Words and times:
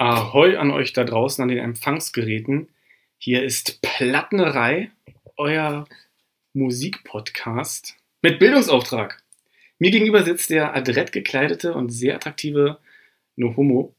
Ahoi 0.00 0.56
an 0.56 0.70
euch 0.70 0.94
da 0.94 1.04
draußen 1.04 1.42
an 1.42 1.48
den 1.48 1.58
Empfangsgeräten. 1.58 2.70
Hier 3.18 3.42
ist 3.44 3.82
Plattenerei, 3.82 4.90
euer 5.36 5.86
Musikpodcast 6.54 7.96
mit 8.22 8.38
Bildungsauftrag. 8.38 9.22
Mir 9.78 9.90
gegenüber 9.90 10.22
sitzt 10.22 10.48
der 10.48 10.74
adrett 10.74 11.12
gekleidete 11.12 11.74
und 11.74 11.90
sehr 11.90 12.14
attraktive 12.14 12.78
No 13.36 13.54
Homo 13.58 13.94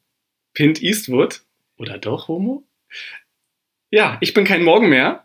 Pint 0.55 0.81
Eastwood. 0.81 1.43
Oder 1.77 1.99
doch 1.99 2.27
Homo? 2.27 2.63
Ja, 3.91 4.17
ich 4.21 4.33
bin 4.33 4.43
kein 4.43 4.63
Morgen 4.63 4.89
mehr. 4.89 5.23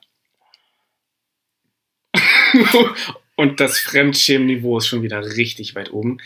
und 3.36 3.60
das 3.60 3.78
Fremdschämen-Niveau 3.78 4.76
ist 4.76 4.88
schon 4.88 5.00
wieder 5.00 5.24
richtig 5.24 5.74
weit 5.74 5.90
oben. 5.90 6.18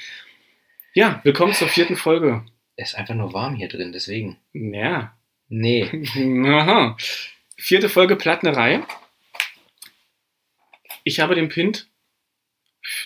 Ja, 0.93 1.21
willkommen 1.23 1.55
zur 1.55 1.69
vierten 1.69 1.95
Folge. 1.95 2.45
Es 2.83 2.91
ist 2.91 2.95
einfach 2.95 3.15
nur 3.15 3.33
warm 3.34 3.57
hier 3.57 3.69
drin, 3.69 3.93
deswegen. 3.93 4.39
Ja. 4.52 5.15
Nee. 5.48 5.84
Aha. 6.47 6.97
Vierte 7.57 7.88
Folge 7.91 8.16
Plattnerei. 8.16 8.80
Ich 11.05 11.21
habe 11.21 11.35
dem 11.35 11.48
Pint 11.48 11.88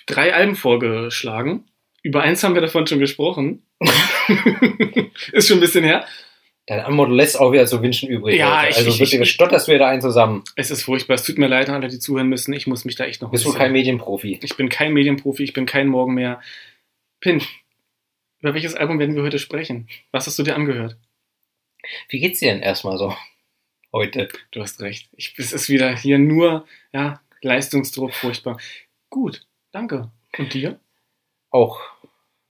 drei 0.06 0.32
Alben 0.34 0.56
vorgeschlagen. 0.56 1.64
Über 2.02 2.22
eins 2.22 2.44
haben 2.44 2.54
wir 2.54 2.60
davon 2.62 2.86
schon 2.86 2.98
gesprochen. 3.00 3.62
ist 5.32 5.48
schon 5.48 5.56
ein 5.58 5.60
bisschen 5.60 5.84
her. 5.84 6.06
Deine 6.66 6.86
Antwort 6.86 7.10
lässt 7.10 7.38
auch 7.38 7.52
wieder 7.52 7.66
so 7.66 7.82
Wünschen 7.82 8.08
übrig. 8.08 8.38
Ja, 8.38 8.54
Alter. 8.58 8.70
ich- 8.70 8.76
also 8.76 8.90
ich- 8.90 9.00
wirklich 9.00 9.20
ich- 9.22 9.30
stotterst 9.32 9.68
du 9.68 9.72
wieder 9.72 9.88
einen 9.88 10.00
zusammen. 10.00 10.44
Es 10.56 10.70
ist 10.70 10.82
furchtbar. 10.84 11.14
Es 11.14 11.24
tut 11.24 11.38
mir 11.38 11.46
leid 11.48 11.68
an 11.68 11.74
alle, 11.76 11.88
die 11.88 11.98
zuhören 11.98 12.28
müssen. 12.28 12.52
Ich 12.52 12.66
muss 12.66 12.84
mich 12.84 12.96
da 12.96 13.04
echt 13.04 13.22
noch 13.22 13.30
Bist 13.30 13.44
du 13.44 13.52
kein 13.52 13.72
Medienprofi? 13.72 14.38
Ich 14.42 14.56
bin 14.56 14.68
kein 14.68 14.92
Medienprofi, 14.92 15.42
ich 15.44 15.52
bin 15.52 15.66
kein 15.66 15.88
Morgen 15.88 16.14
mehr. 16.14 16.40
Pint, 17.20 17.46
über 18.44 18.52
welches 18.52 18.74
Album 18.74 18.98
werden 18.98 19.16
wir 19.16 19.22
heute 19.22 19.38
sprechen? 19.38 19.88
Was 20.10 20.26
hast 20.26 20.38
du 20.38 20.42
dir 20.42 20.54
angehört? 20.54 20.98
Wie 22.10 22.20
geht's 22.20 22.40
dir 22.40 22.52
denn 22.52 22.60
erstmal 22.62 22.98
so 22.98 23.16
heute? 23.90 24.28
Du 24.50 24.60
hast 24.60 24.82
recht. 24.82 25.08
Ich, 25.16 25.34
es 25.38 25.54
ist 25.54 25.70
wieder 25.70 25.96
hier 25.96 26.18
nur 26.18 26.66
ja, 26.92 27.22
Leistungsdruck, 27.40 28.12
furchtbar. 28.12 28.58
Gut, 29.08 29.46
danke. 29.72 30.10
Und 30.36 30.52
dir? 30.52 30.78
Auch 31.48 31.80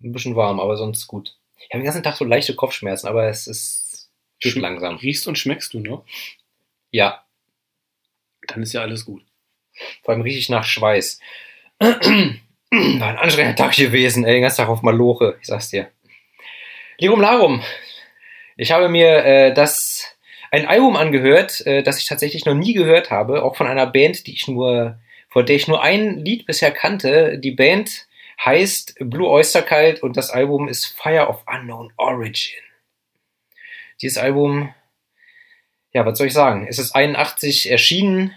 ein 0.02 0.10
bisschen 0.10 0.34
warm, 0.34 0.58
aber 0.58 0.76
sonst 0.76 1.06
gut. 1.06 1.36
Ich 1.58 1.66
habe 1.70 1.78
den 1.78 1.84
ganzen 1.84 2.02
Tag 2.02 2.16
so 2.16 2.24
leichte 2.24 2.56
Kopfschmerzen, 2.56 3.06
aber 3.06 3.28
es 3.28 3.46
ist 3.46 4.10
geht 4.40 4.54
Schm- 4.54 4.62
langsam. 4.62 4.96
Riechst 4.96 5.28
und 5.28 5.38
schmeckst 5.38 5.74
du 5.74 5.78
noch? 5.78 6.04
Ja, 6.90 7.24
Dann 8.48 8.64
ist 8.64 8.72
ja 8.72 8.80
alles 8.82 9.04
gut. 9.04 9.24
vor 10.02 10.12
allem 10.12 10.22
richtig 10.22 10.48
nach 10.48 10.64
Schweiß. 10.64 11.20
War 13.00 13.08
ein 13.08 13.18
anstrengender 13.18 13.56
Tag 13.56 13.76
gewesen, 13.76 14.24
ey, 14.24 14.34
den 14.34 14.42
ganzen 14.42 14.58
Tag 14.58 14.68
auf 14.68 14.82
Maloche, 14.82 15.36
ich 15.40 15.46
sag's 15.46 15.70
dir. 15.70 15.90
Lirum 16.98 17.20
Larum, 17.20 17.62
ich 18.56 18.72
habe 18.72 18.88
mir 18.88 19.24
äh, 19.24 19.54
das 19.54 20.16
ein 20.50 20.66
Album 20.66 20.96
angehört, 20.96 21.64
äh, 21.66 21.82
das 21.82 21.98
ich 21.98 22.06
tatsächlich 22.06 22.44
noch 22.44 22.54
nie 22.54 22.74
gehört 22.74 23.10
habe, 23.10 23.42
auch 23.42 23.56
von 23.56 23.66
einer 23.66 23.86
Band, 23.86 24.26
die 24.26 24.32
ich 24.32 24.48
nur, 24.48 24.98
vor 25.28 25.44
der 25.44 25.56
ich 25.56 25.68
nur 25.68 25.82
ein 25.82 26.24
Lied 26.24 26.46
bisher 26.46 26.72
kannte. 26.72 27.38
Die 27.38 27.52
Band 27.52 28.06
heißt 28.44 28.96
Blue 29.00 29.28
Oyster 29.28 29.62
Cult 29.62 30.02
und 30.02 30.16
das 30.16 30.30
Album 30.30 30.68
ist 30.68 30.86
Fire 30.86 31.28
of 31.28 31.44
Unknown 31.46 31.92
Origin. 31.96 32.60
Dieses 34.02 34.18
Album, 34.18 34.74
ja, 35.92 36.04
was 36.04 36.18
soll 36.18 36.26
ich 36.26 36.32
sagen? 36.32 36.66
Es 36.68 36.80
ist 36.80 36.94
81 36.94 37.70
erschienen 37.70 38.34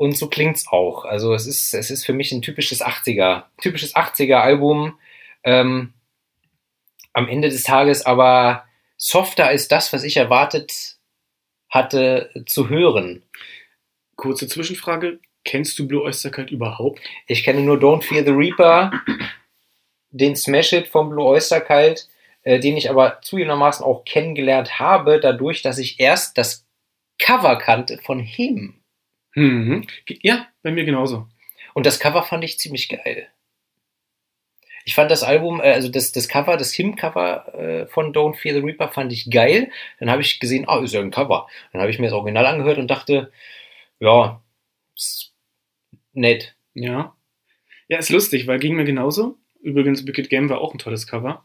und 0.00 0.16
so 0.16 0.28
klingt's 0.28 0.66
auch. 0.66 1.04
Also 1.04 1.34
es 1.34 1.46
ist, 1.46 1.74
es 1.74 1.90
ist 1.90 2.06
für 2.06 2.14
mich 2.14 2.32
ein 2.32 2.40
typisches 2.40 2.82
80er, 2.82 3.42
typisches 3.60 3.94
80er 3.94 4.36
Album. 4.36 4.98
Ähm, 5.44 5.92
am 7.12 7.28
Ende 7.28 7.50
des 7.50 7.64
Tages 7.64 8.06
aber 8.06 8.64
softer 8.96 9.48
als 9.48 9.68
das, 9.68 9.92
was 9.92 10.02
ich 10.02 10.16
erwartet 10.16 10.96
hatte 11.68 12.30
zu 12.46 12.70
hören. 12.70 13.24
Kurze 14.16 14.48
Zwischenfrage. 14.48 15.20
Kennst 15.44 15.78
du 15.78 15.86
Blue 15.86 16.02
Oyster 16.02 16.30
Cult 16.30 16.50
überhaupt? 16.50 17.00
Ich 17.26 17.44
kenne 17.44 17.60
nur 17.60 17.76
Don't 17.76 18.02
Fear 18.02 18.24
the 18.24 18.30
Reaper, 18.30 18.90
den 20.12 20.34
Smash 20.34 20.72
It 20.72 20.88
vom 20.88 21.10
Blue 21.10 21.26
Oyster 21.26 21.60
Cult, 21.60 22.08
äh, 22.42 22.58
den 22.58 22.78
ich 22.78 22.88
aber 22.88 23.20
zugegebenermaßen 23.20 23.84
auch 23.84 24.06
kennengelernt 24.06 24.80
habe, 24.80 25.20
dadurch, 25.20 25.60
dass 25.60 25.76
ich 25.76 26.00
erst 26.00 26.38
das 26.38 26.66
Cover 27.18 27.56
kannte 27.56 27.98
von 27.98 28.18
Him. 28.18 28.79
Mhm. 29.34 29.86
Ja, 30.22 30.48
bei 30.62 30.70
mir 30.70 30.84
genauso. 30.84 31.28
Und 31.74 31.86
das 31.86 32.00
Cover 32.00 32.22
fand 32.22 32.44
ich 32.44 32.58
ziemlich 32.58 32.88
geil. 32.88 33.28
Ich 34.84 34.94
fand 34.94 35.10
das 35.10 35.22
Album, 35.22 35.60
äh, 35.60 35.72
also 35.72 35.88
das, 35.88 36.12
das 36.12 36.28
Cover, 36.28 36.56
das 36.56 36.72
Him-Cover 36.72 37.54
äh, 37.54 37.86
von 37.86 38.12
Don't 38.12 38.36
Fear 38.36 38.54
the 38.54 38.60
Reaper 38.60 38.88
fand 38.88 39.12
ich 39.12 39.30
geil. 39.30 39.70
Dann 39.98 40.10
habe 40.10 40.22
ich 40.22 40.40
gesehen, 40.40 40.64
ah, 40.68 40.82
ist 40.82 40.94
ja 40.94 41.00
ein 41.00 41.10
Cover. 41.10 41.48
Dann 41.72 41.80
habe 41.80 41.90
ich 41.90 41.98
mir 41.98 42.06
das 42.06 42.14
Original 42.14 42.46
angehört 42.46 42.78
und 42.78 42.90
dachte, 42.90 43.30
ja, 44.00 44.42
ist 44.96 45.32
nett. 46.12 46.56
Ja. 46.74 47.14
Ja, 47.88 47.98
ist 47.98 48.10
lustig, 48.10 48.46
weil 48.46 48.58
ging 48.58 48.74
mir 48.74 48.84
genauso. 48.84 49.38
Übrigens, 49.62 50.06
Wicked 50.06 50.30
Game 50.30 50.48
war 50.48 50.60
auch 50.60 50.72
ein 50.72 50.78
tolles 50.78 51.06
Cover. 51.06 51.44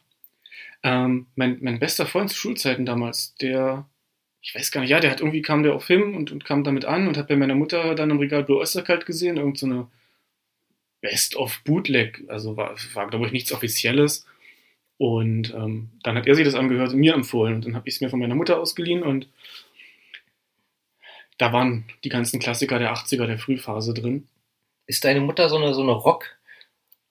Ähm, 0.83 1.27
mein, 1.35 1.57
mein 1.61 1.79
bester 1.79 2.05
Freund 2.05 2.29
zu 2.29 2.37
Schulzeiten 2.37 2.85
damals, 2.85 3.35
der, 3.35 3.89
ich 4.45 4.53
weiß 4.53 4.71
gar 4.71 4.81
nicht, 4.81 4.91
ja, 4.91 4.99
der 4.99 5.09
hat 5.09 5.21
irgendwie 5.21 5.41
kam 5.41 5.63
der 5.63 5.73
auf 5.73 5.85
Film 5.85 6.15
und, 6.15 6.31
und 6.31 6.45
kam 6.45 6.63
damit 6.63 6.85
an 6.85 7.07
und 7.07 7.17
hat 7.17 7.27
bei 7.27 7.35
meiner 7.35 7.55
Mutter 7.55 7.95
dann 7.95 8.11
im 8.11 8.19
Regal 8.19 8.43
Blue 8.43 8.59
Oyster 8.59 8.83
Cult 8.83 9.07
gesehen, 9.07 9.37
irgend 9.37 9.57
so 9.57 9.65
eine 9.65 9.87
Best 11.01 11.35
of 11.35 11.63
Bootleg, 11.63 12.23
also 12.27 12.55
war, 12.55 12.75
war 12.93 13.09
glaube 13.09 13.25
ich 13.25 13.31
nichts 13.31 13.51
Offizielles. 13.51 14.27
Und 14.97 15.51
ähm, 15.55 15.89
dann 16.03 16.15
hat 16.15 16.27
er 16.27 16.35
sich 16.35 16.45
das 16.45 16.53
angehört 16.53 16.93
und 16.93 16.99
mir 16.99 17.15
empfohlen 17.15 17.55
und 17.55 17.65
dann 17.65 17.75
habe 17.75 17.89
ich 17.89 17.95
es 17.95 18.01
mir 18.01 18.11
von 18.11 18.19
meiner 18.19 18.35
Mutter 18.35 18.59
ausgeliehen 18.59 19.01
und 19.01 19.27
da 21.39 21.51
waren 21.51 21.85
die 22.03 22.09
ganzen 22.09 22.39
Klassiker 22.39 22.77
der 22.77 22.93
80er, 22.93 23.25
der 23.25 23.39
Frühphase 23.39 23.95
drin. 23.95 24.27
Ist 24.85 25.05
deine 25.05 25.21
Mutter 25.21 25.49
so 25.49 25.57
eine, 25.57 25.73
so 25.73 25.81
eine 25.81 25.91
Rock, 25.91 26.37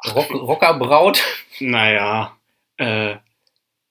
Rock, 0.07 0.31
Rockerbraut? 0.31 1.21
Naja, 1.59 2.39
äh, 2.77 3.17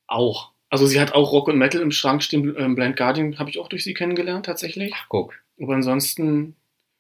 auch. 0.08 0.53
Also 0.74 0.88
sie 0.88 1.00
hat 1.00 1.14
auch 1.14 1.32
Rock 1.32 1.50
und 1.50 1.60
Metal 1.60 1.80
im 1.82 1.92
Schrank 1.92 2.24
stehen. 2.24 2.56
Ähm, 2.58 2.74
Blind 2.74 2.98
Guardian 2.98 3.38
habe 3.38 3.48
ich 3.52 3.60
auch 3.60 3.68
durch 3.68 3.84
sie 3.84 3.94
kennengelernt, 3.94 4.48
tatsächlich. 4.48 4.92
Ach, 4.96 5.06
guck. 5.08 5.36
Aber 5.62 5.76
ansonsten. 5.76 6.56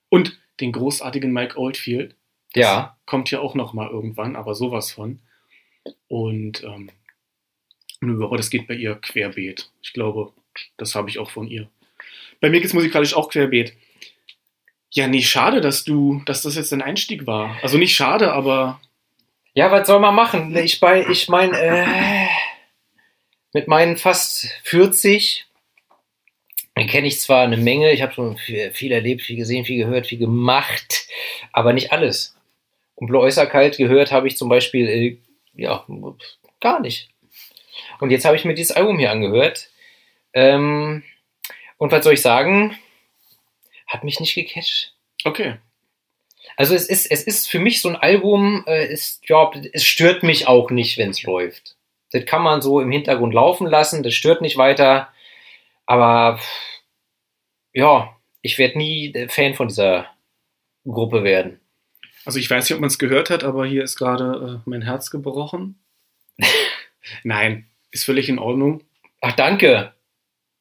Und 0.09 0.39
den 0.59 0.71
großartigen 0.71 1.33
Mike 1.33 1.57
Oldfield. 1.57 2.15
Ja, 2.53 2.95
Kommt 3.07 3.31
ja 3.31 3.39
auch 3.39 3.55
noch 3.55 3.73
mal 3.73 3.89
irgendwann, 3.89 4.35
aber 4.35 4.53
sowas 4.53 4.91
von. 4.91 5.21
Und 6.07 6.63
ähm, 6.63 6.91
aber 7.99 8.37
das 8.37 8.51
geht 8.51 8.67
bei 8.67 8.75
ihr 8.75 8.93
querbeet. 8.93 9.71
Ich 9.81 9.93
glaube, 9.93 10.33
das 10.77 10.93
habe 10.93 11.09
ich 11.09 11.17
auch 11.17 11.31
von 11.31 11.47
ihr. 11.47 11.67
Bei 12.41 12.51
mir 12.51 12.59
geht 12.59 12.67
es 12.67 12.75
musikalisch 12.75 13.15
auch 13.15 13.31
querbeet. 13.31 13.73
Ja, 14.91 15.07
nee, 15.07 15.23
schade, 15.23 15.61
dass 15.61 15.83
du, 15.83 16.21
dass 16.27 16.43
das 16.43 16.55
jetzt 16.55 16.71
dein 16.71 16.83
Einstieg 16.83 17.25
war. 17.25 17.57
Also 17.63 17.79
nicht 17.79 17.95
schade, 17.95 18.33
aber 18.33 18.79
Ja, 19.55 19.71
was 19.71 19.87
soll 19.87 19.99
man 19.99 20.13
machen? 20.13 20.55
Ich 20.55 20.79
bei, 20.79 21.07
ich 21.09 21.27
mein, 21.27 21.55
äh, 21.55 22.27
mit 23.53 23.67
meinen 23.67 23.97
fast 23.97 24.47
40 24.63 25.45
kenne 26.75 27.07
ich 27.07 27.19
zwar 27.21 27.43
eine 27.43 27.57
Menge, 27.57 27.91
ich 27.91 28.01
habe 28.01 28.13
schon 28.13 28.37
viel, 28.37 28.71
viel 28.71 28.91
erlebt, 28.91 29.21
viel 29.21 29.37
gesehen, 29.37 29.63
viel 29.65 29.77
gehört, 29.77 30.07
viel 30.07 30.17
gemacht, 30.17 31.07
aber 31.51 31.71
nicht 31.71 31.91
alles. 31.91 32.35
Und 32.95 33.09
Cult 33.09 33.77
gehört 33.77 34.11
habe 34.11 34.27
ich 34.27 34.37
zum 34.37 34.49
Beispiel, 34.49 34.87
äh, 34.87 35.17
ja, 35.53 35.85
gar 36.59 36.79
nicht. 36.79 37.09
Und 37.99 38.09
jetzt 38.09 38.25
habe 38.25 38.35
ich 38.35 38.45
mir 38.45 38.55
dieses 38.55 38.75
Album 38.75 38.97
hier 38.97 39.11
angehört. 39.11 39.69
Ähm, 40.33 41.03
und 41.77 41.91
was 41.91 42.03
soll 42.03 42.13
ich 42.13 42.21
sagen? 42.21 42.77
Hat 43.87 44.03
mich 44.03 44.19
nicht 44.19 44.35
gecatcht. 44.35 44.93
okay. 45.25 45.57
Also 46.55 46.75
es 46.75 46.87
ist, 46.87 47.09
es 47.09 47.23
ist 47.23 47.49
für 47.49 47.59
mich 47.59 47.81
so 47.81 47.89
ein 47.89 47.95
Album, 47.95 48.63
äh, 48.67 48.85
ist, 48.85 49.27
ja, 49.27 49.49
es 49.71 49.85
stört 49.85 50.23
mich 50.23 50.47
auch 50.47 50.69
nicht, 50.69 50.97
wenn 50.97 51.09
es 51.09 51.23
läuft. 51.23 51.75
Das 52.13 52.25
kann 52.25 52.43
man 52.43 52.61
so 52.61 52.79
im 52.79 52.91
Hintergrund 52.91 53.33
laufen 53.33 53.67
lassen, 53.67 54.03
das 54.03 54.13
stört 54.13 54.41
nicht 54.41 54.57
weiter. 54.57 55.09
Aber 55.85 56.39
ja, 57.73 58.15
ich 58.41 58.57
werde 58.59 58.77
nie 58.77 59.27
Fan 59.29 59.55
von 59.55 59.67
dieser 59.67 60.07
Gruppe 60.85 61.23
werden. 61.23 61.59
Also 62.23 62.39
ich 62.39 62.49
weiß 62.49 62.65
nicht, 62.65 62.75
ob 62.75 62.81
man 62.81 62.89
es 62.89 62.99
gehört 62.99 63.29
hat, 63.29 63.43
aber 63.43 63.65
hier 63.65 63.83
ist 63.83 63.97
gerade 63.97 64.61
äh, 64.63 64.69
mein 64.69 64.83
Herz 64.83 65.09
gebrochen. 65.09 65.83
Nein, 67.23 67.67
ist 67.91 68.05
völlig 68.05 68.29
in 68.29 68.39
Ordnung. 68.39 68.83
Ach, 69.19 69.33
danke. 69.33 69.93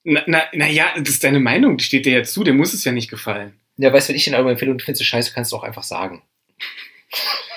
Na, 0.05 0.23
na, 0.27 0.43
na 0.53 0.69
ja, 0.69 0.95
das 0.97 1.11
ist 1.11 1.25
deine 1.25 1.39
Meinung, 1.39 1.77
die 1.77 1.85
steht 1.85 2.07
dir 2.07 2.19
ja 2.19 2.23
zu, 2.25 2.43
dir 2.43 2.55
muss 2.55 2.73
es 2.73 2.85
ja 2.85 2.93
nicht 2.93 3.11
gefallen. 3.11 3.61
Ja, 3.77 3.93
weißt 3.93 4.09
du, 4.09 4.11
wenn 4.11 4.17
ich 4.17 4.25
den 4.25 4.35
Album 4.35 4.51
empfehle 4.51 4.73
und 4.73 4.81
du 4.81 4.85
findest 4.85 5.03
es 5.03 5.07
scheiße, 5.07 5.33
kannst 5.35 5.53
du 5.53 5.57
auch 5.57 5.63
einfach 5.63 5.85
sagen. 5.85 6.23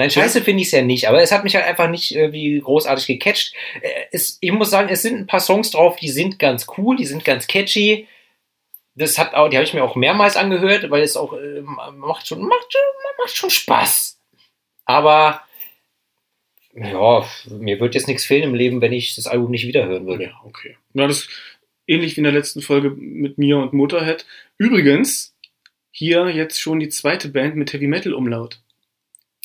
Nein, 0.00 0.10
scheiße 0.10 0.40
finde 0.40 0.62
ich 0.62 0.68
es 0.68 0.72
ja 0.72 0.80
nicht, 0.80 1.08
aber 1.08 1.20
es 1.20 1.30
hat 1.30 1.44
mich 1.44 1.54
halt 1.54 1.66
einfach 1.66 1.90
nicht 1.90 2.14
irgendwie 2.14 2.58
großartig 2.58 3.06
gecatcht. 3.06 3.52
Äh, 3.82 4.06
Es, 4.12 4.38
ich 4.40 4.50
muss 4.50 4.70
sagen, 4.70 4.88
es 4.88 5.02
sind 5.02 5.18
ein 5.18 5.26
paar 5.26 5.40
Songs 5.40 5.70
drauf, 5.70 5.96
die 5.96 6.08
sind 6.08 6.38
ganz 6.38 6.66
cool, 6.78 6.96
die 6.96 7.04
sind 7.04 7.22
ganz 7.22 7.46
catchy. 7.46 8.08
Das 8.94 9.18
hat 9.18 9.34
auch, 9.34 9.50
die 9.50 9.58
habe 9.58 9.64
ich 9.64 9.74
mir 9.74 9.84
auch 9.84 9.96
mehrmals 9.96 10.38
angehört, 10.38 10.90
weil 10.90 11.02
es 11.02 11.18
auch 11.18 11.34
äh, 11.34 11.60
macht 11.60 12.26
schon, 12.26 12.40
macht 12.40 12.72
schon, 12.72 12.80
macht 13.18 13.36
schon 13.36 13.50
Spaß. 13.50 14.18
Aber 14.86 15.42
Ja, 16.74 17.26
mir 17.50 17.78
wird 17.78 17.94
jetzt 17.94 18.08
nichts 18.08 18.24
fehlen 18.24 18.44
im 18.44 18.54
Leben, 18.54 18.80
wenn 18.80 18.94
ich 18.94 19.16
das 19.16 19.26
Album 19.26 19.50
nicht 19.50 19.66
wiederhören 19.66 20.06
würde. 20.06 20.24
Ja, 20.24 20.40
okay. 20.44 20.78
Ja, 20.94 21.06
das 21.06 21.24
ist 21.24 21.28
ähnlich 21.86 22.16
wie 22.16 22.20
in 22.20 22.24
der 22.24 22.32
letzten 22.32 22.62
Folge 22.62 22.88
mit 22.88 23.36
mir 23.36 23.58
und 23.58 23.74
Motorhead. 23.74 24.24
Übrigens, 24.56 25.36
hier 25.90 26.30
jetzt 26.30 26.58
schon 26.58 26.80
die 26.80 26.88
zweite 26.88 27.28
Band 27.28 27.56
mit 27.56 27.74
Heavy 27.74 27.86
Metal 27.86 28.14
Umlaut. 28.14 28.60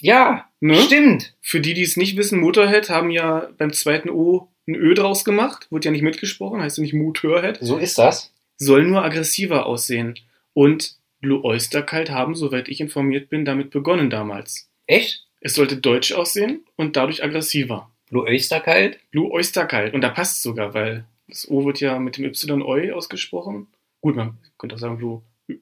Ja, 0.01 0.50
Ne? 0.62 0.81
stimmt. 0.81 1.36
Für 1.42 1.59
die, 1.59 1.74
die 1.75 1.83
es 1.83 1.95
nicht 1.97 2.18
wissen, 2.18 2.39
Motorhead 2.39 2.89
haben 2.89 3.12
ja 3.12 3.50
beim 3.57 3.71
zweiten 3.71 4.09
O 4.09 4.50
ein 4.68 4.74
Ö 4.75 4.94
draus 4.95 5.24
gemacht. 5.24 5.68
Wurde 5.69 5.86
ja 5.86 5.92
nicht 5.92 6.01
mitgesprochen, 6.01 6.62
heißt 6.62 6.77
ja 6.77 6.81
nicht 6.81 6.94
Motorhead. 6.94 7.59
So 7.62 7.77
ist 7.77 7.97
das. 8.00 8.33
Soll 8.57 8.86
nur 8.86 9.03
aggressiver 9.03 9.65
aussehen. 9.68 10.15
Und 10.53 10.95
Blue 11.21 11.44
Oyster 11.44 11.83
Cult 11.83 12.09
haben, 12.09 12.36
soweit 12.36 12.68
ich 12.68 12.81
informiert 12.81 13.30
bin, 13.30 13.45
damit 13.45 13.69
begonnen 13.69 14.09
damals. 14.09 14.69
Echt? 14.88 15.27
Es 15.42 15.53
sollte 15.53 15.77
deutsch 15.77 16.13
aussehen 16.13 16.65
und 16.75 16.95
dadurch 16.95 17.24
aggressiver. 17.24 17.92
Blue 18.09 18.24
Oyster 18.24 18.59
kalt? 18.59 19.00
Blue 19.12 19.30
Oyster 19.31 19.65
Kalt. 19.65 19.94
Und 19.94 20.01
da 20.01 20.09
passt 20.09 20.42
sogar, 20.42 20.74
weil 20.74 21.06
das 21.27 21.47
O 21.50 21.65
wird 21.65 21.80
ja 21.80 22.00
mit 22.00 22.18
dem 22.18 22.25
Y-Oi 22.25 22.92
ausgesprochen. 22.92 23.68
Gut, 24.01 24.15
man 24.15 24.38
könnte 24.57 24.75
auch 24.75 24.80
sagen 24.80 24.97
Blue 24.97 25.21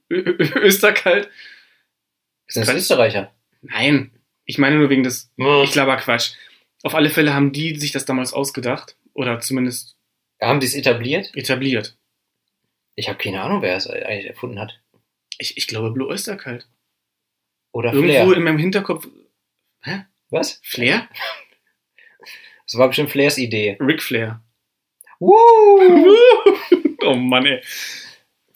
Österkalt. 0.10 1.30
Ist 2.48 2.58
das 2.58 2.74
Österreicher? 2.74 3.34
Nein, 3.62 4.12
ich 4.46 4.58
meine 4.58 4.78
nur 4.78 4.90
wegen 4.90 5.04
des. 5.04 5.32
Ich 5.38 5.72
glaube 5.72 5.96
Quatsch. 5.98 6.34
Auf 6.84 6.96
alle 6.96 7.10
Fälle 7.10 7.34
haben 7.34 7.52
die 7.54 7.76
sich 7.80 7.92
das 7.92 8.06
damals 8.06 8.34
ausgedacht 8.34 8.98
oder 9.14 9.40
zumindest 9.40 9.96
Haben 10.42 10.60
die 10.60 10.66
es 10.68 10.74
etabliert? 10.76 11.32
etabliert. 11.36 11.98
Ich 12.96 13.08
habe 13.10 13.18
keine 13.18 13.42
Ahnung, 13.42 13.62
wer 13.62 13.76
es 13.78 13.88
eigentlich 13.88 14.26
erfunden 14.28 14.60
hat. 14.60 14.80
Ich, 15.38 15.58
ich 15.58 15.68
glaube 15.68 15.92
Blue 15.92 16.08
Oyster 16.08 16.36
Kalt. 16.36 16.68
Oder 17.72 17.94
Irgendwo 17.94 18.14
Flair. 18.14 18.38
in 18.38 18.44
meinem 18.44 18.58
Hinterkopf. 18.60 19.08
Hä? 19.82 20.06
Was? 20.30 20.60
Flair? 20.64 21.08
Das 22.66 22.80
war 22.80 22.88
bestimmt 22.88 23.12
Flairs 23.12 23.38
Idee. 23.38 23.78
Ric 23.82 24.02
Flair. 24.02 24.42
Woo! 25.20 25.36
oh 27.06 27.14
Mann, 27.16 27.46
ey. 27.46 27.62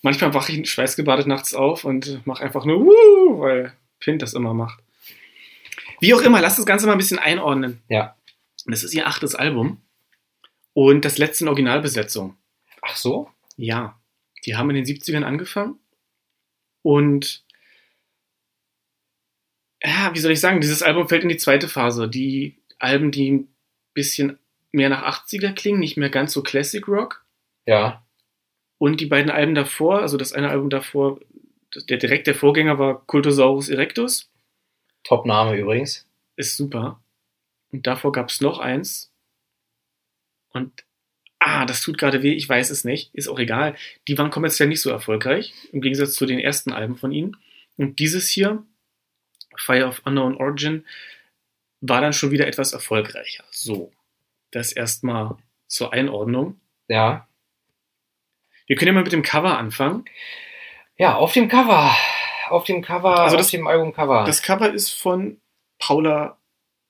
Manchmal 0.01 0.33
wache 0.33 0.53
ich 0.53 0.69
schweißgebadet 0.71 1.27
nachts 1.27 1.53
auf 1.53 1.83
und 1.83 2.25
mache 2.25 2.41
einfach 2.43 2.63
nur 2.63 2.85
Wuh, 2.85 3.39
weil 3.41 3.73
Pint 3.99 4.21
das 4.21 4.33
immer 4.33 4.53
macht. 4.53 4.79
Wie 5.99 6.13
auch 6.13 6.21
immer, 6.21 6.41
lass 6.41 6.57
das 6.57 6.65
Ganze 6.65 6.85
mal 6.85 6.93
ein 6.93 6.99
bisschen 6.99 7.19
einordnen. 7.19 7.81
Ja. 7.89 8.15
Das 8.65 8.83
ist 8.83 8.93
ihr 8.93 9.07
achtes 9.07 9.35
Album 9.35 9.81
und 10.73 11.05
das 11.05 11.17
letzte 11.17 11.45
in 11.45 11.47
Originalbesetzung. 11.47 12.37
Ach 12.81 12.95
so? 12.95 13.29
Ja, 13.55 13.99
die 14.45 14.55
haben 14.55 14.69
in 14.69 14.75
den 14.75 14.85
70ern 14.85 15.23
angefangen 15.23 15.79
und 16.81 17.43
ja, 19.83 20.13
wie 20.13 20.19
soll 20.19 20.31
ich 20.31 20.39
sagen, 20.39 20.61
dieses 20.61 20.81
Album 20.81 21.07
fällt 21.07 21.23
in 21.23 21.29
die 21.29 21.37
zweite 21.37 21.67
Phase. 21.67 22.07
Die 22.09 22.57
Alben, 22.79 23.11
die 23.11 23.31
ein 23.31 23.55
bisschen 23.93 24.39
mehr 24.71 24.89
nach 24.89 25.03
80er 25.03 25.53
klingen, 25.53 25.79
nicht 25.79 25.97
mehr 25.97 26.09
ganz 26.09 26.33
so 26.33 26.43
Classic 26.43 26.87
Rock. 26.87 27.25
Ja. 27.65 28.05
Und 28.79 29.01
die 29.01 29.05
beiden 29.05 29.31
Alben 29.31 29.55
davor, 29.55 30.01
also 30.01 30.17
das 30.17 30.33
eine 30.33 30.49
Album 30.49 30.69
davor, 30.69 31.19
der 31.89 31.97
direkt 31.97 32.27
der 32.27 32.35
Vorgänger 32.35 32.79
war 32.79 33.05
Cultosaurus 33.05 33.69
Erectus, 33.69 34.31
Top-Name 35.07 35.57
übrigens. 35.57 36.05
ist 36.35 36.57
super. 36.57 37.01
Und 37.71 37.87
davor 37.87 38.11
gab 38.11 38.29
es 38.29 38.41
noch 38.41 38.59
eins. 38.59 39.11
Und 40.49 40.85
ah, 41.39 41.65
das 41.65 41.81
tut 41.81 41.97
gerade 41.97 42.23
weh, 42.23 42.33
ich 42.33 42.47
weiß 42.47 42.69
es 42.69 42.83
nicht, 42.83 43.13
ist 43.15 43.27
auch 43.27 43.39
egal. 43.39 43.75
Die 44.07 44.17
waren 44.17 44.31
kommerziell 44.31 44.67
nicht 44.67 44.81
so 44.81 44.89
erfolgreich, 44.89 45.53
im 45.71 45.81
Gegensatz 45.81 46.13
zu 46.13 46.25
den 46.25 46.39
ersten 46.39 46.71
Alben 46.73 46.97
von 46.97 47.11
ihnen. 47.11 47.37
Und 47.77 47.99
dieses 47.99 48.27
hier, 48.27 48.63
Fire 49.55 49.85
of 49.85 50.01
Unknown 50.05 50.35
Origin, 50.37 50.85
war 51.79 52.01
dann 52.01 52.13
schon 52.13 52.31
wieder 52.31 52.47
etwas 52.47 52.73
erfolgreicher. 52.73 53.43
So, 53.51 53.91
das 54.51 54.71
erstmal 54.71 55.37
zur 55.67 55.93
Einordnung. 55.93 56.59
Ja. 56.87 57.27
Wir 58.65 58.75
können 58.75 58.87
ja 58.87 58.93
mal 58.93 59.03
mit 59.03 59.13
dem 59.13 59.23
Cover 59.23 59.57
anfangen. 59.57 60.05
Ja, 60.97 61.15
auf 61.15 61.33
dem 61.33 61.47
Cover. 61.47 61.95
Auf 62.49 62.63
dem 62.65 62.81
Cover, 62.81 63.19
Also 63.19 63.35
auf 63.35 63.41
das- 63.41 63.51
dem 63.51 63.67
Albumcover. 63.67 64.23
Das 64.25 64.41
Cover 64.41 64.71
ist 64.73 64.91
von 64.91 65.39
Paula 65.79 66.37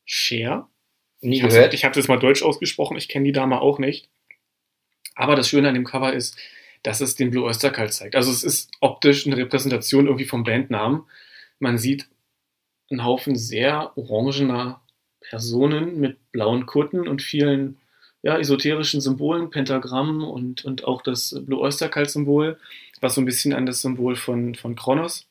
Scher. 0.06 0.69
Nie 1.21 1.38
Ich 1.38 1.44
habe 1.44 1.54
gehört. 1.54 1.74
ich 1.74 1.83
hab 1.86 1.94
das 1.94 2.07
mal 2.07 2.19
deutsch 2.19 2.44
ausgesprochen, 2.44 2.98
ich 2.98 3.07
kenne 3.09 3.25
die 3.25 3.31
Dame 3.31 3.59
auch 3.62 3.80
nicht. 3.80 4.09
Aber 5.15 5.36
das 5.36 5.50
Schöne 5.50 5.68
an 5.69 5.74
dem 5.74 5.83
Cover 5.86 6.13
ist, 6.13 6.38
dass 6.83 7.01
es 7.01 7.15
den 7.15 7.31
Blue 7.31 7.44
Oyster 7.45 7.71
Cult 7.71 7.92
zeigt. 7.94 8.15
Also 8.15 8.31
es 8.31 8.44
ist 8.44 8.69
optisch 8.81 9.25
eine 9.25 9.36
Repräsentation 9.36 10.06
irgendwie 10.06 10.25
vom 10.25 10.44
Bandnamen. 10.44 11.04
Man 11.60 11.77
sieht 11.80 12.07
einen 12.92 13.03
Haufen 13.03 13.36
sehr 13.36 13.92
orangener 13.98 14.80
Personen 15.21 16.00
mit 16.00 16.31
blauen 16.31 16.65
Kutten 16.68 17.07
und 17.07 17.21
vielen 17.21 17.80
ja, 18.21 18.38
esoterischen 18.38 19.01
Symbolen, 19.01 19.50
Pentagrammen 19.50 20.21
und, 20.21 20.65
und 20.65 20.83
auch 20.86 21.01
das 21.01 21.36
Blue 21.45 21.60
Oyster 21.60 21.89
Cult 21.89 22.10
Symbol, 22.10 22.60
was 23.01 23.15
so 23.15 23.21
ein 23.21 23.25
bisschen 23.25 23.53
an 23.53 23.65
das 23.65 23.81
Symbol 23.81 24.15
von, 24.15 24.56
von 24.56 24.75
Kronos, 24.75 25.27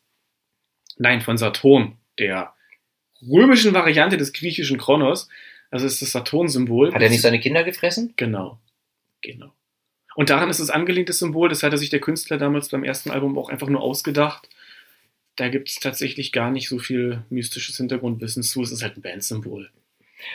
nein, 0.96 1.20
von 1.20 1.38
Saturn, 1.38 1.96
der 2.18 2.54
römischen 3.22 3.74
Variante 3.74 4.16
des 4.16 4.32
griechischen 4.32 4.78
Kronos, 4.78 5.28
also 5.70 5.86
ist 5.86 6.02
das 6.02 6.12
Saturn-Symbol. 6.12 6.94
Hat 6.94 7.02
er 7.02 7.10
nicht 7.10 7.22
seine 7.22 7.40
Kinder 7.40 7.64
gefressen? 7.64 8.14
Genau, 8.16 8.58
genau. 9.20 9.52
Und 10.14 10.30
daran 10.30 10.48
ist 10.48 10.60
es 10.60 10.70
angelehnt, 10.70 11.08
das 11.08 11.18
Symbol, 11.18 11.48
das 11.48 11.62
hatte 11.62 11.76
sich 11.76 11.90
der 11.90 12.00
Künstler 12.00 12.38
damals 12.38 12.70
beim 12.70 12.84
ersten 12.84 13.10
Album 13.10 13.36
auch 13.38 13.50
einfach 13.50 13.68
nur 13.68 13.82
ausgedacht. 13.82 14.48
Da 15.36 15.48
gibt 15.48 15.68
es 15.68 15.74
tatsächlich 15.74 16.32
gar 16.32 16.50
nicht 16.50 16.68
so 16.68 16.78
viel 16.78 17.22
mystisches 17.28 17.76
Hintergrundwissen 17.76 18.42
zu, 18.42 18.62
es 18.62 18.72
ist 18.72 18.82
halt 18.82 18.96
ein 18.96 19.02
Bandsymbol. 19.02 19.70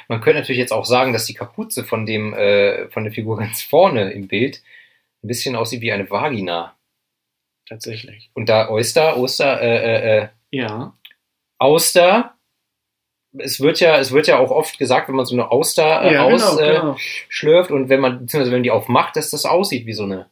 Man 0.08 0.22
könnte 0.22 0.40
natürlich 0.40 0.60
jetzt 0.60 0.74
auch 0.74 0.86
sagen, 0.86 1.14
dass 1.14 1.26
die 1.26 1.34
Kapuze 1.34 1.84
von 1.84 2.06
dem, 2.06 2.34
äh, 2.34 2.88
von 2.90 3.04
der 3.04 3.12
Figur 3.12 3.38
ganz 3.38 3.64
vorne 3.64 4.12
im 4.12 4.28
Bild 4.28 4.62
ein 5.24 5.28
bisschen 5.28 5.56
aussieht 5.56 5.82
wie 5.82 5.92
eine 5.92 6.10
Vagina. 6.10 6.76
Tatsächlich. 7.68 8.30
Und 8.34 8.50
da 8.50 8.70
Oyster, 8.70 9.18
Oster, 9.18 9.62
äh, 9.62 9.78
äh, 9.78 10.18
äh, 10.18 10.28
Ja, 10.52 10.98
Auster, 11.58 12.36
es 13.38 13.60
wird 13.60 13.80
ja, 13.80 13.98
es 13.98 14.12
wird 14.12 14.28
ja 14.28 14.38
auch 14.38 14.52
oft 14.52 14.78
gesagt, 14.78 15.08
wenn 15.08 15.16
man 15.16 15.26
so 15.26 15.36
eine 15.36 15.52
Auster 15.52 16.04
äh, 16.04 16.14
ja 16.14 16.24
ausschlürft 16.24 16.60
äh, 16.62 16.80
genau. 16.80 16.96
schlürft 16.98 17.72
und 17.72 17.90
wenn 17.90 18.02
man, 18.02 18.20
beziehungsweise 18.20 18.52
wenn 18.52 18.64
die 18.64 18.72
aufmacht, 18.72 19.16
dass 19.16 19.30
das 19.32 19.46
aussieht 19.46 19.86
wie 19.86 19.94
so 19.94 20.04
eine 20.04 20.30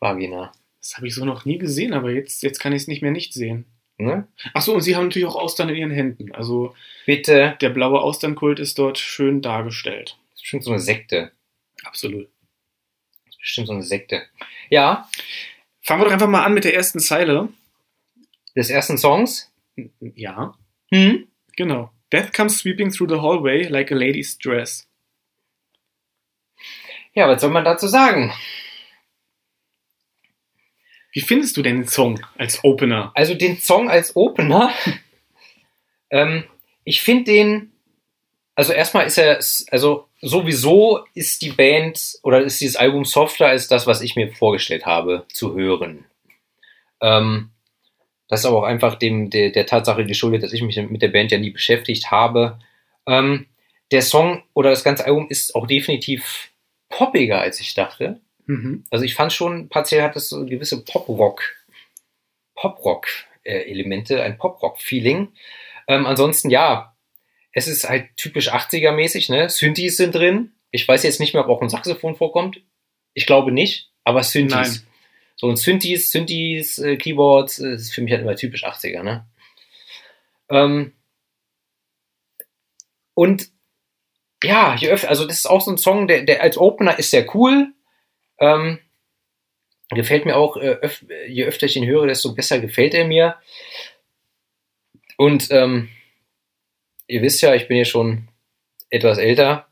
Vagina. 0.00 0.52
Das 0.80 0.96
habe 0.96 1.06
ich 1.06 1.14
so 1.14 1.24
noch 1.24 1.44
nie 1.44 1.58
gesehen, 1.58 1.92
aber 1.92 2.10
jetzt, 2.10 2.42
jetzt 2.42 2.60
kann 2.60 2.72
ich 2.72 2.82
es 2.82 2.88
nicht 2.88 3.02
mehr 3.02 3.10
nicht 3.10 3.34
sehen. 3.34 3.66
Ne? 3.96 4.28
Achso, 4.54 4.72
und 4.72 4.82
sie 4.82 4.94
haben 4.94 5.06
natürlich 5.06 5.26
auch 5.26 5.34
Austern 5.34 5.68
in 5.70 5.76
ihren 5.76 5.90
Händen. 5.90 6.32
Also 6.32 6.74
Bitte. 7.04 7.56
der 7.60 7.70
blaue 7.70 8.00
Austernkult 8.00 8.60
ist 8.60 8.78
dort 8.78 8.98
schön 8.98 9.42
dargestellt. 9.42 10.16
Das 10.30 10.36
ist 10.36 10.42
bestimmt 10.42 10.64
so 10.64 10.70
eine 10.70 10.80
Sekte. 10.80 11.32
Absolut. 11.82 12.28
Das 13.24 13.34
ist 13.34 13.40
bestimmt 13.40 13.66
so 13.66 13.72
eine 13.72 13.82
Sekte. 13.82 14.22
Ja, 14.70 15.08
Fangen 15.88 16.02
wir 16.02 16.04
doch 16.04 16.12
einfach 16.12 16.28
mal 16.28 16.44
an 16.44 16.52
mit 16.52 16.64
der 16.64 16.74
ersten 16.74 17.00
Zeile. 17.00 17.48
Des 18.58 18.70
ersten 18.70 18.98
Songs. 18.98 19.50
Ja, 20.00 20.54
Hm? 20.90 21.28
genau. 21.56 21.90
Death 22.12 22.32
comes 22.32 22.58
sweeping 22.58 22.90
through 22.90 23.08
the 23.08 23.20
hallway 23.20 23.68
like 23.68 23.92
a 23.92 23.94
lady's 23.94 24.36
dress. 24.38 24.88
Ja, 27.14 27.28
was 27.28 27.40
soll 27.40 27.50
man 27.50 27.64
dazu 27.64 27.86
sagen? 27.86 28.32
Wie 31.12 31.20
findest 31.20 31.56
du 31.56 31.62
denn 31.62 31.82
den 31.82 31.88
Song 31.88 32.20
als 32.36 32.62
Opener? 32.64 33.12
Also 33.14 33.34
den 33.34 33.58
Song 33.58 33.90
als 33.90 34.14
Opener, 34.16 34.72
ähm, 36.10 36.44
ich 36.84 37.02
finde 37.02 37.24
den, 37.24 37.72
also 38.54 38.72
erstmal 38.72 39.06
ist 39.06 39.18
er, 39.18 39.38
also 39.70 40.08
sowieso 40.20 41.04
ist 41.14 41.42
die 41.42 41.50
Band 41.50 42.18
oder 42.22 42.40
ist 42.42 42.60
dieses 42.60 42.76
Album 42.76 43.04
softer 43.04 43.46
als 43.46 43.68
das, 43.68 43.86
was 43.86 44.00
ich 44.00 44.16
mir 44.16 44.32
vorgestellt 44.32 44.86
habe 44.86 45.26
zu 45.32 45.54
hören. 45.54 46.04
Ähm, 47.00 47.50
das 48.28 48.40
ist 48.40 48.46
aber 48.46 48.58
auch 48.58 48.64
einfach 48.64 48.96
dem, 48.96 49.30
der, 49.30 49.50
der 49.50 49.66
Tatsache 49.66 50.04
geschuldet, 50.04 50.42
dass 50.42 50.52
ich 50.52 50.62
mich 50.62 50.76
mit 50.76 51.02
der 51.02 51.08
Band 51.08 51.32
ja 51.32 51.38
nie 51.38 51.50
beschäftigt 51.50 52.10
habe. 52.10 52.58
Ähm, 53.06 53.46
der 53.90 54.02
Song 54.02 54.42
oder 54.54 54.70
das 54.70 54.84
ganze 54.84 55.06
Album 55.06 55.28
ist 55.30 55.54
auch 55.54 55.66
definitiv 55.66 56.50
poppiger, 56.90 57.40
als 57.40 57.58
ich 57.60 57.74
dachte. 57.74 58.20
Mhm. 58.46 58.84
Also 58.90 59.04
ich 59.04 59.14
fand 59.14 59.32
schon, 59.32 59.68
partiell 59.68 60.02
hat 60.02 60.16
es 60.16 60.28
so 60.28 60.44
gewisse 60.44 60.84
Pop-Rock, 60.84 61.42
Pop-Rock-Elemente, 62.54 64.22
ein 64.22 64.36
Pop-Rock-Feeling. 64.36 65.28
Ähm, 65.86 66.06
ansonsten, 66.06 66.50
ja, 66.50 66.94
es 67.52 67.66
ist 67.66 67.88
halt 67.88 68.08
typisch 68.16 68.52
80er-mäßig, 68.52 69.32
ne? 69.32 69.48
Synthes 69.48 69.96
sind 69.96 70.14
drin. 70.14 70.52
Ich 70.70 70.86
weiß 70.86 71.02
jetzt 71.02 71.18
nicht 71.18 71.32
mehr, 71.32 71.44
ob 71.44 71.48
auch 71.48 71.62
ein 71.62 71.70
Saxophon 71.70 72.14
vorkommt. 72.14 72.60
Ich 73.14 73.26
glaube 73.26 73.52
nicht, 73.52 73.90
aber 74.04 74.22
Synthes. 74.22 74.80
Nein. 74.80 74.87
So 75.38 75.48
ein 75.48 75.56
Synthes, 75.56 76.10
Synthes, 76.10 76.78
äh, 76.78 76.96
Keyboards, 76.96 77.60
äh, 77.60 77.74
ist 77.74 77.94
für 77.94 78.02
mich 78.02 78.12
halt 78.12 78.22
immer 78.22 78.36
typisch 78.36 78.64
80er, 78.64 79.02
ne? 79.02 79.26
Ähm, 80.50 80.92
und 83.14 83.48
ja, 84.42 84.76
je 84.76 84.90
öfter, 84.90 85.08
also 85.08 85.26
das 85.26 85.38
ist 85.38 85.46
auch 85.46 85.60
so 85.60 85.70
ein 85.70 85.78
Song, 85.78 86.06
der, 86.08 86.22
der 86.22 86.42
als 86.42 86.58
Opener 86.58 86.98
ist 86.98 87.10
sehr 87.10 87.34
cool. 87.34 87.72
Ähm, 88.38 88.78
gefällt 89.90 90.24
mir 90.24 90.36
auch, 90.36 90.56
äh, 90.56 90.78
öf 90.82 91.04
je 91.28 91.44
öfter 91.44 91.66
ich 91.66 91.76
ihn 91.76 91.86
höre, 91.86 92.06
desto 92.06 92.34
besser 92.34 92.60
gefällt 92.60 92.94
er 92.94 93.06
mir. 93.06 93.36
Und 95.16 95.50
ähm, 95.50 95.88
ihr 97.06 97.22
wisst 97.22 97.42
ja, 97.42 97.54
ich 97.54 97.68
bin 97.68 97.76
ja 97.76 97.84
schon 97.84 98.28
etwas 98.90 99.18
älter. 99.18 99.68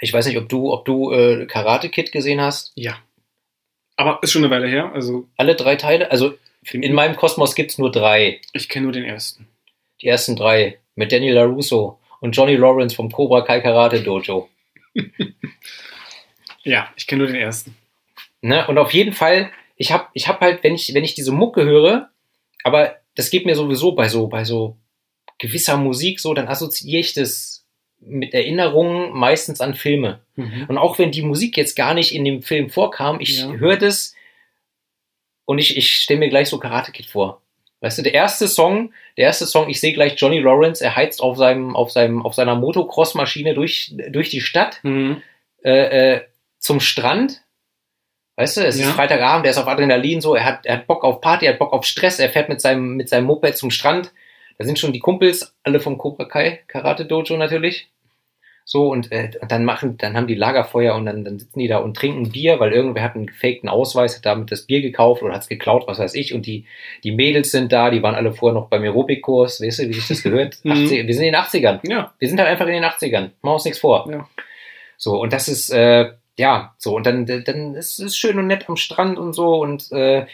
Ich 0.00 0.12
weiß 0.12 0.26
nicht, 0.26 0.38
ob 0.38 0.48
du, 0.48 0.72
ob 0.72 0.84
du 0.84 1.12
äh, 1.12 1.46
Karate 1.46 1.88
Kid 1.88 2.12
gesehen 2.12 2.40
hast. 2.40 2.72
Ja. 2.74 3.02
Aber 3.98 4.20
ist 4.22 4.30
schon 4.30 4.44
eine 4.44 4.54
Weile 4.54 4.68
her. 4.68 4.92
Also 4.94 5.28
Alle 5.36 5.56
drei 5.56 5.76
Teile. 5.76 6.10
Also 6.10 6.34
in 6.72 6.94
meinem 6.94 7.16
Kosmos 7.16 7.54
gibt 7.54 7.72
es 7.72 7.78
nur 7.78 7.90
drei. 7.90 8.40
ich 8.52 8.68
kenne 8.68 8.84
nur 8.84 8.92
den 8.92 9.04
ersten. 9.04 9.48
Die 10.00 10.06
ersten 10.06 10.36
drei. 10.36 10.78
Mit 10.94 11.12
Daniel 11.12 11.34
LaRusso 11.34 11.98
und 12.20 12.32
Johnny 12.32 12.56
Lawrence 12.56 12.94
vom 12.94 13.10
Cobra 13.10 13.42
Kai 13.42 13.60
Karate 13.60 14.00
Dojo. 14.02 14.48
Ja, 16.64 16.92
ich 16.96 17.06
kenne 17.06 17.22
nur 17.22 17.32
den 17.32 17.40
ersten. 17.40 17.76
Ne? 18.42 18.66
Und 18.66 18.76
auf 18.76 18.92
jeden 18.92 19.14
Fall, 19.14 19.50
ich 19.76 19.90
habe 19.90 20.08
ich 20.12 20.28
hab 20.28 20.40
halt, 20.42 20.62
wenn 20.62 20.74
ich, 20.74 20.92
wenn 20.92 21.04
ich 21.04 21.14
diese 21.14 21.32
Mucke 21.32 21.64
höre, 21.64 22.10
aber 22.62 22.96
das 23.14 23.30
geht 23.30 23.46
mir 23.46 23.54
sowieso 23.54 23.92
bei 23.92 24.08
so, 24.08 24.26
bei 24.26 24.44
so 24.44 24.76
gewisser 25.38 25.78
Musik 25.78 26.20
so, 26.20 26.34
dann 26.34 26.48
assoziiere 26.48 27.00
ich 27.00 27.14
das 27.14 27.57
mit 28.00 28.32
Erinnerungen 28.34 29.12
meistens 29.12 29.60
an 29.60 29.74
Filme. 29.74 30.20
Mhm. 30.36 30.66
Und 30.68 30.78
auch 30.78 30.98
wenn 30.98 31.10
die 31.10 31.22
Musik 31.22 31.56
jetzt 31.56 31.76
gar 31.76 31.94
nicht 31.94 32.14
in 32.14 32.24
dem 32.24 32.42
Film 32.42 32.70
vorkam, 32.70 33.20
ich 33.20 33.40
Ja. 33.40 33.52
höre 33.52 33.76
das 33.76 34.14
und 35.44 35.58
ich, 35.58 35.76
ich 35.76 35.92
stelle 35.94 36.20
mir 36.20 36.28
gleich 36.28 36.48
so 36.48 36.58
Karate 36.58 36.92
Kid 36.92 37.06
vor. 37.06 37.42
Weißt 37.80 37.98
du, 37.98 38.02
der 38.02 38.14
erste 38.14 38.48
Song, 38.48 38.92
der 39.16 39.26
erste 39.26 39.46
Song, 39.46 39.68
ich 39.68 39.80
sehe 39.80 39.92
gleich 39.92 40.14
Johnny 40.16 40.40
Lawrence, 40.40 40.82
er 40.82 40.96
heizt 40.96 41.20
auf 41.22 41.36
seinem, 41.36 41.76
auf 41.76 41.90
seinem, 41.92 42.24
auf 42.26 42.34
seiner 42.34 42.56
Motocross-Maschine 42.56 43.54
durch, 43.54 43.94
durch 44.10 44.30
die 44.30 44.40
Stadt 44.40 44.80
Mhm. 44.82 45.22
äh, 45.64 46.14
äh, 46.16 46.20
zum 46.58 46.80
Strand. 46.80 47.42
Weißt 48.36 48.56
du, 48.56 48.64
es 48.64 48.78
Ja. 48.78 48.86
ist 48.86 48.92
Freitagabend, 48.94 49.44
er 49.46 49.50
ist 49.50 49.58
auf 49.58 49.66
Adrenalin 49.68 50.20
so, 50.20 50.34
er 50.34 50.44
hat, 50.44 50.66
er 50.66 50.78
hat 50.78 50.86
Bock 50.86 51.04
auf 51.04 51.20
Party, 51.20 51.46
er 51.46 51.52
hat 51.52 51.58
Bock 51.58 51.72
auf 51.72 51.84
Stress, 51.84 52.18
er 52.20 52.30
fährt 52.30 52.48
mit 52.48 52.60
seinem, 52.60 52.94
mit 52.96 53.08
seinem 53.08 53.26
Moped 53.26 53.56
zum 53.56 53.70
Strand. 53.70 54.12
Da 54.58 54.64
sind 54.64 54.78
schon 54.78 54.92
die 54.92 54.98
Kumpels, 54.98 55.54
alle 55.62 55.80
vom 55.80 55.98
Cobra 55.98 56.24
Kai 56.24 56.60
Karate 56.66 57.06
Dojo 57.06 57.36
natürlich. 57.36 57.88
So, 58.70 58.88
und, 58.88 59.10
äh, 59.12 59.30
und 59.40 59.50
dann 59.50 59.64
machen, 59.64 59.96
dann 59.96 60.14
haben 60.14 60.26
die 60.26 60.34
Lagerfeuer 60.34 60.94
und 60.94 61.06
dann, 61.06 61.24
dann 61.24 61.38
sitzen 61.38 61.58
die 61.58 61.68
da 61.68 61.78
und 61.78 61.96
trinken 61.96 62.32
Bier, 62.32 62.60
weil 62.60 62.70
irgendwer 62.70 63.02
hat 63.02 63.14
einen 63.14 63.24
gefakten 63.24 63.70
Ausweis, 63.70 64.16
hat 64.16 64.26
damit 64.26 64.52
das 64.52 64.66
Bier 64.66 64.82
gekauft 64.82 65.22
oder 65.22 65.32
hat 65.32 65.40
es 65.40 65.48
geklaut, 65.48 65.84
was 65.86 65.98
weiß 65.98 66.14
ich. 66.14 66.34
Und 66.34 66.44
die, 66.44 66.66
die 67.02 67.12
Mädels 67.12 67.50
sind 67.50 67.72
da, 67.72 67.88
die 67.88 68.02
waren 68.02 68.14
alle 68.14 68.34
vorher 68.34 68.52
noch 68.52 68.68
beim 68.68 68.82
Aerobic-Kurs, 68.82 69.62
weißt 69.62 69.78
du, 69.78 69.88
wie 69.88 69.94
sich 69.94 70.08
das 70.08 70.22
gehört? 70.22 70.58
Mhm. 70.64 70.72
80, 70.72 71.06
wir 71.06 71.14
sind 71.14 71.24
in 71.24 71.32
den 71.32 71.40
80ern. 71.40 71.80
Ja. 71.88 72.12
Wir 72.18 72.28
sind 72.28 72.38
halt 72.38 72.50
einfach 72.50 72.66
in 72.66 72.74
den 72.74 72.84
80ern. 72.84 73.20
Machen 73.20 73.32
wir 73.42 73.54
uns 73.54 73.64
nichts 73.64 73.80
vor. 73.80 74.06
Ja. 74.10 74.28
So, 74.98 75.18
und 75.18 75.32
das 75.32 75.48
ist, 75.48 75.70
äh, 75.70 76.12
ja, 76.36 76.74
so, 76.76 76.94
und 76.94 77.06
dann, 77.06 77.24
dann 77.24 77.74
ist 77.74 77.98
es 77.98 78.18
schön 78.18 78.38
und 78.38 78.48
nett 78.48 78.68
am 78.68 78.76
Strand 78.76 79.18
und 79.18 79.32
so, 79.32 79.62
und 79.62 79.90
äh, 79.92 80.26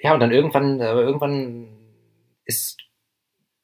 ja, 0.00 0.12
und 0.12 0.20
dann 0.20 0.30
irgendwann, 0.30 0.78
äh, 0.80 0.90
irgendwann 0.90 1.68
ist, 2.44 2.76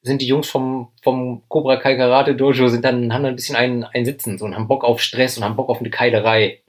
sind 0.05 0.21
die 0.21 0.27
Jungs 0.27 0.49
vom, 0.49 0.89
vom 1.03 1.43
Cobra 1.49 1.77
Kai 1.77 1.95
Karate 1.95 2.35
Dojo, 2.35 2.67
sind 2.69 2.85
dann, 2.85 3.11
haben 3.13 3.23
dann 3.23 3.33
ein 3.33 3.35
bisschen 3.35 3.55
ein, 3.55 3.83
ein 3.83 4.05
Sitzen, 4.05 4.37
so, 4.37 4.45
und 4.45 4.55
haben 4.55 4.67
Bock 4.67 4.83
auf 4.83 5.01
Stress 5.01 5.37
und 5.37 5.43
haben 5.43 5.55
Bock 5.55 5.69
auf 5.69 5.79
eine 5.79 5.89
Keilerei. 5.89 6.61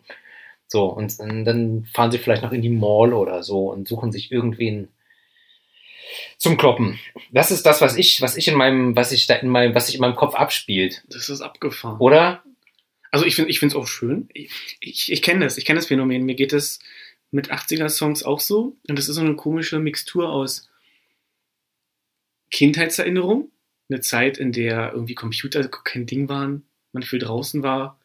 So, 0.68 0.86
und, 0.86 1.18
dann- 1.20 1.44
dann 1.44 1.84
fahren 1.92 2.10
sie 2.10 2.18
vielleicht 2.18 2.42
noch 2.42 2.52
in 2.52 2.62
die 2.62 2.70
Mall 2.70 3.12
oder 3.12 3.42
so 3.42 3.70
und 3.70 3.86
suchen 3.86 4.10
sich 4.10 4.32
irgendwen 4.32 4.88
zum 6.38 6.56
Kloppen. 6.56 6.98
Das 7.30 7.50
ist 7.50 7.64
das, 7.66 7.80
was 7.80 7.96
ich, 7.96 8.20
was 8.22 8.36
ich 8.36 8.48
in 8.48 8.54
meinem, 8.56 8.96
was 8.96 9.12
ich 9.12 9.26
da 9.26 9.34
in 9.36 9.48
meinem, 9.48 9.74
was 9.74 9.86
sich 9.86 9.94
in 9.96 10.00
meinem 10.00 10.16
Kopf 10.16 10.34
abspielt. 10.34 11.04
Das 11.08 11.28
ist 11.28 11.40
abgefahren. 11.40 11.98
Oder? 11.98 12.42
Also 13.10 13.24
ich 13.26 13.36
finde 13.36 13.50
ich 13.50 13.62
es 13.62 13.74
auch 13.74 13.86
schön. 13.86 14.28
Ich, 14.32 14.50
ich, 14.80 15.12
ich 15.12 15.22
kenne 15.22 15.44
das, 15.44 15.56
ich 15.58 15.64
kenne 15.64 15.78
das 15.78 15.86
Phänomen. 15.86 16.24
Mir 16.24 16.34
geht 16.34 16.52
es 16.52 16.78
mit 17.30 17.50
80er-Songs 17.52 18.22
auch 18.24 18.40
so. 18.40 18.76
Und 18.88 18.98
das 18.98 19.08
ist 19.08 19.16
so 19.16 19.20
eine 19.20 19.34
komische 19.36 19.78
Mixtur 19.78 20.30
aus 20.30 20.68
Kindheitserinnerung, 22.50 23.50
eine 23.88 24.00
Zeit, 24.00 24.38
in 24.38 24.52
der 24.52 24.92
irgendwie 24.92 25.14
Computer 25.14 25.66
kein 25.68 26.06
Ding 26.06 26.28
waren, 26.28 26.64
man 26.92 27.02
viel 27.02 27.18
draußen 27.18 27.62
war, 27.62 28.00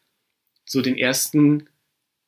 so 0.64 0.82
den 0.82 0.96
ersten 0.96 1.68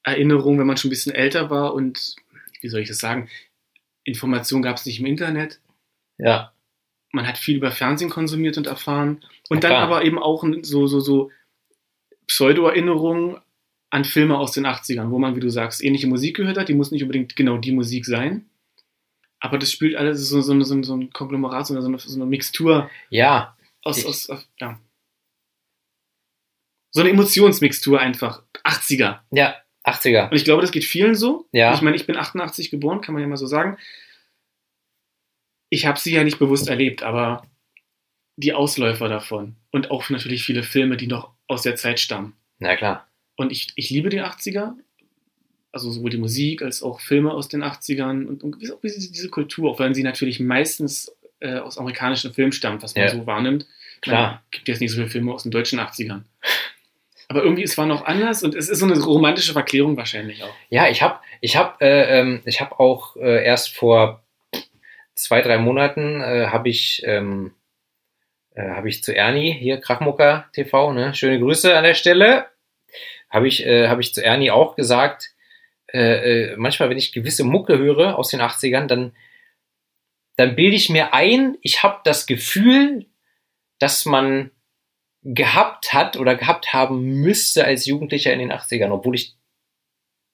Erinnerungen, 0.02 0.58
wenn 0.58 0.66
man 0.66 0.76
schon 0.76 0.88
ein 0.88 0.90
bisschen 0.90 1.14
älter 1.14 1.50
war 1.50 1.74
und, 1.74 2.16
wie 2.60 2.68
soll 2.68 2.80
ich 2.80 2.88
das 2.88 2.98
sagen, 2.98 3.28
Informationen 4.04 4.62
gab 4.62 4.76
es 4.76 4.86
nicht 4.86 5.00
im 5.00 5.06
Internet. 5.06 5.60
Ja. 6.18 6.52
Man 7.12 7.26
hat 7.26 7.38
viel 7.38 7.56
über 7.56 7.70
Fernsehen 7.70 8.10
konsumiert 8.10 8.58
und 8.58 8.66
erfahren. 8.66 9.24
Und 9.48 9.62
Ja, 9.64 9.70
dann 9.70 9.82
aber 9.82 10.04
eben 10.04 10.18
auch 10.18 10.44
so, 10.62 10.86
so, 10.86 11.00
so 11.00 11.30
Pseudo-Erinnerungen 12.26 13.38
an 13.90 14.04
Filme 14.04 14.36
aus 14.36 14.52
den 14.52 14.66
80ern, 14.66 15.10
wo 15.10 15.18
man, 15.18 15.36
wie 15.36 15.40
du 15.40 15.48
sagst, 15.48 15.82
ähnliche 15.82 16.08
Musik 16.08 16.36
gehört 16.36 16.58
hat. 16.58 16.68
Die 16.68 16.74
muss 16.74 16.90
nicht 16.90 17.02
unbedingt 17.02 17.36
genau 17.36 17.58
die 17.58 17.72
Musik 17.72 18.04
sein. 18.04 18.46
Aber 19.44 19.58
das 19.58 19.70
spielt 19.70 19.94
alles 19.96 20.26
so, 20.28 20.40
so, 20.40 20.58
so, 20.62 20.74
ein- 20.74 20.84
so 20.84 20.96
ein 20.96 21.10
Konglomerat, 21.12 21.66
so 21.66 21.74
eine, 21.74 21.82
so 21.82 21.88
eine, 21.88 21.98
so 21.98 22.14
eine 22.14 22.24
Mixtur 22.24 22.90
Ja, 23.10 23.54
aus, 23.82 23.98
Ich- 23.98 24.06
aus, 24.06 24.30
aus, 24.30 24.48
ja. 24.58 24.80
So 26.92 27.00
eine 27.02 27.10
Emotionsmixtur 27.10 28.00
einfach. 28.00 28.42
80er. 28.64 29.20
ja, 29.32 29.56
80er. 29.84 30.30
Und 30.30 30.36
ich 30.36 30.44
glaube, 30.44 30.62
das 30.62 30.70
geht 30.72 30.84
vielen 30.84 31.14
so. 31.14 31.46
Ja. 31.52 31.74
Ich 31.74 31.82
meine, 31.82 31.94
ich 31.96 32.06
bin 32.06 32.16
88 32.16 32.70
geboren, 32.70 33.02
kann 33.02 33.12
man 33.12 33.20
ja 33.22 33.28
mal 33.28 33.36
so 33.36 33.46
sagen. 33.46 33.76
Ich 35.70 35.84
habe 35.84 35.98
sie 35.98 36.14
ja 36.14 36.24
nicht 36.24 36.38
bewusst 36.38 36.68
erlebt, 36.68 37.02
aber 37.02 37.46
die 38.36 38.54
Ausläufer 38.54 39.08
davon 39.08 39.56
und 39.72 39.90
auch 39.90 40.08
natürlich 40.08 40.42
viele 40.44 40.62
Filme, 40.62 40.96
die 40.96 41.06
noch 41.06 41.34
aus 41.48 41.62
der 41.62 41.76
Zeit 41.76 42.00
stammen. 42.00 42.34
Na 42.60 42.76
klar. 42.76 43.08
Und 43.36 43.52
ich, 43.52 43.72
ich 43.76 43.90
liebe 43.90 44.08
die 44.08 44.22
80er, 44.22 44.74
also 45.74 45.90
sowohl 45.90 46.10
die 46.10 46.18
Musik 46.18 46.62
als 46.62 46.82
auch 46.82 47.00
Filme 47.00 47.32
aus 47.32 47.48
den 47.48 47.62
80ern 47.62 48.26
und, 48.26 48.42
und 48.42 48.56
auch 48.72 48.80
diese, 48.82 49.28
Kultur, 49.28 49.70
auch 49.70 49.78
wenn 49.80 49.94
sie 49.94 50.02
natürlich 50.02 50.40
meistens 50.40 51.14
äh, 51.40 51.56
aus 51.56 51.78
amerikanischen 51.78 52.32
Filmen 52.32 52.52
stammt, 52.52 52.82
was 52.82 52.94
man 52.94 53.04
Ja. 53.04 53.10
so 53.10 53.26
wahrnimmt. 53.26 53.66
Klar. 54.00 54.30
Man 54.30 54.38
gibt 54.50 54.68
jetzt 54.68 54.80
nicht 54.80 54.90
so 54.92 54.96
viele 54.96 55.08
Filme 55.08 55.32
aus 55.32 55.42
den 55.42 55.50
deutschen 55.50 55.80
80ern. 55.80 56.22
Aber 57.28 57.42
irgendwie, 57.42 57.62
es 57.62 57.76
war 57.76 57.86
noch 57.86 58.04
anders 58.04 58.42
und 58.42 58.54
es 58.54 58.68
ist 58.68 58.78
so 58.78 58.86
eine 58.86 58.98
romantische 59.00 59.52
Verklärung 59.52 59.96
wahrscheinlich 59.96 60.42
auch. 60.42 60.54
Ja, 60.68 60.88
ich 60.88 61.02
habe 61.02 61.18
ich 61.40 61.56
hab, 61.56 61.80
äh, 61.82 62.20
ähm, 62.20 62.42
ich 62.44 62.60
hab 62.60 62.78
auch 62.78 63.16
äh, 63.16 63.44
erst 63.44 63.74
vor 63.74 64.22
zwei, 65.14 65.42
drei 65.42 65.58
Monaten 65.58 66.20
äh, 66.20 66.46
habe 66.48 66.68
ich, 66.68 67.02
ähm, 67.04 67.52
äh, 68.54 68.68
hab 68.68 68.84
ich 68.84 69.02
zu 69.02 69.14
Ernie, 69.14 69.52
hier 69.52 69.80
Krachmucker 69.80 70.46
TV, 70.52 70.92
ne? 70.92 71.14
schöne 71.14 71.40
Grüße 71.40 71.76
an 71.76 71.84
der 71.84 71.94
Stelle, 71.94 72.46
habe 73.30 73.48
ich, 73.48 73.64
äh, 73.66 73.88
hab 73.88 73.98
ich 74.00 74.14
zu 74.14 74.24
Ernie 74.24 74.50
auch 74.50 74.76
gesagt, 74.76 75.33
äh, 75.94 75.98
äh, 76.50 76.56
manchmal, 76.56 76.90
wenn 76.90 76.98
ich 76.98 77.12
gewisse 77.12 77.44
Mucke 77.44 77.78
höre 77.78 78.18
aus 78.18 78.30
den 78.30 78.40
80ern, 78.40 78.86
dann, 78.86 79.12
dann 80.36 80.56
bilde 80.56 80.74
ich 80.74 80.90
mir 80.90 81.14
ein, 81.14 81.56
ich 81.62 81.84
habe 81.84 82.00
das 82.02 82.26
Gefühl, 82.26 83.06
dass 83.78 84.04
man 84.04 84.50
gehabt 85.22 85.94
hat 85.94 86.16
oder 86.16 86.34
gehabt 86.34 86.72
haben 86.72 87.20
müsste 87.20 87.64
als 87.64 87.86
Jugendlicher 87.86 88.32
in 88.32 88.40
den 88.40 88.52
80ern, 88.52 88.90
obwohl 88.90 89.14
ich 89.14 89.36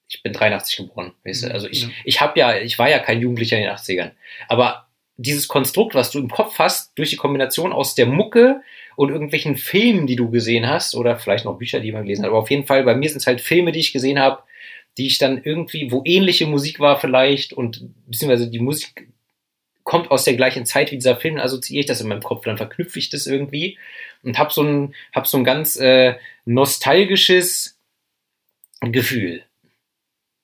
ich 0.09 0.23
bin 0.23 0.33
83 0.33 0.75
geboren, 0.75 1.13
weißt 1.23 1.43
du? 1.43 1.53
Also 1.53 1.69
ich, 1.69 1.87
ich 2.03 2.19
habe 2.19 2.37
ja, 2.37 2.57
ich 2.57 2.77
war 2.77 2.89
ja 2.89 2.99
kein 2.99 3.21
Jugendlicher 3.21 3.55
in 3.55 3.63
den 3.63 3.71
80ern. 3.71 4.11
Aber 4.49 4.87
dieses 5.15 5.47
Konstrukt, 5.47 5.95
was 5.95 6.11
du 6.11 6.19
im 6.19 6.29
Kopf 6.29 6.59
hast, 6.59 6.91
durch 6.97 7.11
die 7.11 7.15
Kombination 7.15 7.71
aus 7.71 7.95
der 7.95 8.07
Mucke 8.07 8.61
und 8.97 9.09
irgendwelchen 9.09 9.55
Filmen, 9.55 10.07
die 10.07 10.17
du 10.17 10.29
gesehen 10.29 10.67
hast, 10.67 10.95
oder 10.95 11.17
vielleicht 11.17 11.45
noch 11.45 11.57
Bücher, 11.57 11.79
die 11.79 11.93
man 11.93 12.03
gelesen 12.03 12.23
hat, 12.23 12.29
aber 12.29 12.39
auf 12.39 12.49
jeden 12.49 12.65
Fall, 12.65 12.83
bei 12.83 12.93
mir 12.93 13.07
sind 13.07 13.19
es 13.19 13.27
halt 13.27 13.39
Filme, 13.39 13.71
die 13.71 13.79
ich 13.79 13.93
gesehen 13.93 14.19
habe, 14.19 14.43
die 14.97 15.07
ich 15.07 15.17
dann 15.17 15.41
irgendwie, 15.43 15.91
wo 15.91 16.01
ähnliche 16.05 16.45
Musik 16.47 16.79
war 16.79 16.99
vielleicht 16.99 17.53
und 17.53 17.81
beziehungsweise 18.07 18.49
die 18.49 18.59
Musik 18.59 19.07
kommt 19.83 20.11
aus 20.11 20.25
der 20.25 20.35
gleichen 20.35 20.65
Zeit 20.65 20.91
wie 20.91 20.95
dieser 20.97 21.17
Film, 21.17 21.37
assoziiere 21.37 21.81
ich 21.81 21.85
das 21.87 22.01
in 22.01 22.07
meinem 22.07 22.21
Kopf, 22.21 22.45
dann 22.45 22.57
verknüpfe 22.57 22.99
ich 22.99 23.09
das 23.09 23.25
irgendwie 23.25 23.77
und 24.23 24.37
habe 24.37 24.53
so 24.53 24.61
ein, 24.63 24.93
hab 25.13 25.27
so 25.27 25.37
ein 25.37 25.43
ganz 25.43 25.75
äh, 25.77 26.15
nostalgisches 26.45 27.77
Gefühl. 28.81 29.43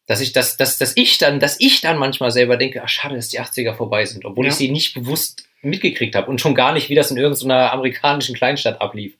Dass 0.07 0.21
ich, 0.21 0.31
dass, 0.31 0.55
dass, 0.57 0.77
dass 0.77 0.95
ich 0.95 1.17
dann, 1.17 1.39
dass 1.39 1.59
ich 1.59 1.81
dann 1.81 1.97
manchmal 1.97 2.31
selber 2.31 2.55
denke, 2.57 2.81
ach 2.83 2.89
schade, 2.89 3.15
dass 3.15 3.27
die 3.29 3.41
80er 3.41 3.75
vorbei 3.75 4.05
sind, 4.05 4.25
obwohl 4.25 4.45
Ja. 4.45 4.51
ich 4.51 4.57
sie 4.57 4.71
nicht 4.71 4.93
bewusst 4.93 5.47
mitgekriegt 5.61 6.15
habe 6.15 6.29
und 6.29 6.39
schon 6.39 6.55
gar 6.55 6.71
nicht, 6.73 6.89
wie 6.89 6.95
das 6.95 7.11
in 7.11 7.17
irgendeiner 7.17 7.73
amerikanischen 7.73 8.35
Kleinstadt 8.35 8.79
ablief. 8.79 9.17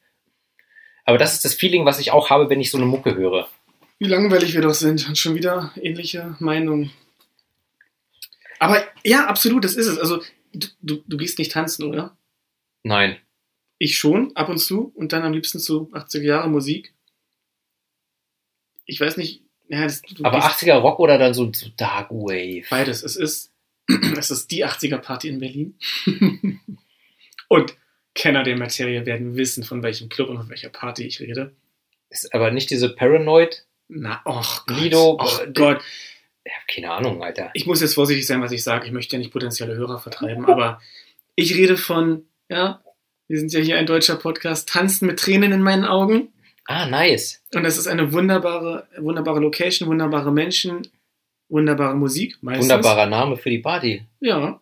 Aber 1.04 1.18
das 1.18 1.34
ist 1.34 1.46
das 1.46 1.54
Feeling, 1.54 1.86
was 1.86 2.00
ich 2.00 2.12
auch 2.12 2.30
habe, 2.30 2.50
wenn 2.50 2.62
ich 2.62 2.72
so 2.72 2.78
eine 2.78 2.86
Mucke 2.86 3.16
höre. 3.16 3.50
Wie 4.00 4.08
langweilig 4.08 4.54
wir 4.54 4.62
doch 4.62 4.74
sind 4.74 5.08
und 5.08 5.18
schon 5.18 5.36
wieder 5.36 5.72
ähnliche 5.76 6.36
Meinungen. 6.40 6.92
Aber 8.60 8.84
ja, 9.04 9.26
absolut, 9.28 9.64
das 9.64 9.76
ist 9.76 9.88
es. 9.88 9.98
Also, 9.98 10.22
du, 10.54 10.68
du, 10.82 11.04
du 11.08 11.18
gehst 11.18 11.40
nicht 11.40 11.52
tanzen, 11.52 11.84
oder? 11.84 12.18
Nein. 12.84 13.18
Ich 13.80 13.98
schon, 13.98 14.36
ab 14.36 14.50
und 14.50 14.60
zu. 14.60 14.92
Und 14.96 15.14
dann 15.14 15.24
am 15.24 15.34
liebsten 15.34 15.60
zu 15.60 15.92
80er 15.94 16.22
Jahre 16.22 16.50
Musik. 16.50 16.94
Ich 18.86 19.00
weiß 19.00 19.18
nicht, 19.18 19.44
ja, 19.68 19.84
das, 19.84 20.02
Aber 20.24 20.40
gehst 20.40 20.64
80er 20.64 20.76
Rock 20.76 21.00
oder 21.00 21.18
dann 21.18 21.34
so, 21.34 21.52
so 21.54 21.68
Dark 21.76 22.10
Wave? 22.12 22.66
beides. 22.70 23.04
Es 23.04 23.16
ist, 23.16 23.52
es 24.18 24.32
ist 24.32 24.52
die 24.52 24.66
80er 24.66 24.98
Party 24.98 25.28
in 25.28 25.40
Berlin. 25.40 25.78
und 27.50 27.78
Kenner 28.16 28.44
der 28.44 28.58
Materie 28.58 29.06
werden 29.06 29.36
wissen, 29.36 29.64
von 29.64 29.84
welchem 29.84 30.10
Club 30.10 30.30
und 30.30 30.38
von 30.38 30.50
welcher 30.50 30.70
Party 30.70 31.04
ich 31.04 31.20
rede. 31.20 31.56
Ist 32.10 32.34
aber 32.34 32.52
nicht 32.52 32.70
diese 32.70 32.90
Paranoid? 32.90 33.67
Na, 33.90 34.22
och 34.26 34.46
Gott. 34.68 34.80
Lido, 34.80 35.00
och 35.00 35.42
äh, 35.42 35.54
Gott. 35.54 35.82
Ja, 36.44 36.54
keine 36.68 36.92
Ahnung, 36.92 37.24
Alter. 37.24 37.52
ich 37.54 37.66
muss 37.66 37.82
jetzt 37.82 37.96
vorsichtig 37.96 38.26
sein, 38.26 38.42
was 38.42 38.52
ich 38.52 38.64
sage. 38.64 38.86
Ich 38.86 38.94
möchte 38.94 39.16
ja 39.16 39.20
nicht 39.20 39.34
potenzielle 39.34 39.76
Hörer 39.76 40.00
vertreiben, 40.00 40.46
aber 40.46 40.82
ich 41.36 41.56
rede 41.56 41.76
von, 41.76 42.26
ja, 42.50 42.82
wir 43.28 43.40
sind 43.40 43.52
ja 43.52 43.60
hier 43.60 43.78
ein 43.78 43.86
deutscher 43.86 44.16
Podcast, 44.16 44.70
Tanzen 44.70 45.08
mit 45.08 45.20
Tränen 45.20 45.52
in 45.52 45.62
meinen 45.62 45.84
Augen. 45.84 46.30
Ah, 46.66 46.86
nice. 46.86 47.44
Und 47.54 47.66
es 47.66 47.78
ist 47.78 47.88
eine 47.88 48.14
wunderbare, 48.14 48.88
wunderbare 48.98 49.40
Location, 49.40 49.90
wunderbare 49.90 50.32
Menschen, 50.32 50.88
wunderbare 51.50 51.96
Musik. 51.96 52.38
Meistens. 52.42 52.64
Wunderbarer 52.64 53.06
Name 53.06 53.38
für 53.38 53.50
die 53.50 53.60
Party. 53.60 54.06
Ja. 54.20 54.60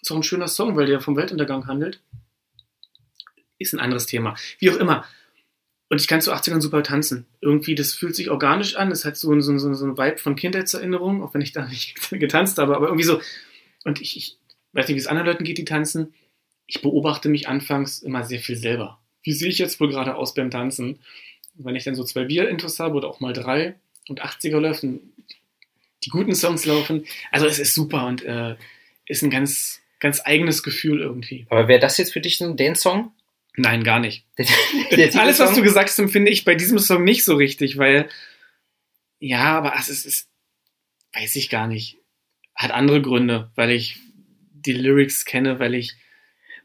Ist 0.00 0.10
auch 0.12 0.16
ein 0.16 0.22
schöner 0.22 0.48
Song, 0.48 0.76
weil 0.76 0.86
der 0.86 1.00
vom 1.00 1.16
Weltuntergang 1.16 1.66
handelt. 1.66 2.00
Ist 3.58 3.72
ein 3.72 3.80
anderes 3.80 4.06
Thema. 4.06 4.36
Wie 4.58 4.70
auch 4.70 4.76
immer. 4.76 5.04
Und 5.88 6.00
ich 6.00 6.08
kann 6.08 6.20
zu 6.20 6.32
80ern 6.32 6.60
super 6.60 6.82
tanzen. 6.82 7.26
Irgendwie, 7.40 7.74
das 7.74 7.94
fühlt 7.94 8.16
sich 8.16 8.30
organisch 8.30 8.74
an. 8.76 8.90
Es 8.90 9.04
hat 9.04 9.16
so, 9.16 9.38
so, 9.40 9.58
so, 9.58 9.74
so 9.74 9.86
ein 9.86 9.98
Vibe 9.98 10.18
von 10.18 10.34
Kindheitserinnerung, 10.34 11.22
auch 11.22 11.34
wenn 11.34 11.42
ich 11.42 11.52
da 11.52 11.66
nicht 11.68 12.10
getanzt 12.10 12.58
habe, 12.58 12.74
aber 12.76 12.86
irgendwie 12.86 13.04
so. 13.04 13.20
Und 13.84 14.00
ich, 14.00 14.16
ich 14.16 14.38
weiß 14.72 14.88
nicht, 14.88 14.96
wie 14.96 15.00
es 15.00 15.06
anderen 15.06 15.28
Leuten 15.28 15.44
geht, 15.44 15.58
die 15.58 15.64
tanzen. 15.64 16.14
Ich 16.66 16.80
beobachte 16.80 17.28
mich 17.28 17.48
anfangs 17.48 17.98
immer 17.98 18.24
sehr 18.24 18.40
viel 18.40 18.56
selber. 18.56 18.98
Wie 19.22 19.32
sehe 19.32 19.50
ich 19.50 19.58
jetzt 19.58 19.78
wohl 19.80 19.88
gerade 19.88 20.16
aus 20.16 20.34
beim 20.34 20.50
Tanzen? 20.50 21.00
Wenn 21.54 21.76
ich 21.76 21.84
dann 21.84 21.94
so 21.94 22.04
zwei 22.04 22.24
Bier-Intros 22.24 22.80
habe 22.80 22.96
oder 22.96 23.08
auch 23.08 23.20
mal 23.20 23.32
drei 23.32 23.74
und 24.08 24.22
80er 24.22 24.58
läuft 24.58 24.82
und 24.82 25.00
die 26.04 26.10
guten 26.10 26.34
Songs 26.34 26.64
laufen. 26.64 27.04
Also 27.30 27.46
es 27.46 27.58
ist 27.58 27.74
super 27.74 28.06
und 28.06 28.22
äh, 28.24 28.56
ist 29.06 29.22
ein 29.22 29.30
ganz, 29.30 29.80
ganz 30.00 30.20
eigenes 30.24 30.62
Gefühl 30.62 31.00
irgendwie. 31.00 31.46
Aber 31.50 31.68
wäre 31.68 31.80
das 31.80 31.98
jetzt 31.98 32.12
für 32.12 32.20
dich 32.20 32.40
ein 32.40 32.56
Dance-Song? 32.56 33.12
Nein, 33.56 33.84
gar 33.84 34.00
nicht. 34.00 34.26
Alles, 35.16 35.38
was 35.38 35.54
du 35.54 35.62
gesagt 35.62 35.88
hast, 35.88 35.98
empfinde 35.98 36.30
ich 36.30 36.44
bei 36.44 36.54
diesem 36.54 36.78
Song 36.78 37.04
nicht 37.04 37.24
so 37.24 37.36
richtig, 37.36 37.78
weil 37.78 38.08
ja, 39.20 39.56
aber 39.56 39.74
es 39.78 39.88
ist, 39.88 40.06
ist 40.06 40.28
weiß 41.12 41.36
ich 41.36 41.50
gar 41.50 41.66
nicht. 41.66 41.98
Hat 42.54 42.72
andere 42.72 43.00
Gründe, 43.00 43.50
weil 43.54 43.70
ich 43.70 43.98
die 44.52 44.72
Lyrics 44.72 45.24
kenne, 45.24 45.58
weil 45.58 45.74
ich 45.74 45.94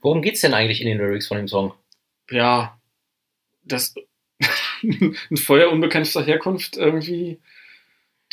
Worum 0.01 0.21
geht's 0.21 0.41
denn 0.41 0.53
eigentlich 0.53 0.81
in 0.81 0.87
den 0.87 0.97
Lyrics 0.97 1.27
von 1.27 1.37
dem 1.37 1.47
Song? 1.47 1.73
ja 2.31 2.79
das 3.63 3.95
ein 4.83 5.37
Feuer 5.37 5.71
unbekannter 5.71 6.23
Herkunft 6.25 6.77
irgendwie 6.77 7.39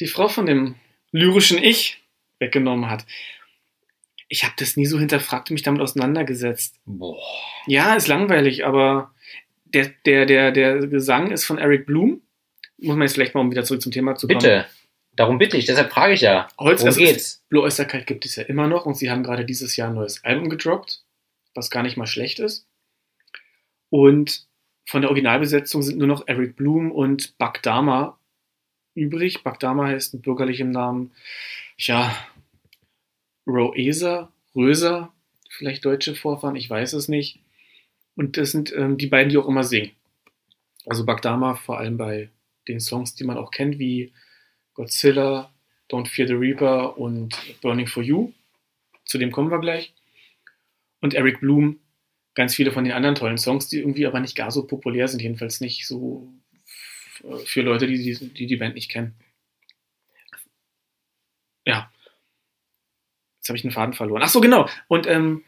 die 0.00 0.06
Frau 0.06 0.28
von 0.28 0.46
dem 0.46 0.76
lyrischen 1.10 1.58
Ich 1.62 2.02
weggenommen 2.38 2.90
hat. 2.90 3.06
Ich 4.28 4.44
habe 4.44 4.54
das 4.58 4.76
nie 4.76 4.86
so 4.86 4.98
hinterfragt 4.98 5.50
und 5.50 5.54
mich 5.54 5.62
damit 5.62 5.80
auseinandergesetzt. 5.80 6.80
Boah. 6.84 7.22
Ja, 7.66 7.94
ist 7.94 8.08
langweilig, 8.08 8.66
aber 8.66 9.14
der, 9.64 9.92
der, 10.04 10.26
der, 10.26 10.50
der 10.52 10.86
Gesang 10.86 11.30
ist 11.30 11.44
von 11.44 11.58
Eric 11.58 11.86
Bloom. 11.86 12.22
Muss 12.78 12.96
man 12.96 13.02
jetzt 13.02 13.14
vielleicht 13.14 13.34
mal, 13.34 13.40
um 13.40 13.50
wieder 13.50 13.64
zurück 13.64 13.82
zum 13.82 13.92
Thema 13.92 14.16
zu 14.16 14.26
kommen. 14.26 14.38
Bitte. 14.38 14.66
Darum 15.16 15.38
bitte 15.38 15.56
ich, 15.56 15.64
deshalb 15.64 15.90
frage 15.90 16.12
ich 16.12 16.20
ja. 16.20 16.46
Holz, 16.58 16.80
Worum 16.80 16.88
also 16.88 17.00
geht's? 17.00 17.42
Blue 17.48 17.62
Oyster 17.62 17.86
Cult 17.86 18.06
gibt 18.06 18.26
es 18.26 18.36
ja 18.36 18.42
immer 18.42 18.68
noch 18.68 18.84
und 18.84 18.96
sie 18.96 19.10
haben 19.10 19.22
gerade 19.22 19.46
dieses 19.46 19.74
Jahr 19.74 19.88
ein 19.88 19.94
neues 19.94 20.22
Album 20.24 20.50
gedroppt, 20.50 21.04
was 21.54 21.70
gar 21.70 21.82
nicht 21.82 21.96
mal 21.96 22.06
schlecht 22.06 22.38
ist. 22.38 22.68
Und 23.88 24.46
von 24.84 25.00
der 25.00 25.10
Originalbesetzung 25.10 25.82
sind 25.82 25.98
nur 25.98 26.06
noch 26.06 26.28
Eric 26.28 26.56
Bloom 26.56 26.92
und 26.92 27.38
Buck 27.38 27.62
Dama 27.62 28.18
übrig. 28.94 29.42
Buck 29.42 29.58
Dama 29.58 29.86
heißt 29.86 30.14
mit 30.14 30.22
bürgerlichem 30.22 30.70
Namen, 30.70 31.12
ja, 31.78 32.14
Roesa, 33.46 34.32
Röser, 34.54 35.12
vielleicht 35.50 35.84
deutsche 35.84 36.14
Vorfahren, 36.14 36.56
ich 36.56 36.68
weiß 36.68 36.94
es 36.94 37.08
nicht. 37.08 37.40
Und 38.14 38.36
das 38.36 38.50
sind 38.50 38.72
ähm, 38.74 38.96
die 38.98 39.06
beiden, 39.06 39.30
die 39.30 39.38
auch 39.38 39.48
immer 39.48 39.62
singen. 39.64 39.92
Also 40.86 41.04
Buck 41.04 41.22
Dama 41.22 41.54
vor 41.54 41.78
allem 41.78 41.96
bei 41.96 42.30
den 42.68 42.80
Songs, 42.80 43.14
die 43.14 43.24
man 43.24 43.36
auch 43.36 43.50
kennt, 43.50 43.78
wie 43.78 44.12
Godzilla, 44.74 45.52
Don't 45.90 46.08
Fear 46.08 46.28
the 46.28 46.34
Reaper 46.34 46.98
und 46.98 47.36
Burning 47.60 47.86
for 47.86 48.02
You. 48.02 48.32
Zu 49.04 49.18
dem 49.18 49.30
kommen 49.30 49.50
wir 49.50 49.60
gleich. 49.60 49.94
Und 51.00 51.14
Eric 51.14 51.40
Bloom, 51.40 51.78
ganz 52.34 52.54
viele 52.54 52.72
von 52.72 52.84
den 52.84 52.92
anderen 52.92 53.14
tollen 53.14 53.38
Songs, 53.38 53.68
die 53.68 53.78
irgendwie 53.78 54.06
aber 54.06 54.20
nicht 54.20 54.36
gar 54.36 54.50
so 54.50 54.66
populär 54.66 55.08
sind, 55.08 55.22
jedenfalls 55.22 55.60
nicht 55.60 55.86
so 55.86 56.32
für 57.44 57.62
Leute, 57.62 57.86
die 57.86 57.98
die, 57.98 58.32
die, 58.32 58.46
die 58.46 58.56
Band 58.56 58.74
nicht 58.74 58.90
kennen. 58.90 59.14
Ja. 61.64 61.90
Jetzt 63.46 63.50
habe 63.50 63.58
ich 63.58 63.64
einen 63.64 63.72
Faden 63.72 63.94
verloren. 63.94 64.22
Ach 64.24 64.28
so, 64.28 64.40
genau. 64.40 64.68
Und 64.88 65.06
ähm, 65.06 65.44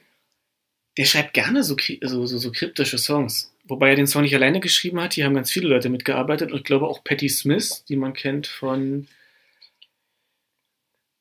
der 0.96 1.04
schreibt 1.04 1.34
gerne 1.34 1.64
so, 1.64 1.76
so, 2.02 2.26
so, 2.26 2.38
so 2.38 2.52
kryptische 2.52 2.96
Songs. 2.96 3.52
Wobei 3.64 3.90
er 3.90 3.96
den 3.96 4.06
Song 4.06 4.22
nicht 4.22 4.37
alleine 4.37 4.61
geschrieben 4.61 5.00
hat. 5.00 5.14
Hier 5.14 5.24
haben 5.24 5.34
ganz 5.34 5.50
viele 5.50 5.66
Leute 5.66 5.88
mitgearbeitet. 5.88 6.52
Und 6.52 6.58
ich 6.58 6.64
glaube 6.64 6.87
auch 6.87 7.02
Patti 7.02 7.28
Smith, 7.28 7.84
die 7.88 7.96
man 7.96 8.12
kennt 8.12 8.46
von 8.46 9.08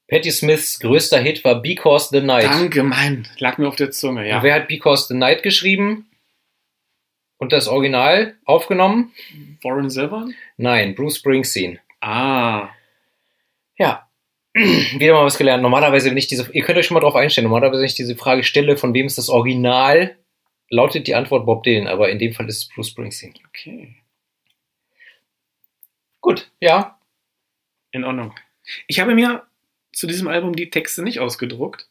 Patti 0.07 0.29
Smiths 0.29 0.79
größter 0.79 1.17
Hit 1.17 1.43
war 1.43 1.63
Because 1.63 2.09
the 2.11 2.21
Night. 2.21 2.45
Danke, 2.45 2.83
Mann. 2.83 3.27
Lag 3.39 3.57
mir 3.57 3.67
auf 3.67 3.75
der 3.75 3.89
Zunge, 3.89 4.27
ja. 4.27 4.37
Und 4.37 4.43
wer 4.43 4.53
hat 4.53 4.67
Because 4.67 5.07
the 5.07 5.15
Night 5.15 5.41
geschrieben? 5.41 6.05
Und 7.37 7.53
das 7.53 7.67
Original 7.67 8.35
aufgenommen? 8.45 9.13
Warren 9.63 9.89
Zevon? 9.89 10.35
Nein, 10.57 10.93
Bruce 10.93 11.17
Springsteen. 11.17 11.79
Ah. 12.01 12.69
Ja. 13.79 14.06
Wieder 14.99 15.13
mal 15.13 15.25
was 15.25 15.37
gelernt. 15.37 15.61
Normalerweise, 15.61 16.09
wenn 16.09 16.17
ich 16.17 16.27
diese, 16.27 16.49
ihr 16.51 16.63
könnt 16.63 16.77
euch 16.77 16.85
schon 16.87 16.95
mal 16.95 17.01
drauf 17.01 17.15
einstellen, 17.15 17.45
normalerweise, 17.45 17.81
wenn 17.81 17.87
ich 17.87 17.93
diese 17.95 18.15
Frage 18.15 18.43
stelle, 18.43 18.77
von 18.77 18.93
wem 18.93 19.05
ist 19.05 19.17
das 19.17 19.29
Original, 19.29 20.17
lautet 20.69 21.07
die 21.07 21.15
Antwort 21.15 21.45
Bob 21.45 21.63
Dylan, 21.63 21.87
aber 21.87 22.09
in 22.09 22.19
dem 22.19 22.33
Fall 22.33 22.47
ist 22.49 22.57
es 22.57 22.69
Bruce 22.69 22.89
Springsteen. 22.89 23.33
Okay. 23.49 23.95
Gut, 26.21 26.49
ja. 26.59 26.99
In 27.91 28.03
Ordnung. 28.03 28.33
Ich 28.87 28.99
habe 28.99 29.15
mir 29.15 29.43
zu 29.93 30.07
diesem 30.07 30.27
Album 30.27 30.55
die 30.55 30.69
Texte 30.69 31.03
nicht 31.03 31.19
ausgedruckt, 31.19 31.87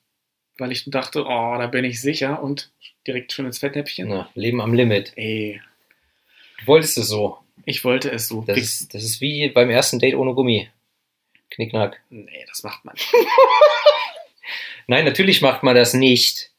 weil 0.59 0.73
ich 0.73 0.85
dachte, 0.91 1.23
oh, 1.25 1.57
da 1.59 1.67
bin 1.69 1.85
ich 1.85 2.01
sicher 2.01 2.43
und 2.43 2.71
direkt 3.07 3.33
schon 3.33 3.47
ins 3.47 3.59
Fettnäpfchen. 3.59 4.09
Na, 4.09 4.29
Leben 4.35 4.61
am 4.61 4.75
Limit. 4.75 5.13
Ey, 5.17 5.61
Du 6.61 6.67
wolltest 6.69 6.99
es 6.99 7.09
so. 7.09 7.39
ich 7.65 7.85
wollte 7.85 8.11
es 8.11 8.29
so. 8.29 8.43
Das 8.47 8.59
ist, 8.59 8.95
das 8.95 9.05
ist 9.05 9.21
wie 9.21 9.49
beim 9.51 9.71
ersten 9.71 9.99
Date 9.99 10.15
ohne 10.17 10.35
Gummi. 10.35 10.69
Knickknack. 11.57 12.01
nee, 12.11 12.45
das 12.49 12.63
macht 12.63 12.85
man. 12.85 12.95
Nein, 14.87 15.05
natürlich 15.05 15.43
macht 15.43 15.63
man 15.63 15.75
das 15.75 15.95
nicht. 15.95 16.53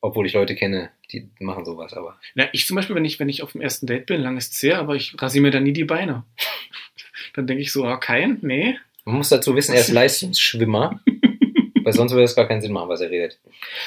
Obwohl 0.00 0.26
ich 0.26 0.32
Leute 0.32 0.56
kenne, 0.56 0.90
die 1.12 1.28
machen 1.38 1.64
sowas, 1.64 1.92
aber. 1.92 2.18
Na, 2.34 2.48
ich 2.52 2.66
zum 2.66 2.74
Beispiel, 2.76 2.96
wenn 2.96 3.04
ich, 3.04 3.20
wenn 3.20 3.28
ich 3.28 3.42
auf 3.42 3.52
dem 3.52 3.60
ersten 3.60 3.86
Date 3.86 4.06
bin, 4.06 4.20
lang 4.20 4.36
ist 4.36 4.58
sehr, 4.58 4.78
aber 4.78 4.96
ich 4.96 5.20
rasiere 5.20 5.42
mir 5.42 5.50
dann 5.50 5.62
nie 5.62 5.72
die 5.72 5.84
Beine. 5.84 6.24
Dann 7.34 7.46
denke 7.46 7.62
ich 7.62 7.72
so, 7.72 7.84
ah, 7.84 7.96
kein? 7.96 8.38
Nee. 8.42 8.76
Man 9.04 9.16
muss 9.16 9.30
dazu 9.30 9.56
wissen, 9.56 9.74
er 9.74 9.80
ist 9.80 9.88
Leistungsschwimmer. 9.88 11.00
weil 11.84 11.92
sonst 11.92 12.12
würde 12.12 12.24
es 12.24 12.36
gar 12.36 12.46
keinen 12.46 12.60
Sinn 12.60 12.72
machen, 12.72 12.88
was 12.88 13.00
er 13.00 13.10
redet. 13.10 13.38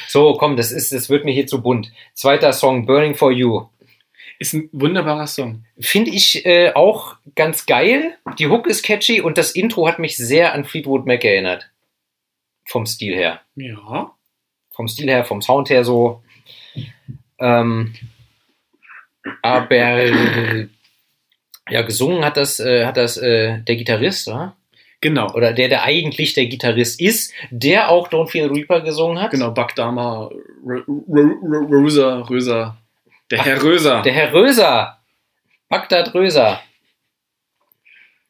So, 0.07 0.33
komm, 0.33 0.57
das 0.57 0.71
ist, 0.71 0.91
das 0.91 1.09
wird 1.09 1.25
mir 1.25 1.31
hier 1.31 1.47
zu 1.47 1.61
bunt. 1.61 1.91
Zweiter 2.13 2.53
Song, 2.53 2.85
Burning 2.85 3.15
for 3.15 3.31
You. 3.31 3.67
Ist 4.37 4.53
ein 4.53 4.69
wunderbarer 4.71 5.27
Song. 5.27 5.65
Finde 5.79 6.11
ich 6.11 6.45
äh, 6.45 6.73
auch 6.73 7.15
ganz 7.35 7.65
geil. 7.65 8.17
Die 8.37 8.47
Hook 8.47 8.67
ist 8.67 8.83
catchy 8.83 9.21
und 9.21 9.37
das 9.37 9.51
Intro 9.51 9.87
hat 9.87 9.99
mich 9.99 10.17
sehr 10.17 10.53
an 10.53 10.65
Fleetwood 10.65 11.05
Mac 11.05 11.23
erinnert. 11.23 11.69
Vom 12.65 12.85
Stil 12.85 13.15
her. 13.15 13.41
Ja. 13.55 14.11
Vom 14.71 14.87
Stil 14.87 15.09
her, 15.09 15.23
vom 15.23 15.41
Sound 15.41 15.69
her 15.69 15.85
so. 15.85 16.21
Ähm, 17.39 17.93
aber 19.41 20.05
ja, 21.69 21.81
gesungen 21.81 22.25
hat 22.25 22.37
das, 22.37 22.59
äh, 22.59 22.85
hat 22.85 22.97
das 22.97 23.17
äh, 23.17 23.59
der 23.59 23.75
Gitarrist, 23.75 24.27
oder? 24.27 24.55
Genau. 25.01 25.31
oder 25.33 25.53
der, 25.53 25.69
der 25.69 25.83
eigentlich 25.83 26.33
der 26.33 26.47
Gitarrist 26.47 26.99
ist, 26.99 27.31
der 27.51 27.89
auch 27.89 28.09
Don't 28.09 28.31
the 28.31 28.41
Reaper 28.41 28.81
gesungen 28.81 29.21
hat. 29.21 29.31
Genau, 29.31 29.51
Buck 29.51 29.75
Dama, 29.75 30.31
Rosa, 30.65 32.21
Röser. 32.21 32.77
Der 33.31 33.43
Herr 33.43 33.63
Röser. 33.63 34.01
Der 34.03 34.13
Herr 34.13 34.33
Röser. 34.33 35.01
Bagdad 35.69 36.13
Röser. 36.13 36.61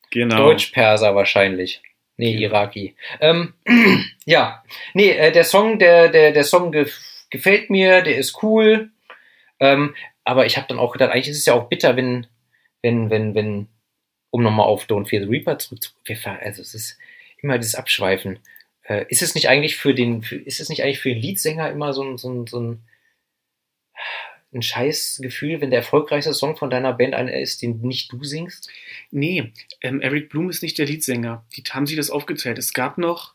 genau. 0.10 0.38
Deutsch-Perser 0.38 1.16
wahrscheinlich. 1.16 1.82
Nee, 2.18 2.36
Ja. 2.36 2.50
Iraki. 2.50 2.96
Ähm, 3.20 3.54
ja, 4.26 4.64
nee, 4.94 5.10
äh, 5.10 5.32
der 5.32 5.44
Song, 5.44 5.80
der, 5.80 6.08
der, 6.08 6.32
der 6.32 6.44
Song 6.44 6.72
gef 6.72 6.98
gefällt 7.30 7.70
mir, 7.70 8.02
der 8.02 8.18
ist 8.18 8.42
cool. 8.44 8.92
Ähm, 9.60 9.96
aber 10.24 10.46
ich 10.46 10.56
habe 10.56 10.68
dann 10.70 10.80
auch 10.80 10.94
gedacht, 10.94 11.12
eigentlich 11.12 11.28
ist 11.28 11.40
es 11.40 11.46
ja 11.46 11.54
auch 11.54 11.68
bitter, 11.68 11.98
wenn, 11.98 12.28
wenn, 12.82 13.10
wenn, 13.10 13.36
wenn, 13.36 13.68
um 14.30 14.44
nochmal 14.44 14.68
auf 14.68 14.86
Don't 14.86 15.10
Fear 15.10 15.24
the 15.24 15.30
Reaper 15.30 15.58
zurückzukommen, 15.60 16.40
also 16.42 16.62
es 16.62 16.74
ist 16.74 16.98
immer 17.42 17.58
dieses 17.58 17.76
Abschweifen. 17.76 18.40
Äh, 18.84 19.06
ist 19.10 19.22
es 19.22 19.36
nicht 19.36 19.50
eigentlich 19.50 19.76
für 19.76 19.94
den, 19.94 20.22
für, 20.22 20.38
ist 20.38 20.62
es 20.62 20.70
nicht 20.70 20.84
eigentlich 20.84 21.00
für 21.00 21.10
den 21.10 21.22
Leadsänger 21.22 21.70
immer 21.70 21.92
so 21.92 22.04
ein, 22.04 22.18
so 22.18 22.30
ein, 22.30 22.48
so 22.48 22.60
ein, 22.60 22.88
ein 24.56 24.62
scheiß 24.62 25.20
Gefühl, 25.22 25.62
wenn 25.62 25.70
der 25.70 25.80
erfolgreichste 25.80 26.34
Song 26.34 26.56
von 26.56 26.70
deiner 26.70 26.94
Band 26.94 27.14
einer 27.14 27.38
ist, 27.38 27.62
den 27.62 27.82
nicht 27.82 28.12
du 28.12 28.24
singst? 28.24 28.70
Nee, 29.12 29.52
ähm, 29.82 30.02
Eric 30.02 30.30
Bloom 30.30 30.50
ist 30.50 30.64
nicht 30.64 30.78
der 30.78 30.88
Leadsänger. 30.88 31.46
Die 31.56 31.64
haben 31.64 31.86
sie 31.86 31.96
das 31.96 32.10
aufgeteilt. 32.10 32.58
Es 32.58 32.74
gab 32.74 32.98
noch, 32.98 33.34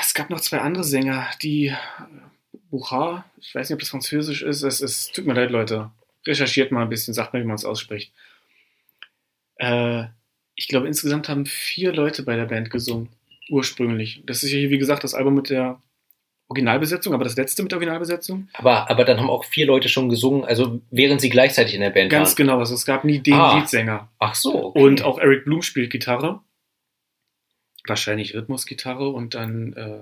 es 0.00 0.14
gab 0.14 0.30
noch 0.30 0.40
zwei 0.40 0.58
andere 0.58 0.84
Sänger, 0.84 1.30
die 1.42 1.66
äh, 1.66 1.74
Buchar, 2.70 3.30
ich 3.38 3.54
weiß 3.54 3.68
nicht, 3.68 3.74
ob 3.74 3.80
das 3.80 3.90
Französisch 3.90 4.42
ist. 4.42 4.62
Es 4.62 4.80
ist, 4.80 5.14
tut 5.14 5.26
mir 5.26 5.34
leid, 5.34 5.50
Leute. 5.50 5.90
Recherchiert 6.26 6.72
mal 6.72 6.82
ein 6.82 6.88
bisschen, 6.88 7.14
sagt 7.14 7.34
mir, 7.34 7.40
wie 7.40 7.46
man 7.46 7.56
es 7.56 7.66
ausspricht. 7.66 8.12
Äh, 9.56 10.04
ich 10.56 10.68
glaube, 10.68 10.86
insgesamt 10.86 11.28
haben 11.28 11.46
vier 11.46 11.92
Leute 11.92 12.22
bei 12.22 12.36
der 12.36 12.46
Band 12.46 12.70
gesungen. 12.70 13.10
Ursprünglich. 13.50 14.22
Das 14.24 14.42
ist 14.42 14.50
ja 14.50 14.58
hier, 14.58 14.70
wie 14.70 14.78
gesagt, 14.78 15.04
das 15.04 15.14
Album 15.14 15.34
mit 15.34 15.50
der 15.50 15.80
Originalbesetzung, 16.48 17.14
aber 17.14 17.24
das 17.24 17.36
letzte 17.36 17.62
mit 17.62 17.72
Originalbesetzung. 17.72 18.48
Aber, 18.52 18.90
aber 18.90 19.04
dann 19.04 19.18
haben 19.18 19.30
auch 19.30 19.44
vier 19.44 19.66
Leute 19.66 19.88
schon 19.88 20.08
gesungen, 20.08 20.44
also 20.44 20.80
während 20.90 21.20
sie 21.20 21.30
gleichzeitig 21.30 21.74
in 21.74 21.80
der 21.80 21.90
Band 21.90 22.10
Ganz 22.10 22.30
waren. 22.30 22.36
genau, 22.36 22.58
also 22.58 22.74
es 22.74 22.84
gab 22.84 23.04
nie 23.04 23.18
den 23.20 23.34
Ah. 23.34 23.56
Leadsänger. 23.58 24.08
Ach 24.18 24.34
so. 24.34 24.66
okay. 24.66 24.82
Und 24.82 25.02
auch 25.02 25.18
Eric 25.18 25.44
Bloom 25.44 25.62
spielt 25.62 25.90
Gitarre. 25.90 26.40
Wahrscheinlich 27.86 28.34
Rhythmusgitarre 28.34 29.08
und 29.10 29.34
dann 29.34 29.72
äh, 29.74 30.00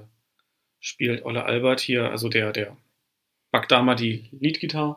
spielt 0.80 1.24
Olle 1.24 1.44
Albert 1.44 1.80
hier, 1.80 2.10
also 2.10 2.28
der, 2.28 2.52
der 2.52 2.76
Backdamer, 3.50 3.94
die 3.96 4.28
Leadgitarre. 4.32 4.96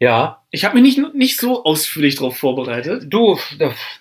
Ja, 0.00 0.44
Ich 0.52 0.64
habe 0.64 0.78
mich 0.80 0.96
nicht, 0.96 1.14
nicht 1.14 1.36
so 1.38 1.64
ausführlich 1.64 2.14
darauf 2.14 2.36
vorbereitet. 2.38 3.04
du, 3.08 3.36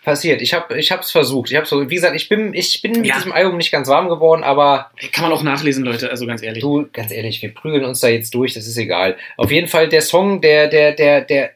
passiert. 0.03 0.41
Ich 0.43 0.53
habe 0.53 0.79
ich 0.79 0.91
hab's 0.91 1.11
versucht. 1.11 1.49
Ich 1.49 1.57
hab's 1.57 1.69
versucht. 1.69 1.89
Wie 1.89 1.95
gesagt, 1.95 2.15
ich 2.15 2.29
bin, 2.29 2.53
ich 2.53 2.81
bin 2.83 2.91
mit 2.91 3.05
Ja. 3.07 3.15
diesem 3.15 3.31
Album 3.31 3.57
nicht 3.57 3.71
ganz 3.71 3.87
warm 3.87 4.07
geworden, 4.07 4.43
aber 4.43 4.91
Kann 5.11 5.23
man 5.23 5.31
auch 5.33 5.41
nachlesen, 5.43 5.83
Leute, 5.83 6.09
also 6.11 6.27
ganz 6.27 6.43
ehrlich. 6.43 6.61
du, 6.61 6.87
ganz 6.93 7.11
ehrlich, 7.11 7.41
wir 7.41 7.53
prügeln 7.53 7.83
uns 7.83 7.99
da 7.99 8.09
jetzt 8.09 8.33
durch, 8.35 8.53
das 8.53 8.67
ist 8.67 8.77
egal. 8.77 9.17
Auf 9.37 9.49
jeden 9.51 9.67
Fall, 9.67 9.89
der 9.89 10.01
Song, 10.01 10.39
der, 10.41 10.67
der, 10.67 10.91
der, 10.93 11.21
der, 11.21 11.53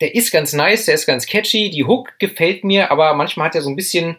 der 0.00 0.14
ist 0.16 0.32
ganz 0.32 0.52
nice, 0.52 0.86
der 0.86 0.94
ist 0.96 1.06
ganz 1.06 1.24
catchy, 1.26 1.70
die 1.70 1.84
Hook 1.84 2.18
gefällt 2.18 2.64
mir, 2.64 2.90
aber 2.90 3.14
manchmal 3.14 3.46
hat 3.46 3.54
er 3.54 3.62
so 3.62 3.70
ein 3.70 3.76
bisschen, 3.76 4.16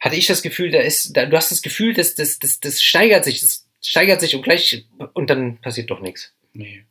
hatte 0.00 0.16
ich 0.16 0.26
das 0.26 0.42
Gefühl, 0.42 0.70
da 0.72 0.80
ist, 0.80 1.16
da, 1.16 1.26
du 1.26 1.36
hast 1.36 1.52
das 1.52 1.62
Gefühl, 1.62 1.94
das, 1.94 2.16
das, 2.16 2.38
das, 2.40 2.58
das 2.60 2.82
steigert 2.82 3.24
sich, 3.24 3.40
das 3.40 3.66
steigert 3.80 4.20
sich 4.20 4.34
und 4.34 4.42
gleich, 4.42 4.84
und 5.14 5.30
dann 5.30 5.58
passiert 5.60 5.90
doch 5.90 6.00
nichts. 6.00 6.34
Nee. 6.52 6.84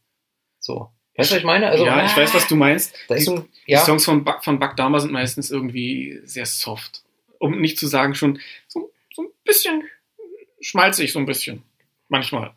So. 0.60 0.90
Weißt 1.18 1.32
du, 1.32 1.36
was 1.36 1.40
ich 1.40 1.46
meine? 1.46 1.68
Also, 1.68 1.86
ja, 1.86 2.06
ich 2.06 2.16
weiß, 2.16 2.34
was 2.36 2.48
du 2.48 2.56
meinst. 2.56 2.96
Die, 3.10 3.20
so 3.20 3.36
ein, 3.38 3.50
die 3.68 3.72
ja, 3.72 3.80
Songs 3.80 4.06
von, 4.06 4.24
Buck, 4.24 4.44
von 4.44 4.60
Buck 4.60 4.76
Dahmer 4.76 5.00
sind 5.00 5.12
meistens 5.12 5.50
irgendwie 5.50 6.20
sehr 6.24 6.46
soft. 6.46 7.02
Um 7.40 7.60
nicht 7.60 7.80
zu 7.80 7.88
sagen, 7.88 8.14
schon 8.14 8.40
so, 8.68 8.92
so 9.14 9.24
ein 9.24 9.30
bisschen 9.44 9.84
schmalzig, 10.62 11.12
so 11.12 11.20
ein 11.20 11.26
bisschen. 11.26 11.64
Manchmal. 12.08 12.54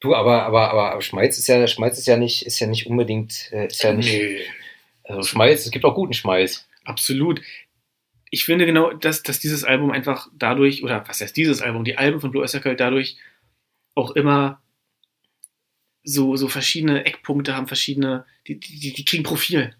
du, 0.00 0.14
aber, 0.14 0.44
aber, 0.44 0.70
aber, 0.70 0.92
aber 0.92 1.02
Schmalz 1.02 1.38
ist 1.38 1.48
ja, 1.48 1.66
Schmalz 1.66 1.98
ist 1.98 2.06
ja 2.06 2.16
nicht, 2.16 2.46
ist 2.46 2.60
ja 2.60 2.66
nicht 2.66 2.86
unbedingt, 2.86 3.50
äh, 3.52 3.66
ist 3.66 3.82
ja 3.82 3.92
nicht, 3.92 4.12
Nee. 4.12 4.40
also 5.04 5.22
Schmalz, 5.22 5.64
es 5.64 5.70
gibt 5.70 5.84
auch 5.84 5.94
guten 5.94 6.12
Schmalz. 6.12 6.68
Absolut. 6.84 7.40
Ich 8.30 8.44
finde 8.44 8.66
genau, 8.66 8.92
dass, 8.92 9.22
dass 9.22 9.40
dieses 9.40 9.64
Album 9.64 9.90
einfach 9.90 10.28
dadurch, 10.36 10.84
oder 10.84 11.04
was 11.08 11.20
heißt 11.20 11.36
dieses 11.36 11.62
Album, 11.62 11.84
die 11.84 11.96
Alben 11.96 12.20
von 12.20 12.30
Blue 12.30 12.42
Oyster 12.42 12.60
Cult 12.60 12.78
dadurch 12.78 13.16
auch 13.94 14.12
immer 14.12 14.62
so, 16.08 16.36
so 16.36 16.48
verschiedene 16.48 17.04
Eckpunkte 17.04 17.54
haben, 17.54 17.66
verschiedene, 17.66 18.24
die, 18.46 18.58
die, 18.58 18.94
die 18.94 19.04
kriegen 19.04 19.24
Profil. 19.24 19.74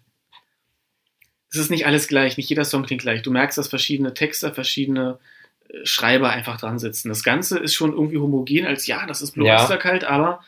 Es 1.51 1.57
ist 1.57 1.71
nicht 1.71 1.87
alles 1.87 2.07
gleich, 2.07 2.37
nicht 2.37 2.49
jeder 2.49 2.65
Song 2.65 2.83
klingt 2.83 3.01
gleich. 3.01 3.23
Du 3.23 3.31
merkst, 3.31 3.57
dass 3.57 3.67
verschiedene 3.67 4.13
Texte, 4.13 4.53
verschiedene 4.53 5.17
äh, 5.69 5.83
Schreiber 5.85 6.29
einfach 6.29 6.59
dran 6.59 6.77
sitzen. 6.77 7.09
Das 7.09 7.23
Ganze 7.23 7.57
ist 7.57 7.73
schon 7.73 7.93
irgendwie 7.93 8.19
homogen, 8.19 8.67
als 8.67 8.85
ja, 8.85 9.07
das 9.07 9.23
ist 9.23 9.31
Blue 9.31 9.47
Ja. 9.47 9.59
Oyster 9.59 9.77
Cult, 9.77 10.03
aber 10.03 10.43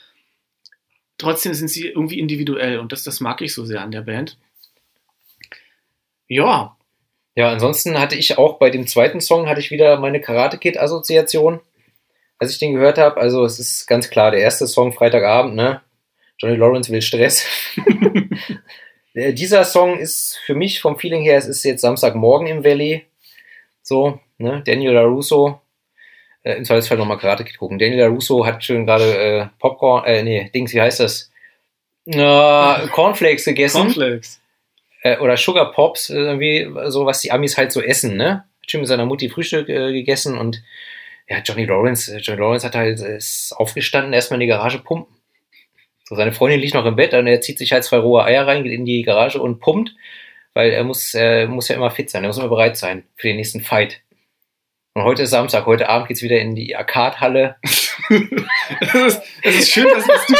trotzdem 1.18 1.56
sind 1.56 1.70
sie 1.70 1.88
irgendwie 1.88 2.20
individuell 2.20 2.78
und 2.78 2.92
das, 2.92 3.02
das 3.04 3.20
mag 3.20 3.42
ich 3.42 3.54
so 3.54 3.66
sehr 3.66 3.82
an 3.82 3.92
der 3.92 4.02
Band. 4.02 4.38
Ja, 6.28 6.78
Ja, 7.34 7.50
ansonsten 7.50 7.98
hatte 7.98 8.16
ich 8.16 8.38
auch 8.38 8.60
bei 8.60 8.70
dem 8.70 8.86
zweiten 8.86 9.20
Song 9.20 9.48
hatte 9.48 9.62
ich 9.62 9.72
wieder 9.72 10.00
meine 10.00 10.22
Karate 10.22 10.60
Kid 10.60 10.78
Assoziation, 10.78 11.60
als 12.42 12.52
ich 12.52 12.60
den 12.60 12.74
gehört 12.74 12.98
habe. 12.98 13.22
Also 13.22 13.46
es 13.46 13.60
ist 13.60 13.88
ganz 13.88 14.10
klar, 14.10 14.32
der 14.32 14.42
erste 14.42 14.68
Song 14.68 14.92
Freitagabend, 14.94 15.56
ne? 15.56 15.82
Johnny 16.40 16.56
Lawrence 16.58 16.92
will 16.92 17.02
Stress. 17.02 17.46
Äh, 19.14 19.34
Dieser 19.34 19.66
Song 19.66 20.00
ist 20.00 20.40
für 20.46 20.56
mich 20.56 20.80
vom 20.80 20.98
Feeling 20.98 21.22
her, 21.22 21.38
es 21.38 21.46
ist 21.46 21.66
jetzt 21.66 21.82
Samstagmorgen 21.82 22.48
im 22.48 22.64
Valley. 22.64 23.06
So, 23.84 24.22
ne? 24.38 24.64
Daniel 24.66 24.94
LaRusso. 24.94 25.60
Äh, 26.44 26.54
Im 26.54 26.64
Zweifelsfall 26.64 26.98
nochmal 26.98 27.18
Karate 27.18 27.44
Kid 27.44 27.58
gucken. 27.58 27.78
Daniel 27.78 28.00
LaRusso 28.00 28.46
hat 28.46 28.64
schön 28.64 28.86
gerade 28.86 29.18
äh, 29.18 29.46
Popcorn, 29.60 30.06
äh, 30.06 30.24
nee, 30.24 30.50
Dings, 30.56 30.74
wie 30.74 30.80
heißt 30.80 31.02
das? 31.02 31.30
Äh, 32.06 32.88
Cornflakes 32.94 33.44
gegessen 33.44 33.82
Cornflakes. 33.82 34.40
äh, 35.04 35.18
oder 35.18 35.36
Sugar 35.36 35.74
Pops, 35.74 36.10
äh, 36.10 36.16
irgendwie 36.16 36.70
so, 36.90 37.06
was 37.06 37.20
die 37.20 37.34
Amis 37.34 37.58
halt 37.58 37.74
so 37.74 37.82
essen, 37.82 38.16
ne? 38.16 38.46
Hat 38.62 38.72
schön 38.72 38.80
mit 38.80 38.88
seiner 38.88 39.06
Mutti 39.06 39.28
Frühstück 39.30 39.68
äh, 39.68 39.92
gegessen 39.92 40.38
und 40.38 40.64
ja, 41.32 41.40
Johnny 41.40 41.64
Lawrence, 41.64 42.14
äh, 42.14 42.20
Johnny 42.20 42.42
Lawrence 42.42 42.68
hat 42.68 42.76
halt, 42.76 43.00
äh, 43.00 43.16
ist 43.16 43.54
aufgestanden, 43.56 44.12
erstmal 44.12 44.36
in 44.36 44.48
die 44.48 44.52
Garage 44.52 44.80
pumpen. 44.80 45.16
So, 46.04 46.16
seine 46.16 46.34
Freundin 46.34 46.60
liegt 46.60 46.74
noch 46.74 46.86
im 46.86 46.98
Bett 46.98 47.14
und 47.14 47.26
er 47.26 47.40
zieht 47.40 47.58
sich 47.58 47.72
halt 47.72 47.86
zwei 47.86 48.00
rohe 48.00 48.26
Eier 48.26 48.46
rein, 48.46 48.64
geht 48.64 48.74
in 48.74 48.84
die 48.84 49.02
Garage 49.02 49.42
und 49.42 49.62
pumpt, 49.62 49.96
weil 50.54 50.72
er 50.72 50.84
muss, 50.84 51.14
äh, 51.14 51.48
muss 51.48 51.70
ja 51.70 51.78
immer 51.78 51.90
fit 51.90 52.10
sein, 52.10 52.24
er 52.24 52.28
muss 52.28 52.38
immer 52.38 52.50
bereit 52.50 52.76
sein 52.76 53.06
für 53.16 53.28
den 53.28 53.38
nächsten 53.38 53.62
Fight. 53.62 54.02
Und 54.94 55.04
heute 55.04 55.24
ist 55.24 55.30
Samstag, 55.30 55.66
heute 55.68 55.88
Abend 55.88 56.10
geht's 56.10 56.22
wieder 56.22 56.38
in 56.38 56.54
die 56.54 56.76
Arcade-Halle. 56.76 57.56
Es 58.82 58.94
ist, 58.94 59.22
es 59.44 59.56
ist 59.56 59.72
schön, 59.72 59.88
dass, 59.90 60.06
dass 60.06 60.26
du. 60.26 60.36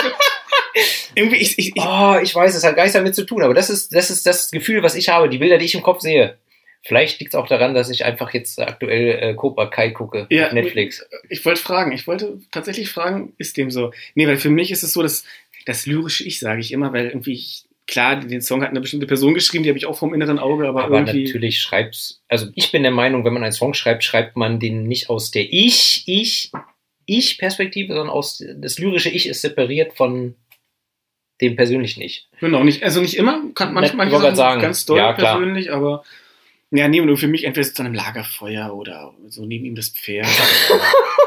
Irgendwie, 1.16 1.38
ich, 1.38 1.58
ich, 1.58 1.76
ich, 1.76 1.84
Oh, 1.84 2.18
ich 2.22 2.34
weiß, 2.34 2.56
es 2.56 2.64
hat 2.64 2.76
gar 2.76 2.84
nichts 2.84 2.96
damit 2.96 3.14
zu 3.16 3.26
tun, 3.26 3.44
aber 3.44 3.54
das 3.54 3.70
ist, 3.70 3.94
das 3.94 4.10
ist 4.10 4.26
das 4.26 4.52
Gefühl, 4.52 4.84
was 4.84 4.96
ich 4.96 5.10
habe, 5.10 5.30
die 5.30 5.38
Bilder, 5.38 5.58
die 5.58 5.66
ich 5.66 5.76
im 5.76 5.84
Kopf 5.84 6.00
sehe. 6.00 6.38
Vielleicht 6.84 7.20
liegt 7.20 7.34
es 7.34 7.40
auch 7.40 7.48
daran, 7.48 7.76
dass 7.76 7.90
ich 7.90 8.06
einfach 8.06 8.34
jetzt 8.34 8.60
aktuell 8.60 9.20
äh, 9.22 9.34
Cobra 9.36 9.68
Kai 9.68 9.92
gucke 9.92 10.26
Ja, 10.30 10.48
auf 10.48 10.54
Netflix. 10.54 11.06
ich 11.30 11.46
wollte 11.46 11.62
fragen, 11.62 11.92
ich 11.92 12.08
wollte 12.08 12.40
tatsächlich 12.52 12.90
fragen, 12.90 13.34
ist 13.38 13.58
dem 13.58 13.70
so? 13.70 13.94
Nee, 14.16 14.28
weil 14.28 14.38
für 14.38 14.50
mich 14.50 14.72
ist 14.72 14.82
es 14.82 14.94
so, 14.94 15.04
dass 15.04 15.24
das 15.66 15.86
lyrische 15.86 16.24
Ich, 16.24 16.40
sage 16.40 16.60
ich 16.60 16.72
immer, 16.72 16.92
weil 16.92 17.08
irgendwie, 17.08 17.34
ich, 17.34 17.66
klar, 17.86 18.16
den 18.20 18.42
Song 18.42 18.64
hat 18.64 18.70
eine 18.70 18.82
bestimmte 18.82 19.06
Person 19.06 19.36
geschrieben, 19.36 19.64
die 19.64 19.70
habe 19.70 19.78
ich 19.78 19.86
auch 19.86 19.98
vom 19.98 20.14
inneren 20.16 20.40
Auge, 20.40 20.68
aber, 20.68 20.86
Aber 20.86 20.98
irgendwie. 20.98 21.26
natürlich 21.26 21.62
schreibt's, 21.62 22.24
also 22.28 22.48
ich 22.56 22.72
bin 22.72 22.82
der 22.82 22.92
Meinung, 22.92 23.26
wenn 23.26 23.34
man 23.34 23.44
einen 23.44 23.52
Song 23.52 23.76
schreibt, 23.76 24.04
schreibt 24.04 24.36
man 24.36 24.60
den 24.60 24.88
nicht 24.88 25.10
aus 25.10 25.30
der 25.30 25.54
Ich, 25.54 26.04
Ich, 26.08 26.52
Ich-Perspektive, 27.06 27.94
sondern 27.94 28.10
aus, 28.10 28.44
das 28.56 28.80
lyrische 28.80 29.10
Ich 29.10 29.28
ist 29.28 29.42
separiert 29.42 29.94
von 29.94 30.34
dem 31.42 31.56
persönlichen 31.56 32.02
Ich. 32.02 32.28
Genau, 32.40 32.64
nicht, 32.64 32.84
also 32.84 33.02
nicht 33.02 33.18
immer, 33.18 33.44
kann 33.54 33.74
manchmal 33.74 34.10
sagen, 34.36 34.62
ganz 34.62 34.86
doll 34.86 34.98
ja, 34.98 35.14
persönlich, 35.14 35.72
aber 35.72 36.04
ja, 36.72 36.88
nee, 36.88 37.02
nur 37.02 37.18
für 37.18 37.28
mich 37.28 37.44
entweder 37.44 37.66
sitzt 37.66 37.80
er 37.80 37.86
am 37.86 37.94
Lagerfeuer 37.94 38.74
oder 38.74 39.14
so 39.28 39.46
neben 39.46 39.66
ihm 39.66 39.76
das 39.76 39.90
Pferd. 39.90 40.28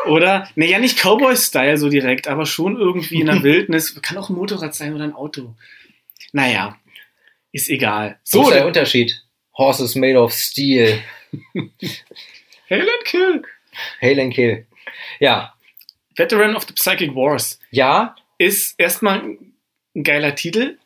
oder, 0.07 0.49
naja, 0.55 0.79
nicht 0.79 0.99
Cowboy-Style 0.99 1.77
so 1.77 1.89
direkt, 1.89 2.29
aber 2.29 2.47
schon 2.47 2.77
irgendwie 2.77 3.21
in 3.21 3.27
der 3.27 3.43
Wildnis. 3.43 4.01
Kann 4.03 4.19
auch 4.19 4.31
ein 4.31 4.37
Motorrad 4.37 4.75
sein 4.75 4.95
oder 4.95 5.05
ein 5.05 5.15
Auto. 5.15 5.55
Naja, 6.33 6.77
ist 7.53 7.69
egal. 7.69 8.19
So 8.25 8.43
ist 8.49 8.55
der 8.55 8.67
Unterschied. 8.67 9.23
Horses 9.57 9.95
made 9.95 10.19
of 10.19 10.33
steel. 10.33 11.01
Helen 12.67 12.89
Kill. 13.05 13.43
Hail 14.01 14.21
and 14.21 14.35
kill. 14.35 14.67
Ja, 15.21 15.55
Veteran 16.17 16.57
of 16.57 16.65
the 16.65 16.75
Psychic 16.75 17.15
Wars 17.15 17.59
ja, 17.71 18.15
ist 18.39 18.79
erstmal 18.79 19.21
ein 19.21 19.55
geiler 20.03 20.35
Titel. 20.35 20.79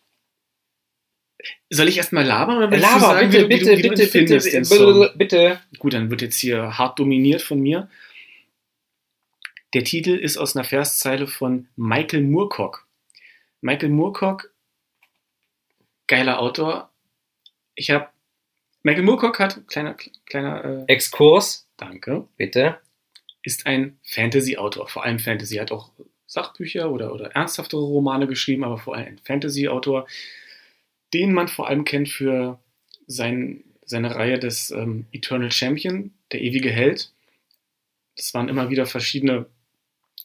Soll 1.71 1.89
ich 1.89 1.97
erstmal 1.97 2.25
labern 2.25 2.59
oder 2.59 2.77
Laber, 2.77 3.01
sagen, 3.01 3.31
bitte, 3.31 3.47
bitte, 3.47 3.77
du, 3.77 3.89
bitte, 3.89 4.07
bitte, 4.07 4.39
bitte, 4.39 5.13
bitte. 5.17 5.61
Gut, 5.79 5.93
dann 5.93 6.11
wird 6.11 6.23
jetzt 6.23 6.39
hier 6.39 6.79
hart 6.79 6.99
dominiert 6.99 7.43
von 7.43 7.61
mir. 7.61 7.91
Der 9.75 9.85
Titel 9.85 10.15
ist 10.15 10.39
aus 10.39 10.57
einer 10.57 10.65
Verszeile 10.65 11.27
von 11.27 11.69
Michael 11.77 12.23
Moorcock. 12.23 12.87
Michael 13.61 13.91
Moorcock, 13.91 14.51
geiler 16.07 16.41
Autor. 16.41 16.91
Ich 17.75 17.91
habe 17.91 18.09
Michael 18.83 19.05
Moorcock 19.05 19.39
hat 19.41 19.67
kleiner 19.69 19.95
kleiner 20.27 20.65
äh, 20.65 20.85
Exkurs, 20.87 21.69
Danke, 21.77 22.27
bitte. 22.37 22.79
ist 23.43 23.67
ein 23.67 23.99
Fantasy-Autor, 24.03 24.89
vor 24.89 25.05
allem 25.05 25.19
Fantasy. 25.19 25.57
Hat 25.57 25.73
auch 25.73 25.91
Sachbücher 26.27 26.91
oder 26.91 27.13
oder 27.13 27.31
ernsthaftere 27.33 27.81
Romane 27.81 28.27
geschrieben, 28.27 28.65
aber 28.65 28.79
vor 28.79 28.97
allem 28.97 29.07
ein 29.07 29.19
Fantasy-Autor, 29.19 30.07
den 31.14 31.33
man 31.33 31.49
vor 31.49 31.68
allem 31.68 31.85
kennt 31.85 32.09
für 32.09 32.59
sein, 33.07 33.64
seine 33.85 34.14
Reihe 34.14 34.38
des 34.38 34.71
ähm, 34.71 35.07
Eternal 35.12 35.51
Champion, 35.51 36.12
der 36.33 36.40
ewige 36.42 36.71
Held. 36.71 37.12
Das 38.16 38.35
waren 38.35 38.49
immer 38.49 38.68
wieder 38.71 38.87
verschiedene 38.87 39.47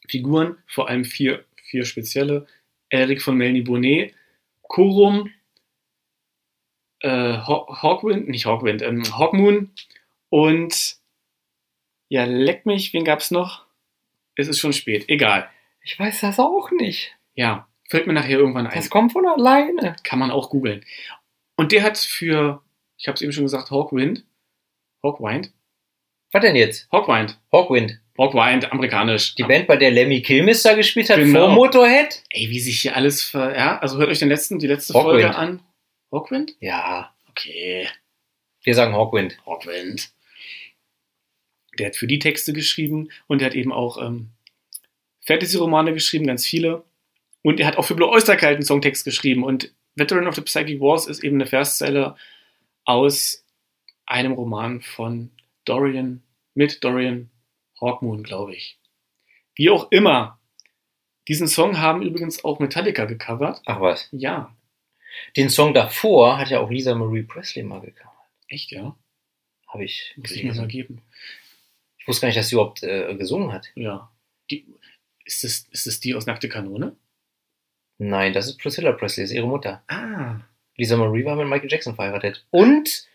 Figuren, 0.10 0.58
vor 0.68 0.90
allem 0.90 1.06
vier, 1.06 1.46
vier 1.70 1.86
spezielle. 1.86 2.48
Eric 2.90 3.22
von 3.22 3.36
Melny 3.38 3.62
Bonnet, 3.62 4.14
Korum, 4.64 5.32
äh, 7.00 7.10
Haw- 7.10 7.82
Hawkwind, 7.82 8.28
nicht 8.30 8.46
Hawkwind, 8.46 8.82
ähm, 8.82 9.04
Hawkmoon 9.18 9.72
und 10.30 10.98
ja, 12.10 12.26
leck 12.26 12.66
mich, 12.66 12.94
wen 12.94 13.04
gab's 13.06 13.32
noch? 13.32 13.66
Es 14.36 14.48
ist 14.48 14.60
schon 14.60 14.74
spät, 14.74 15.06
egal. 15.10 15.50
Ich 15.84 15.98
weiß 15.98 16.22
das 16.22 16.40
auch 16.40 16.72
nicht. 16.72 17.16
Ja, 17.36 17.68
fällt 17.94 18.08
mir 18.08 18.14
nachher 18.14 18.40
irgendwann 18.40 18.66
ein. 18.66 18.76
Das 18.76 18.90
kommt 18.90 19.12
von 19.14 19.26
alleine. 19.28 19.96
Kann 20.04 20.18
man 20.18 20.32
auch 20.32 20.50
googeln. 20.50 20.84
Und 21.56 21.72
der 21.72 21.84
hat 21.84 22.00
für, 22.00 22.64
ich 22.98 23.08
habe 23.08 23.14
es 23.16 23.22
eben 23.22 23.32
schon 23.32 23.44
gesagt, 23.44 23.70
Hawkwind, 23.70 24.26
Hawkwind, 25.04 25.54
Was 26.32 26.42
denn 26.42 26.56
jetzt? 26.56 26.92
Hawkwind, 26.92 27.40
Hawkwind. 27.52 28.00
Hawkwind, 28.18 28.72
amerikanisch. 28.72 29.36
Die 29.36 29.44
Band, 29.44 29.68
bei 29.68 29.78
der 29.78 29.92
Lemmy 29.92 30.24
Kilmister 30.24 30.76
gespielt 30.76 31.10
hat, 31.12 31.18
Genau. 31.18 31.46
vor 31.48 31.50
Motorhead? 31.56 32.24
Ey, 32.32 32.50
wie 32.50 32.60
sich 32.60 32.82
hier 32.82 32.96
alles 32.96 33.22
ver, 33.24 33.56
ja, 33.56 33.78
also 33.78 33.98
hört 34.00 34.10
euch 34.10 34.20
den 34.20 34.30
letzten, 34.30 34.58
die 34.58 34.68
letzte 34.68 34.94
Hawkwind. 34.96 35.22
Folge 35.22 35.36
an. 35.36 35.62
Hawkwind? 36.12 36.56
Ja, 36.60 37.14
Okay, 37.30 37.88
wir 38.64 38.76
sagen 38.76 38.94
Hawkwind. 38.94 39.38
Hawkwind. 39.46 40.12
Der 41.80 41.88
hat 41.88 41.96
für 41.96 42.06
die 42.08 42.20
Texte 42.20 42.54
geschrieben 42.54 43.10
und 43.28 43.40
der 43.42 43.48
hat 43.48 43.56
eben 43.56 43.72
auch 43.74 44.00
ähm, 44.02 44.30
Fantasy-Romane 45.22 45.94
geschrieben, 45.94 46.28
ganz 46.28 46.46
viele. 46.46 46.84
Und 47.44 47.60
er 47.60 47.68
hat 47.68 47.78
auch 47.78 47.86
für 47.86 47.96
Blue 47.96 48.10
Oyster 48.10 48.36
Cult 48.36 48.56
einen 48.56 48.64
Songtext 48.64 49.06
geschrieben. 49.06 49.44
Und 49.44 49.74
Veteran 49.96 50.28
of 50.28 50.36
the 50.36 50.42
Psychic 50.42 50.80
Wars 50.80 51.06
ist 51.06 51.24
eben 51.24 51.36
eine 51.36 51.46
Verszeile 51.46 52.16
aus 52.86 53.46
einem 54.06 54.34
Roman 54.34 54.82
von 54.82 55.32
Dorian, 55.66 56.24
mit 56.56 56.84
Dorian 56.84 57.30
Hawkmoon, 57.80 58.24
glaube 58.24 58.56
ich. 58.56 58.80
Wie 59.56 59.70
auch 59.70 59.92
immer. 59.92 60.40
Diesen 61.28 61.48
Song 61.48 61.80
haben 61.80 62.02
übrigens 62.02 62.44
auch 62.44 62.60
Metallica 62.60 63.06
gecovert. 63.06 63.62
Ach 63.66 63.80
was. 63.80 64.10
Ja. 64.12 64.56
Den 65.38 65.50
Song 65.50 65.74
davor 65.74 66.38
hat 66.38 66.50
ja 66.50 66.60
auch 66.60 66.70
Lisa 66.70 66.96
Marie 66.96 67.24
Presley 67.24 67.64
mal 67.64 67.82
gecovert. 67.82 68.14
Echt, 68.48 68.72
ja? 68.72 68.98
Habe 69.68 69.86
ich 69.86 70.14
Muss 70.18 70.32
ich 70.32 70.44
mir 70.44 70.54
mal 70.54 70.68
geben. 70.68 71.02
Ich 71.98 72.08
wusste 72.08 72.22
gar 72.22 72.28
nicht, 72.28 72.38
dass 72.38 72.50
sie 72.50 72.56
überhaupt 72.56 72.84
äh, 72.84 73.16
gesungen 73.16 73.52
hat. 73.54 73.68
Ja. 73.76 74.12
Die, 74.52 74.66
ist, 75.24 75.44
das, 75.44 75.68
ist 75.72 75.88
das 75.88 76.00
die 76.00 76.16
aus 76.16 76.26
Nackte 76.26 76.50
Kanone? 76.50 76.98
Nein, 78.04 78.34
das 78.34 78.48
ist 78.48 78.58
Priscilla 78.60 78.92
Presley, 78.92 79.24
ist 79.24 79.32
ihre 79.32 79.48
Mutter. 79.48 79.82
Ah. 79.88 80.42
Lisa 80.76 80.98
Marie 80.98 81.24
war 81.24 81.38
mit 81.38 81.48
Michael 81.48 81.72
Jackson 81.72 81.96
verheiratet. 81.96 82.46
Und 82.52 83.08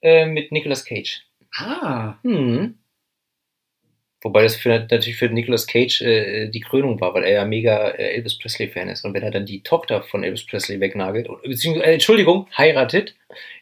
äh, 0.00 0.24
mit 0.24 0.52
Nicolas 0.52 0.84
Cage. 0.86 1.22
Ah. 1.54 2.14
Hm. 2.22 2.78
Wobei 4.22 4.42
das 4.44 4.56
für, 4.56 4.70
natürlich 4.70 5.16
für 5.16 5.28
Nicolas 5.28 5.66
Cage 5.66 6.00
äh, 6.00 6.48
die 6.48 6.60
Krönung 6.60 6.98
war, 7.00 7.12
weil 7.12 7.24
er 7.24 7.32
ja 7.32 7.44
mega 7.44 7.88
äh, 7.90 8.14
Elvis 8.14 8.38
Presley-Fan 8.38 8.88
ist. 8.88 9.04
Und 9.04 9.12
wenn 9.12 9.22
er 9.22 9.32
dann 9.32 9.44
die 9.44 9.62
Tochter 9.62 10.02
von 10.02 10.24
Elvis 10.24 10.46
Presley 10.46 10.80
wegnagelt, 10.80 11.28
beziehungsweise, 11.42 11.86
äh, 11.90 11.94
Entschuldigung, 11.94 12.48
heiratet, 12.56 13.14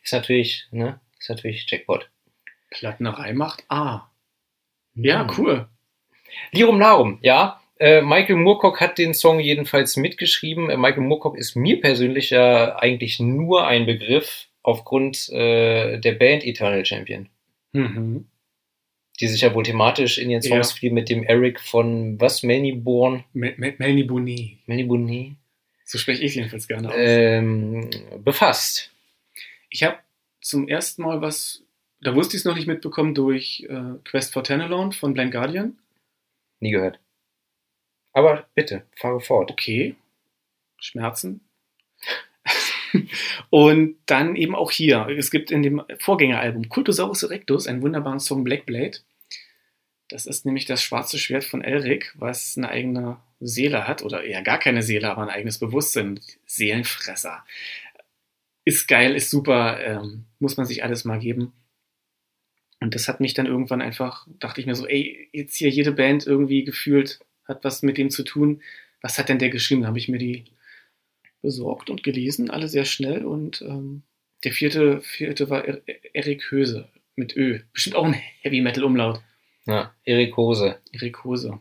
ist 0.05 0.13
natürlich, 0.13 0.67
ne, 0.71 1.01
ist 1.19 1.31
natürlich 1.31 1.67
Jackpot. 1.69 2.09
Plattenerei 2.71 3.33
macht 3.33 3.65
A. 3.69 4.09
Ja, 4.95 5.23
Hm. 5.27 5.35
cool. 5.39 5.69
Lirum 6.53 6.79
Larum, 6.79 7.19
ja. 7.23 7.61
Äh, 7.81 8.03
Michael 8.03 8.37
Moorcock 8.37 8.81
hat 8.81 8.99
den 8.99 9.15
Song 9.15 9.41
jedenfalls 9.41 9.97
mitgeschrieben. 9.97 10.69
Äh, 10.69 10.77
Michael 10.77 11.03
Moorcock 11.03 11.37
ist 11.39 11.57
mir 11.57 11.81
persönlich 11.81 12.29
ja 12.31 12.77
eigentlich 12.79 13.19
nur 13.21 13.67
ein 13.67 13.87
Begriff 13.87 14.49
aufgrund 14.63 15.31
äh, 15.31 15.99
der 15.99 16.13
Band 16.13 16.45
Eternal 16.45 16.85
Champion, 16.85 17.29
Mhm. 17.73 18.27
die 19.19 19.27
sich 19.29 19.41
ja 19.41 19.55
wohl 19.55 19.63
thematisch 19.65 20.19
in 20.19 20.29
ihren 20.29 20.43
Songs 20.43 20.73
Ja. 20.73 20.77
viel 20.77 20.93
mit 20.93 21.09
dem 21.09 21.23
Eric 21.25 21.59
von 21.59 22.21
was, 22.21 22.43
Melnyborn, 22.43 23.25
Mel 23.33 23.55
Mel 23.57 23.75
Melanie 23.79 24.05
Bonet. 24.05 24.59
Melnyborn, 24.67 25.37
So 25.85 25.97
spreche 25.97 26.23
ich 26.23 26.35
jedenfalls 26.35 26.69
gerne 26.69 26.89
aus. 26.91 26.95
ähm, 26.99 27.89
befasst. 28.23 28.93
Ich 29.71 29.83
habe 29.85 29.97
zum 30.43 30.69
ersten 30.69 31.01
Mal 31.03 31.23
was, 31.23 31.63
da 32.03 32.15
wusste 32.15 32.37
ich 32.37 32.41
es 32.43 32.45
noch 32.45 32.57
nicht 32.57 32.67
mitbekommen, 32.67 33.15
durch 33.15 33.67
äh, 33.71 33.99
Quest 34.05 34.35
for 34.35 34.45
Tanalone 34.45 34.93
von 34.93 35.15
Blind 35.15 35.33
Guardian. 35.33 35.79
Nie 36.61 36.73
gehört. 36.73 37.01
Aber 38.13 38.47
bitte, 38.55 38.87
fahre 38.97 39.21
fort. 39.21 39.51
Okay. 39.51 39.97
Schmerzen. 40.79 41.41
Und 43.51 43.97
dann 44.07 44.37
eben 44.37 44.55
auch 44.55 44.71
hier. 44.71 45.07
Es 45.09 45.31
gibt 45.31 45.51
in 45.51 45.63
dem 45.63 45.83
Vorgängeralbum 45.99 46.69
Cultosaurus 46.69 47.23
Erectus 47.23 47.67
einen 47.67 47.83
wunderbaren 47.83 48.21
Song 48.21 48.45
Black 48.45 48.67
Blade. 48.67 48.99
Das 50.09 50.27
ist 50.27 50.45
nämlich 50.45 50.65
das 50.65 50.83
schwarze 50.83 51.19
Schwert 51.19 51.45
von 51.45 51.63
Elric, 51.63 52.13
was 52.17 52.57
eine 52.57 52.69
eigene 52.69 53.19
Seele 53.39 53.87
hat, 53.87 54.03
oder 54.03 54.25
eher 54.25 54.43
gar 54.43 54.59
keine 54.59 54.83
Seele, 54.83 55.09
aber 55.11 55.23
ein 55.23 55.29
eigenes 55.29 55.59
Bewusstsein. 55.59 56.19
Seelenfresser. 56.47 57.45
Ist 58.65 58.89
geil, 58.89 59.15
ist 59.15 59.31
super, 59.31 59.81
ähm, 59.81 60.25
muss 60.39 60.57
man 60.57 60.67
sich 60.67 60.83
alles 60.83 61.05
mal 61.05 61.21
geben. 61.21 61.53
Und 62.81 62.95
das 62.95 63.09
hat 63.09 63.21
mich 63.21 63.35
dann 63.35 63.47
irgendwann 63.47 63.83
einfach, 63.83 64.27
dachte 64.39 64.61
ich 64.61 64.67
mir 64.67 64.75
so, 64.75 64.87
ey, 64.87 65.29
jetzt 65.33 65.57
hier 65.57 65.69
jede 65.69 65.93
Band 65.93 66.27
irgendwie 66.27 66.65
gefühlt 66.65 67.21
hat 67.51 67.65
was 67.65 67.83
mit 67.83 67.99
dem 67.99 68.11
zu 68.11 68.23
tun. 68.23 68.63
Was 69.03 69.19
hat 69.19 69.29
denn 69.29 69.39
der 69.39 69.51
geschrieben? 69.51 69.83
Da 69.83 69.89
habe 69.89 69.99
ich 69.99 70.09
mir 70.09 70.19
die 70.19 70.45
besorgt 71.43 71.91
und 71.91 72.03
gelesen, 72.03 72.51
alle 72.51 72.69
sehr 72.69 72.85
schnell. 72.85 73.25
Und 73.25 73.63
ähm, 73.63 74.03
der 74.45 74.53
vierte, 74.53 75.01
vierte 75.01 75.51
war 75.51 75.65
er 75.65 75.81
Erik 76.13 76.51
Höse 76.51 76.89
mit 77.17 77.37
Ö. 77.37 77.61
Bestimmt 77.73 77.97
auch 77.97 78.05
ein 78.05 78.15
Heavy 78.43 78.61
Metal 78.61 78.85
Umlaut. 78.85 79.21
Ja, 79.67 79.95
Erik 80.05 80.37
Hose. 80.37 80.79
Erik 80.93 81.25
Hose. 81.25 81.61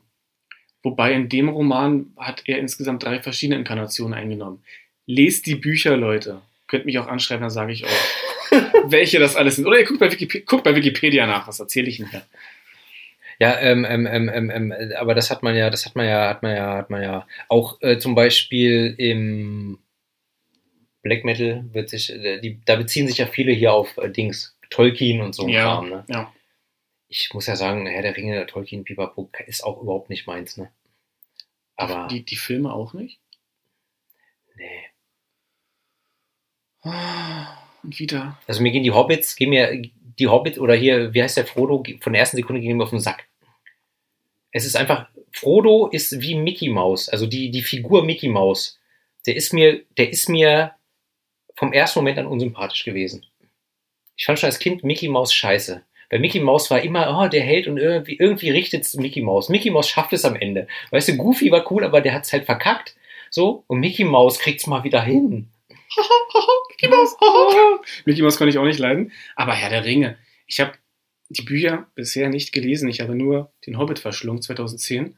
Wobei 0.81 1.13
in 1.13 1.27
dem 1.27 1.49
Roman 1.49 2.13
hat 2.17 2.43
er 2.45 2.59
insgesamt 2.59 3.03
drei 3.03 3.21
verschiedene 3.21 3.59
Inkarnationen 3.59 4.17
eingenommen. 4.17 4.63
Lest 5.05 5.45
die 5.45 5.55
Bücher, 5.55 5.97
Leute. 5.97 6.41
Könnt 6.67 6.85
mich 6.85 6.99
auch 6.99 7.07
anschreiben, 7.07 7.41
dann 7.41 7.49
sage 7.49 7.73
ich 7.73 7.83
euch, 7.83 8.51
welche 8.85 9.19
das 9.19 9.35
alles 9.35 9.57
sind. 9.57 9.65
Oder 9.65 9.79
ihr 9.79 9.85
guckt 9.85 9.99
bei, 9.99 10.11
Wikip 10.11 10.45
guckt 10.45 10.63
bei 10.63 10.75
Wikipedia 10.75 11.27
nach, 11.27 11.47
was 11.47 11.59
erzähle 11.59 11.89
ich 11.89 11.97
denn 11.97 12.09
da? 12.11 12.21
Ja, 13.41 13.57
ähm, 13.59 13.85
ähm, 13.85 14.05
ähm, 14.05 14.29
ähm, 14.29 14.49
ähm, 14.51 14.71
äh, 14.71 14.95
aber 14.95 15.15
das 15.15 15.31
hat 15.31 15.43
man 15.43 15.55
ja, 15.55 15.69
das 15.69 15.85
hat 15.85 15.95
man 15.95 16.05
ja, 16.05 16.27
hat 16.29 16.43
man 16.43 16.55
ja, 16.55 16.75
hat 16.75 16.89
man 16.89 17.01
ja 17.01 17.25
auch 17.47 17.81
äh, 17.81 17.97
zum 17.97 18.13
Beispiel 18.13 18.93
im 18.97 19.79
Black 21.01 21.23
Metal 21.23 21.63
wird 21.73 21.89
sich, 21.89 22.09
äh, 22.11 22.39
die, 22.41 22.59
da 22.65 22.75
beziehen 22.75 23.07
sich 23.07 23.17
ja 23.17 23.25
viele 23.27 23.53
hier 23.53 23.71
auf 23.73 23.97
äh, 23.97 24.09
Dings, 24.09 24.57
Tolkien 24.69 25.21
und 25.21 25.33
so 25.33 25.47
Ja. 25.47 25.75
Kram, 25.75 25.89
ne? 25.89 26.03
Ja. 26.09 26.33
Ich 27.07 27.33
muss 27.33 27.47
ja 27.47 27.55
sagen, 27.55 27.87
Herr 27.87 28.01
der 28.01 28.15
Ringe, 28.17 28.45
Tolkien, 28.45 28.83
Pipapo 28.83 29.29
ist 29.47 29.63
auch 29.63 29.81
überhaupt 29.81 30.09
nicht 30.09 30.27
meins, 30.27 30.57
ne? 30.57 30.69
Aber 31.77 32.07
Die, 32.11 32.23
die 32.23 32.35
Filme 32.35 32.73
auch 32.73 32.93
nicht? 32.93 33.21
nee. 34.55 34.89
Und 37.83 37.99
wieder. 37.99 38.37
Also 38.47 38.61
mir 38.61 38.71
gehen 38.71 38.83
die 38.83 38.91
Hobbits, 38.91 39.35
gehen 39.37 39.49
mir 39.49 39.81
die 39.81 40.27
Hobbits 40.27 40.59
oder 40.59 40.75
hier, 40.75 41.13
wie 41.13 41.23
heißt 41.23 41.37
der 41.37 41.45
Frodo, 41.45 41.83
von 42.01 42.13
der 42.13 42.19
ersten 42.19 42.37
Sekunde 42.37 42.61
gehen 42.61 42.75
mir 42.77 42.83
auf 42.83 42.89
den 42.89 42.99
Sack. 42.99 43.28
Es 44.51 44.65
ist 44.65 44.75
einfach, 44.75 45.07
Frodo 45.31 45.87
ist 45.87 46.21
wie 46.21 46.35
Mickey 46.35 46.69
Mouse, 46.69 47.09
also 47.09 47.27
die, 47.27 47.51
die 47.51 47.61
Figur 47.61 48.03
Mickey 48.03 48.27
Mouse. 48.27 48.79
Der 49.25 49.35
ist 49.35 49.53
mir, 49.53 49.83
der 49.97 50.09
ist 50.09 50.29
mir 50.29 50.73
vom 51.55 51.73
ersten 51.73 51.99
Moment 51.99 52.17
an 52.17 52.27
unsympathisch 52.27 52.83
gewesen. 52.83 53.25
Ich 54.15 54.25
fand 54.25 54.39
schon 54.39 54.47
als 54.47 54.59
Kind 54.59 54.83
Mickey 54.83 55.07
Mouse 55.07 55.33
scheiße. 55.33 55.83
Weil 56.09 56.19
Mickey 56.19 56.39
Mouse 56.39 56.71
war 56.71 56.81
immer, 56.81 57.19
oh, 57.19 57.27
der 57.27 57.43
Held 57.43 57.67
und 57.67 57.77
irgendwie, 57.77 58.17
irgendwie 58.17 58.49
richtet 58.49 58.83
es 58.83 58.95
Mickey 58.95 59.21
Mouse. 59.21 59.49
Mickey 59.49 59.69
Mouse 59.69 59.89
schafft 59.89 60.13
es 60.13 60.25
am 60.25 60.35
Ende. 60.35 60.67
Weißt 60.89 61.07
du, 61.09 61.17
Goofy 61.17 61.51
war 61.51 61.71
cool, 61.71 61.83
aber 61.83 62.01
der 62.01 62.13
hat 62.13 62.25
es 62.25 62.33
halt 62.33 62.45
verkackt. 62.45 62.95
So, 63.29 63.63
und 63.67 63.79
Mickey 63.79 64.03
Mouse 64.03 64.39
kriegt's 64.39 64.65
mal 64.65 64.83
wieder 64.83 65.03
hin. 65.03 65.49
Mickey 66.69 66.87
Mouse. 66.87 67.15
Mickey 68.05 68.21
Mouse 68.23 68.37
konnte 68.37 68.49
ich 68.49 68.57
auch 68.57 68.65
nicht 68.65 68.79
leiden. 68.79 69.11
Aber 69.35 69.53
Herr 69.53 69.69
der 69.69 69.85
Ringe. 69.85 70.17
Ich 70.47 70.59
habe 70.59 70.73
die 71.29 71.43
Bücher 71.43 71.87
bisher 71.95 72.29
nicht 72.29 72.51
gelesen. 72.51 72.89
Ich 72.89 73.01
habe 73.01 73.15
nur 73.15 73.51
den 73.65 73.77
Hobbit 73.77 73.99
verschlungen 73.99 74.41
2010. 74.41 75.15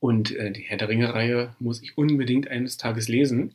Und 0.00 0.34
äh, 0.36 0.52
die 0.52 0.62
Herr 0.62 0.76
der 0.76 0.88
Ringe-Reihe 0.88 1.56
muss 1.58 1.82
ich 1.82 1.98
unbedingt 1.98 2.48
eines 2.48 2.76
Tages 2.76 3.08
lesen. 3.08 3.54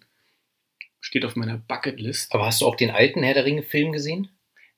Steht 1.00 1.26
auf 1.26 1.36
meiner 1.36 1.58
Bucketlist. 1.58 2.34
Aber 2.34 2.46
hast 2.46 2.62
du 2.62 2.66
auch 2.66 2.76
den 2.76 2.92
alten 2.92 3.24
Herr 3.24 3.34
der 3.34 3.46
Ringe-Film 3.46 3.92
gesehen? 3.92 4.30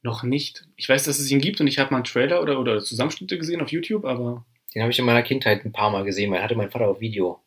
Noch 0.01 0.21
nicht. 0.23 0.67
Ich 0.75 0.87
weiß, 0.87 1.03
dass 1.03 1.17
es 1.19 1.31
ihn 1.31 1.41
gibt 1.41 1.59
und 1.59 1.67
ich 1.67 1.79
habe 1.79 1.89
mal 1.91 1.97
einen 1.97 2.03
Trailer 2.03 2.41
oder, 2.41 2.59
oder 2.59 2.83
Zusammenschnitte 2.83 3.37
gesehen 3.39 3.61
auf 3.61 3.71
YouTube, 3.71 4.05
aber 4.05 4.45
Den 4.75 4.83
habe 4.83 4.91
ich 4.91 4.99
in 4.99 5.05
meiner 5.05 5.23
Kindheit 5.23 5.65
ein 5.65 5.71
paar 5.71 5.89
Mal 5.89 6.03
gesehen, 6.03 6.31
weil 6.31 6.43
hatte 6.43 6.55
mein 6.55 6.69
Vater 6.69 6.87
auf 6.87 6.99
Video. 7.01 7.41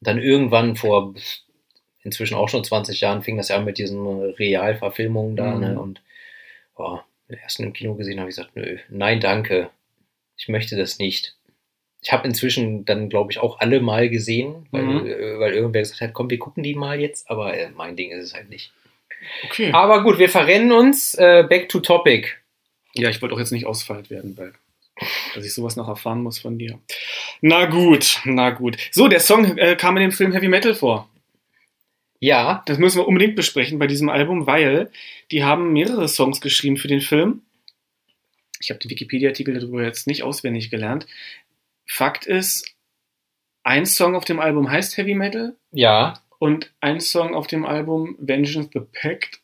Und 0.00 0.06
dann 0.06 0.18
irgendwann 0.18 0.76
vor 0.76 1.14
inzwischen 2.02 2.34
auch 2.34 2.48
schon 2.48 2.64
20 2.64 3.00
Jahren 3.00 3.22
fing 3.22 3.36
das 3.38 3.48
ja 3.48 3.56
an 3.56 3.64
mit 3.64 3.78
diesen 3.78 4.06
Realverfilmungen 4.06 5.36
da, 5.36 5.54
Mhm. 5.54 5.60
ne? 5.60 5.80
Und 5.80 6.02
oh, 6.76 6.98
den 7.30 7.38
ersten 7.40 7.64
im 7.64 7.72
Kino 7.72 7.94
gesehen 7.94 8.20
habe 8.20 8.28
ich 8.30 8.36
gesagt, 8.36 8.56
nö, 8.56 8.78
nein, 8.88 9.20
danke. 9.20 9.70
Ich 10.36 10.48
möchte 10.48 10.76
das 10.76 10.98
nicht. 10.98 11.36
Ich 12.02 12.12
habe 12.12 12.26
inzwischen 12.26 12.84
dann, 12.86 13.08
glaube 13.10 13.30
ich, 13.30 13.38
auch 13.38 13.60
alle 13.60 13.80
mal 13.80 14.08
gesehen, 14.08 14.66
weil, 14.70 14.82
Mhm. 14.84 15.06
äh, 15.06 15.38
weil 15.38 15.52
irgendwer 15.52 15.82
gesagt 15.82 16.00
hat, 16.00 16.14
komm, 16.14 16.30
wir 16.30 16.38
gucken 16.38 16.62
die 16.62 16.74
mal 16.74 16.98
jetzt, 16.98 17.28
aber 17.30 17.54
äh, 17.56 17.68
mein 17.70 17.94
Ding 17.96 18.10
ist 18.10 18.24
es 18.24 18.34
halt 18.34 18.48
nicht. 18.48 18.72
okay. 19.44 19.70
Aber 19.72 20.02
gut, 20.02 20.18
wir 20.18 20.30
verrennen 20.30 20.72
uns. 20.72 21.14
Äh, 21.14 21.44
back 21.46 21.68
to 21.68 21.80
topic. 21.80 22.38
Ja, 22.94 23.10
ich 23.10 23.20
wollte 23.20 23.34
auch 23.34 23.38
jetzt 23.38 23.52
nicht 23.52 23.66
ausfallend 23.66 24.08
werden, 24.08 24.36
weil 24.38 24.52
dass 25.34 25.44
ich 25.44 25.52
sowas 25.54 25.76
noch 25.76 25.88
erfahren 25.88 26.22
muss 26.22 26.38
von 26.38 26.58
dir. 26.58 26.78
Na 27.42 27.66
gut, 27.66 28.20
na 28.24 28.48
gut. 28.50 28.78
So, 28.92 29.08
der 29.08 29.20
Song 29.20 29.56
äh, 29.58 29.76
kam 29.76 29.96
in 29.98 30.02
dem 30.04 30.12
Film 30.12 30.32
Heavy 30.32 30.48
Metal 30.48 30.74
vor. 30.74 31.09
Ja, 32.20 32.62
Das 32.66 32.78
müssen 32.78 32.98
wir 32.98 33.08
unbedingt 33.08 33.34
besprechen 33.34 33.78
bei 33.78 33.86
diesem 33.86 34.08
Album, 34.10 34.46
weil 34.46 34.90
die 35.30 35.42
haben 35.42 35.72
mehrere 35.72 36.06
Songs 36.06 36.40
geschrieben 36.40 36.76
für 36.76 36.88
den 36.88 37.00
Film. 37.00 37.42
Ich 38.60 38.68
habe 38.70 38.78
den 38.78 38.90
Wikipedia-Artikel 38.90 39.58
darüber 39.58 39.82
jetzt 39.82 40.06
nicht 40.06 40.22
auswendig 40.22 40.70
gelernt. 40.70 41.06
Fakt 41.86 42.26
ist, 42.26 42.74
ein 43.62 43.86
Song 43.86 44.14
auf 44.14 44.24
dem 44.26 44.38
Album 44.38 44.70
heißt 44.70 44.96
Heavy 44.98 45.14
Metal 45.14 45.56
ja, 45.72 46.20
und 46.38 46.70
ein 46.80 47.00
Song 47.00 47.34
auf 47.34 47.46
dem 47.46 47.64
Album 47.64 48.16
Vengeance 48.18 48.70
the 48.72 48.80
Pact 48.80 49.40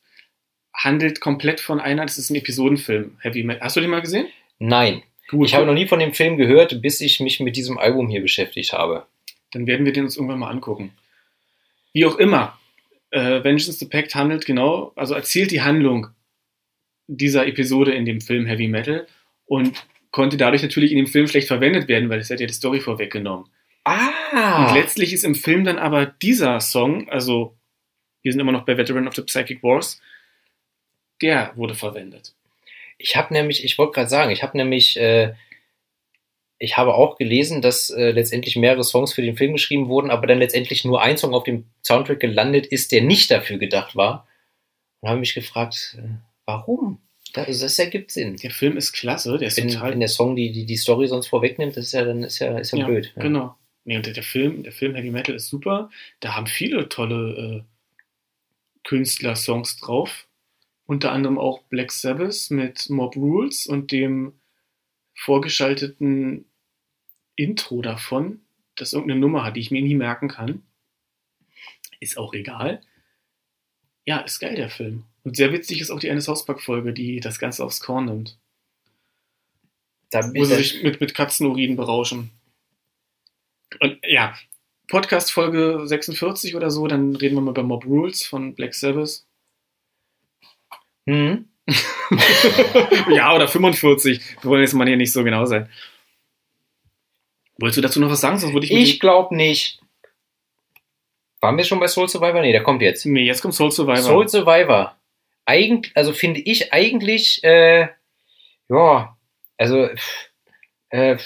handelt 0.75 1.21
komplett 1.21 1.61
von 1.61 1.81
einer, 1.81 2.05
das 2.05 2.19
ist 2.19 2.29
ein 2.31 2.37
Episodenfilm, 2.37 3.17
Heavy 3.21 3.43
Metal. 3.43 3.63
Hast 3.63 3.77
du 3.77 3.81
den 3.81 3.91
mal 3.91 4.03
gesehen? 4.03 4.29
nein. 4.59 5.03
Gut, 5.29 5.49
Ich 5.49 5.55
habe 5.57 5.67
noch 5.67 5.75
nie 5.75 5.89
von 5.89 5.99
dem 5.99 6.13
Film 6.13 6.37
gehört, 6.37 6.81
bis 6.83 7.01
ich 7.01 7.19
mich 7.19 7.41
mit 7.41 7.57
diesem 7.57 7.79
Album 7.79 8.09
hier 8.09 8.21
beschäftigt 8.23 8.73
habe. 8.73 9.07
dann 9.51 9.67
werden 9.67 9.85
wir 9.85 9.93
den 9.93 10.05
uns 10.05 10.17
irgendwann 10.17 10.39
mal 10.39 10.51
angucken. 10.51 10.93
Wie 11.93 12.07
auch 12.07 12.15
immer, 12.17 12.57
äh, 13.11 13.43
Vengeance 13.43 13.73
the 13.73 13.87
Pact 13.87 14.15
handelt 14.15 14.47
genau, 14.47 14.93
also 14.97 15.15
erzählt 15.15 15.51
die 15.51 15.63
Handlung 15.63 16.09
dieser 17.07 17.47
Episode 17.47 17.93
in 17.93 18.05
dem 18.05 18.21
Film 18.21 18.47
Heavy 18.47 18.69
Metal 18.69 19.07
und 19.47 19.87
konnte 20.11 20.37
dadurch 20.37 20.63
natürlich 20.63 20.93
in 20.93 20.99
dem 20.99 21.07
Film 21.07 21.29
schlecht 21.29 21.49
verwendet 21.49 21.89
werden, 21.89 22.09
weil 22.09 22.21
es 22.21 22.31
hat 22.31 22.41
ja 22.41 22.47
die 22.47 22.53
Story 22.53 22.81
vorweggenommen. 22.81 23.47
Ah! 23.85 24.67
Und 24.67 24.75
letztlich 24.75 25.13
ist 25.13 25.25
im 25.25 25.35
Film 25.35 25.65
dann 25.65 25.79
aber 25.79 26.07
dieser 26.07 26.61
Song, 26.61 27.09
also 27.09 27.57
wir 28.23 28.33
sind 28.33 28.41
immer 28.41 28.53
noch 28.53 28.65
bei 28.65 28.77
Veteran 28.77 29.07
of 29.07 29.15
the 29.15 29.23
Psychic 29.23 29.63
Wars, 29.63 30.01
der 31.23 31.53
wurde 31.55 31.75
verwendet. 31.75 32.35
Ich 32.99 33.17
habe 33.17 33.33
nämlich, 33.33 33.65
ich 33.65 33.79
wollte 33.79 33.93
gerade 33.93 34.09
sagen, 34.09 34.31
ich 34.33 34.43
habe 34.43 34.57
nämlich, 34.57 34.97
äh, 34.99 35.35
ich 36.59 36.77
habe 36.77 36.95
auch 36.95 37.17
gelesen, 37.17 37.61
dass 37.61 37.91
äh, 37.91 38.11
letztendlich 38.11 38.57
mehrere 38.57 38.85
Songs 38.85 39.13
für 39.13 39.23
den 39.23 39.37
Film 39.37 39.53
geschrieben 39.53 39.89
wurden, 39.89 40.11
aber 40.11 40.27
dann 40.27 40.39
letztendlich 40.39 40.85
nur 40.85 41.03
ein 41.03 41.19
Song 41.19 41.35
auf 41.35 41.45
dem 41.45 41.67
Soundtrack 41.85 42.21
gelandet 42.21 42.67
ist, 42.67 42.93
der 42.93 43.03
nicht 43.03 43.31
dafür 43.31 43.59
gedacht 43.59 43.97
war. 43.97 44.27
Und 45.01 45.11
habe 45.11 45.21
mich 45.21 45.35
gefragt, 45.35 45.97
äh, 45.99 46.09
warum? 46.47 47.01
Das, 47.35 47.59
das 47.59 47.79
ergibt 47.79 48.11
Sinn. 48.11 48.37
Der 48.37 48.51
Film 48.51 48.77
ist 48.77 48.93
klasse, 48.93 49.37
der 49.37 49.49
ist 49.49 49.59
Wenn, 49.59 49.69
total 49.69 49.93
wenn 49.93 50.01
der 50.01 50.09
Song 50.09 50.37
die, 50.37 50.53
die, 50.53 50.65
die 50.65 50.77
Story 50.77 51.07
sonst 51.07 51.27
vorwegnimmt, 51.27 51.77
das 51.77 51.87
ist 51.87 51.93
ja 51.93 52.05
dann 52.05 52.23
ist 52.23 52.39
ja, 52.39 52.59
ist 52.59 52.73
ja, 52.73 52.79
Ja, 52.79 52.87
blöd. 52.87 53.13
Ja. 53.17 53.23
Genau. 53.23 53.55
Nee, 53.85 53.97
und 53.97 54.07
der, 54.07 54.15
der 54.15 54.23
Film, 54.23 54.63
der 54.63 54.73
Film 54.73 54.95
Heavy 54.95 55.11
Metal 55.11 55.35
ist 55.35 55.49
super. 55.49 55.91
Da 56.21 56.35
haben 56.35 56.47
viele 56.47 56.89
tolle 56.89 57.65
äh, 57.67 58.83
Künstler 58.85 59.37
Songs 59.37 59.77
drauf. 59.77 60.27
Unter 60.87 61.13
anderem 61.13 61.39
auch 61.39 61.63
Black 61.65 61.93
Sabbath 61.93 62.51
mit 62.51 62.89
Mob 62.89 63.17
Rules 63.17 63.67
und 63.67 63.93
dem 63.93 64.33
vorgeschalteten 65.17 66.45
Intro 67.35 67.83
davon, 67.83 68.41
das 68.77 68.93
irgendeine 68.93 69.21
Nummer 69.21 69.45
hat, 69.45 69.57
die 69.57 69.61
ich 69.61 69.71
mir 69.71 69.83
nie 69.83 69.95
merken 69.95 70.29
kann. 70.29 70.63
Ist 71.99 72.19
auch 72.19 72.35
egal. 72.35 72.83
Ja, 74.05 74.19
ist 74.21 74.39
geil, 74.39 74.55
der 74.55 74.71
Film. 74.71 75.05
Und 75.25 75.37
sehr 75.37 75.53
witzig 75.53 75.81
ist 75.81 75.91
auch 75.91 75.99
die 75.99 76.11
eine 76.11 76.25
Hauspack-Folge, 76.25 76.93
die 76.93 77.19
das 77.21 77.39
Ganze 77.39 77.65
aufs 77.65 77.81
Korn 77.81 78.05
nimmt. 78.05 78.39
Da 80.11 80.23
Wo 80.35 80.45
sie 80.45 80.55
ich, 80.55 80.73
sich 80.73 80.83
mit, 80.83 81.01
mit 81.01 81.15
Katzenurin 81.15 81.75
berauschen. 81.75 82.31
Und 83.81 83.99
ja, 84.07 84.37
Podcast 84.87 85.33
Folge 85.33 85.83
46 85.85 86.55
oder 86.55 86.71
so, 86.71 86.87
dann 86.87 87.17
reden 87.17 87.35
wir 87.35 87.41
mal 87.41 87.51
über 87.51 87.65
Mob 87.65 87.85
Rules 87.87 88.25
von 88.25 88.55
Black 88.55 88.75
Sabbath. 88.75 89.27
hm? 91.07 91.49
ja, 93.11 93.35
oder 93.35 93.49
45. 93.49 94.21
Wir 94.43 94.51
wollen 94.51 94.63
jetzt 94.63 94.75
mal 94.75 94.87
hier 94.87 94.97
nicht 94.97 95.13
so 95.13 95.25
genau 95.25 95.45
sein. 95.45 95.69
Wolltest 97.59 97.79
du 97.79 97.83
dazu 97.83 98.01
noch 98.01 98.11
was 98.11 98.21
sagen? 98.21 98.39
Sonst 98.39 98.53
würde 98.53 98.67
ich 98.67 98.73
Ich 98.73 99.01
glaube 99.01 99.35
nicht. 99.35 99.81
Waren 101.41 101.57
wir 101.57 101.65
schon 101.65 101.81
bei 101.81 101.89
Soul 101.89 102.09
Survivor? 102.09 102.41
Nee, 102.41 102.53
der 102.53 102.63
kommt 102.63 102.83
jetzt. 102.83 103.05
Nee, 103.07 103.25
jetzt 103.25 103.43
kommt 103.43 103.55
Soul 103.55 103.73
Survivor. 103.73 103.99
Soul 103.99 104.29
Survivor. 104.29 104.97
Eigentlich, 105.45 105.97
also 105.97 106.13
finde 106.13 106.41
ich 106.41 106.73
eigentlich, 106.73 107.43
äh, 107.45 107.89
ja, 108.69 109.17
also, 109.57 109.89
äh, 110.91 111.17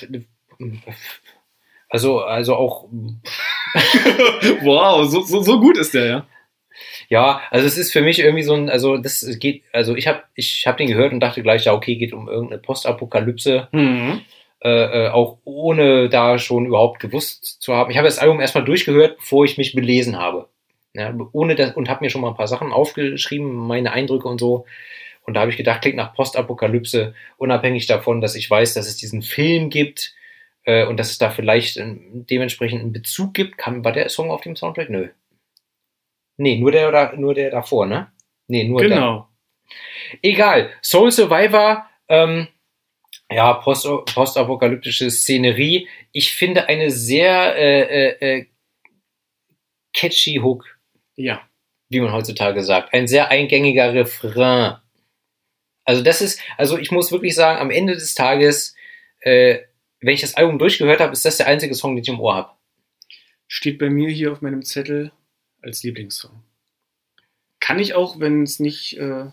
also, 1.88 2.20
also 2.20 2.54
auch, 2.54 2.84
wow, 4.62 5.08
so, 5.08 5.22
so, 5.22 5.42
so 5.42 5.58
gut 5.58 5.78
ist 5.78 5.94
der, 5.94 6.06
ja. 6.06 6.26
Ja, 7.08 7.40
also 7.50 7.66
es 7.66 7.78
ist 7.78 7.92
für 7.92 8.02
mich 8.02 8.18
irgendwie 8.20 8.42
so 8.42 8.54
ein, 8.54 8.68
also 8.70 8.96
das 8.96 9.26
geht, 9.38 9.62
also 9.72 9.94
ich 9.96 10.06
habe 10.06 10.22
ich 10.34 10.64
hab 10.66 10.76
den 10.76 10.88
gehört 10.88 11.12
und 11.12 11.20
dachte 11.20 11.42
gleich, 11.42 11.64
ja, 11.64 11.72
okay, 11.74 11.96
geht 11.96 12.12
um 12.12 12.28
irgendeine 12.28 12.60
Postapokalypse, 12.60 13.68
Mhm. 13.72 14.20
äh, 14.62 15.06
äh, 15.06 15.08
auch 15.10 15.38
ohne 15.44 16.08
da 16.08 16.38
schon 16.38 16.66
überhaupt 16.66 17.00
gewusst 17.00 17.62
zu 17.62 17.74
haben. 17.74 17.90
Ich 17.90 17.96
habe 17.96 18.08
das 18.08 18.18
Album 18.18 18.40
erstmal 18.40 18.64
durchgehört, 18.64 19.18
bevor 19.18 19.44
ich 19.44 19.58
mich 19.58 19.74
belesen 19.74 20.18
habe. 20.18 20.48
Ja, 20.94 21.14
ohne 21.32 21.54
das, 21.54 21.74
und 21.76 21.88
habe 21.88 22.04
mir 22.04 22.10
schon 22.10 22.20
mal 22.20 22.30
ein 22.30 22.36
paar 22.36 22.48
Sachen 22.48 22.72
aufgeschrieben, 22.72 23.52
meine 23.54 23.92
Eindrücke 23.92 24.26
und 24.28 24.40
so. 24.40 24.66
Und 25.24 25.34
da 25.34 25.40
habe 25.40 25.50
ich 25.50 25.56
gedacht, 25.56 25.82
klingt 25.82 25.96
nach 25.96 26.14
Postapokalypse, 26.14 27.14
unabhängig 27.36 27.86
davon, 27.86 28.20
dass 28.20 28.34
ich 28.34 28.50
weiß, 28.50 28.74
dass 28.74 28.88
es 28.88 28.96
diesen 28.96 29.22
Film 29.22 29.70
gibt 29.70 30.14
äh, 30.64 30.84
und 30.86 30.96
dass 30.98 31.10
es 31.12 31.18
da 31.18 31.30
vielleicht 31.30 31.76
ähm, 31.76 32.26
dementsprechend 32.28 32.80
einen 32.80 32.92
Bezug 32.92 33.34
gibt. 33.34 33.56
Kam, 33.56 33.84
war 33.84 33.92
der 33.92 34.08
Song 34.08 34.30
auf 34.32 34.40
dem 34.40 34.56
Soundtrack? 34.56 34.90
Nö. 34.90 35.08
Nee, 36.40 36.58
nur 36.58 36.72
der, 36.72 36.90
da- 36.90 37.12
nur 37.16 37.34
der 37.34 37.50
davor, 37.50 37.84
ne? 37.86 38.10
Nee, 38.48 38.64
nur 38.64 38.80
der. 38.80 38.88
Genau. 38.88 39.28
Egal. 40.22 40.70
Soul 40.82 41.10
Survivor, 41.12 41.86
ähm, 42.08 42.48
ja, 43.30 43.52
post, 43.54 43.86
postapokalyptische 44.14 45.10
Szenerie. 45.10 45.86
Ich 46.12 46.32
finde 46.32 46.66
eine 46.66 46.90
sehr 46.90 47.54
äh, 47.56 47.80
äh, 47.82 48.38
äh, 48.38 48.46
catchy 49.94 50.36
Hook, 50.42 50.64
Ja. 51.16 51.42
wie 51.90 52.00
man 52.00 52.12
heutzutage 52.12 52.62
sagt. 52.62 52.94
Ein 52.94 53.06
sehr 53.06 53.28
eingängiger 53.28 53.92
Refrain. 53.92 54.76
Also 55.84 56.02
das 56.02 56.22
ist, 56.22 56.40
also 56.56 56.78
ich 56.78 56.90
muss 56.90 57.12
wirklich 57.12 57.34
sagen, 57.34 57.60
am 57.60 57.70
Ende 57.70 57.94
des 57.94 58.14
Tages, 58.14 58.74
äh, 59.20 59.58
wenn 60.00 60.14
ich 60.14 60.20
das 60.22 60.34
Album 60.34 60.58
durchgehört 60.58 61.00
habe, 61.00 61.12
ist 61.12 61.24
das 61.24 61.36
der 61.36 61.46
einzige 61.48 61.74
Song, 61.74 61.94
den 61.96 62.02
ich 62.02 62.08
im 62.08 62.20
Ohr 62.20 62.34
habe. 62.34 62.52
Steht 63.46 63.78
bei 63.78 63.90
mir 63.90 64.08
hier 64.08 64.32
auf 64.32 64.40
meinem 64.40 64.62
Zettel 64.64 65.12
als 65.62 65.82
Lieblingssong. 65.82 66.42
Kann 67.60 67.78
ich 67.78 67.94
auch, 67.94 68.20
wenn 68.20 68.42
es 68.42 68.60
nicht 68.60 68.96
äh, 68.98 69.26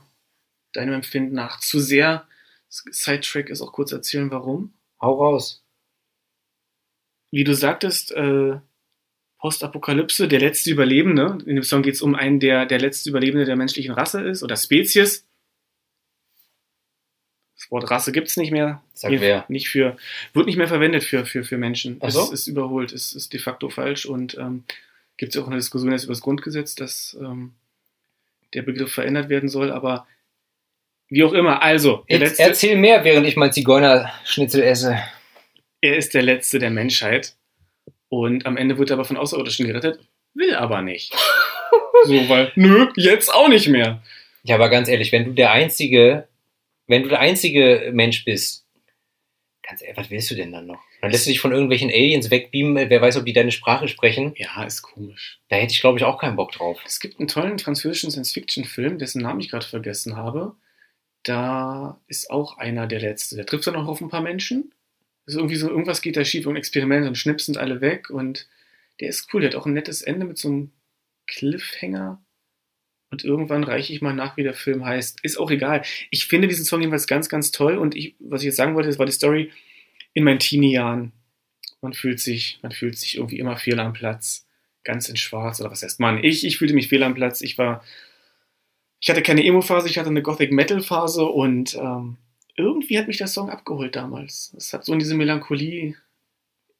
deinem 0.73 0.93
Empfinden 0.93 1.33
nach 1.33 1.59
zu 1.59 1.79
sehr 1.79 2.27
Sidetrack 2.69 3.49
ist, 3.49 3.61
auch 3.61 3.71
kurz 3.71 3.91
erzählen, 3.91 4.29
warum? 4.29 4.73
Hau 5.01 5.13
raus. 5.13 5.63
Wie 7.31 7.43
du 7.43 7.53
sagtest, 7.53 8.11
äh, 8.11 8.59
Postapokalypse, 9.39 10.27
der 10.27 10.39
letzte 10.39 10.71
Überlebende. 10.71 11.37
In 11.45 11.55
dem 11.55 11.63
Song 11.63 11.83
geht 11.83 11.93
es 11.93 12.01
um 12.01 12.15
einen, 12.15 12.39
der 12.39 12.65
der 12.65 12.79
letzte 12.79 13.09
Überlebende 13.09 13.45
der 13.45 13.55
menschlichen 13.55 13.93
Rasse 13.93 14.21
ist 14.21 14.43
oder 14.43 14.55
Spezies. 14.55 15.25
Das 17.55 17.71
Wort 17.71 17.89
Rasse 17.89 18.11
gibt 18.11 18.27
es 18.27 18.37
nicht 18.37 18.51
mehr. 18.51 18.83
Sag 18.93 19.09
Hier 19.09 19.21
wer. 19.21 19.45
Nicht 19.47 19.69
für, 19.69 19.97
wird 20.33 20.45
nicht 20.45 20.57
mehr 20.57 20.67
verwendet 20.67 21.03
für, 21.03 21.25
für, 21.25 21.43
für 21.43 21.57
Menschen. 21.57 21.97
Ach 22.01 22.11
so? 22.11 22.21
Es 22.23 22.31
ist 22.31 22.47
überholt, 22.47 22.91
es 22.91 23.13
ist 23.13 23.33
de 23.33 23.39
facto 23.39 23.69
falsch 23.69 24.05
und 24.05 24.37
ähm, 24.37 24.63
gibt 25.17 25.35
es 25.35 25.41
auch 25.41 25.47
eine 25.47 25.57
Diskussion 25.57 25.91
jetzt 25.91 26.03
über 26.03 26.13
das 26.13 26.21
Grundgesetz, 26.21 26.75
dass 26.75 27.17
ähm, 27.19 27.53
der 28.53 28.61
Begriff 28.61 28.93
verändert 28.93 29.29
werden 29.29 29.49
soll, 29.49 29.71
aber 29.71 30.07
wie 31.09 31.23
auch 31.23 31.33
immer, 31.33 31.61
also, 31.61 32.03
letzte, 32.09 32.43
erzähl 32.43 32.75
mehr, 32.75 33.03
während 33.03 33.27
ich 33.27 33.37
mein 33.37 33.53
Zigeunerschnitzel 33.53 34.61
esse. 34.61 34.97
er 35.81 35.97
ist 35.97 36.13
der 36.13 36.21
Letzte 36.21 36.59
der 36.59 36.69
Menschheit 36.69 37.35
und 38.09 38.45
am 38.45 38.57
Ende 38.57 38.77
wird 38.77 38.89
er 38.89 38.95
aber 38.95 39.05
von 39.05 39.17
Außerirdischen 39.17 39.67
gerettet, 39.67 39.99
will 40.33 40.53
aber 40.53 40.81
nicht. 40.81 41.13
so, 42.03 42.29
weil, 42.29 42.51
nö, 42.55 42.89
jetzt 42.95 43.33
auch 43.33 43.47
nicht 43.47 43.69
mehr. 43.69 44.03
Ja, 44.43 44.55
aber 44.55 44.69
ganz 44.69 44.89
ehrlich, 44.89 45.11
wenn 45.11 45.25
du 45.25 45.31
der 45.31 45.51
einzige, 45.51 46.27
wenn 46.87 47.03
du 47.03 47.09
der 47.09 47.19
einzige 47.19 47.89
Mensch 47.93 48.23
bist, 48.25 48.66
ganz 49.67 49.81
ehrlich, 49.81 49.97
was 49.97 50.09
willst 50.09 50.31
du 50.31 50.35
denn 50.35 50.51
dann 50.51 50.65
noch? 50.65 50.81
Dann 51.01 51.11
lässt 51.11 51.25
du 51.25 51.29
dich 51.29 51.39
von 51.39 51.51
irgendwelchen 51.51 51.89
Aliens 51.89 52.31
wegbeamen, 52.31 52.89
wer 52.89 53.01
weiß, 53.01 53.17
ob 53.17 53.25
die 53.25 53.33
deine 53.33 53.51
Sprache 53.51 53.87
sprechen. 53.87 54.33
Ja, 54.37 54.63
ist 54.63 54.81
komisch. 54.81 55.39
Da 55.49 55.57
hätte 55.57 55.73
ich, 55.73 55.81
glaube 55.81 55.99
ich, 55.99 56.05
auch 56.05 56.19
keinen 56.19 56.35
Bock 56.35 56.51
drauf. 56.51 56.79
Es 56.85 56.99
gibt 56.99 57.19
einen 57.19 57.27
tollen 57.27 57.59
französischen 57.59 58.11
Science-Fiction-Film, 58.11 58.97
dessen 58.97 59.21
Namen 59.21 59.41
ich 59.41 59.49
gerade 59.49 59.65
vergessen 59.65 60.15
habe. 60.15 60.55
Da 61.23 61.99
ist 62.07 62.29
auch 62.29 62.57
einer 62.57 62.87
der 62.87 63.01
Letzte. 63.01 63.35
Der 63.35 63.45
trifft 63.45 63.67
dann 63.67 63.75
auch 63.75 63.87
auf 63.87 64.01
ein 64.01 64.09
paar 64.09 64.21
Menschen. 64.21 64.73
Ist 65.25 65.35
irgendwie 65.35 65.57
so, 65.57 65.69
irgendwas 65.69 66.01
geht 66.01 66.15
da 66.15 66.23
schief, 66.23 66.47
ein 66.47 66.55
Experiment 66.55 67.05
und 67.05 67.17
Schnips 67.17 67.47
sind 67.47 67.57
alle 67.57 67.81
weg 67.81 68.09
und 68.09 68.47
der 69.01 69.09
ist 69.09 69.33
cool. 69.33 69.41
Der 69.41 69.49
hat 69.49 69.57
auch 69.57 69.65
ein 69.65 69.73
nettes 69.73 70.01
Ende 70.01 70.25
mit 70.25 70.37
so 70.37 70.47
einem 70.47 70.71
Cliffhanger. 71.27 72.23
Und 73.09 73.23
irgendwann 73.23 73.63
reiche 73.63 73.93
ich 73.93 74.01
mal 74.01 74.13
nach, 74.13 74.35
wie 74.35 74.43
der 74.43 74.53
Film 74.53 74.85
heißt. 74.85 75.19
Ist 75.23 75.37
auch 75.37 75.49
egal. 75.49 75.83
Ich 76.11 76.25
finde 76.25 76.47
diesen 76.47 76.65
Song 76.65 76.81
jedenfalls 76.81 77.07
ganz, 77.07 77.29
ganz 77.29 77.51
toll. 77.51 77.77
Und 77.77 77.95
ich, 77.95 78.15
was 78.19 78.41
ich 78.41 78.47
jetzt 78.47 78.57
sagen 78.57 78.75
wollte, 78.75 78.89
das 78.89 78.99
war 78.99 79.05
die 79.05 79.13
Story 79.13 79.51
in 80.13 80.23
meinen 80.23 80.39
Teenie-Jahren. 80.39 81.13
Man 81.81 81.93
fühlt 81.93 82.19
sich, 82.19 82.59
man 82.61 82.71
fühlt 82.71 82.97
sich 82.97 83.17
irgendwie 83.17 83.39
immer 83.39 83.57
fehl 83.57 83.79
am 83.79 83.93
Platz. 83.93 84.45
Ganz 84.83 85.07
in 85.07 85.15
schwarz. 85.15 85.61
Oder 85.61 85.71
was 85.71 85.83
heißt 85.83 85.99
man? 85.99 86.23
Ich, 86.23 86.45
ich 86.45 86.57
fühlte 86.57 86.73
mich 86.73 86.89
fehl 86.89 87.03
am 87.03 87.13
Platz. 87.13 87.41
Ich 87.41 87.57
war, 87.57 87.83
ich 88.99 89.09
hatte 89.09 89.21
keine 89.21 89.43
Emo-Phase, 89.45 89.87
ich 89.87 89.97
hatte 89.97 90.09
eine 90.09 90.21
Gothic-Metal-Phase 90.21 91.23
und 91.25 91.75
ähm, 91.75 92.17
irgendwie 92.55 92.97
hat 92.97 93.07
mich 93.07 93.17
der 93.17 93.27
Song 93.27 93.49
abgeholt 93.49 93.95
damals. 93.95 94.53
Es 94.57 94.73
hat 94.73 94.83
so 94.83 94.91
in 94.91 94.99
diese 94.99 95.15
Melancholie 95.15 95.95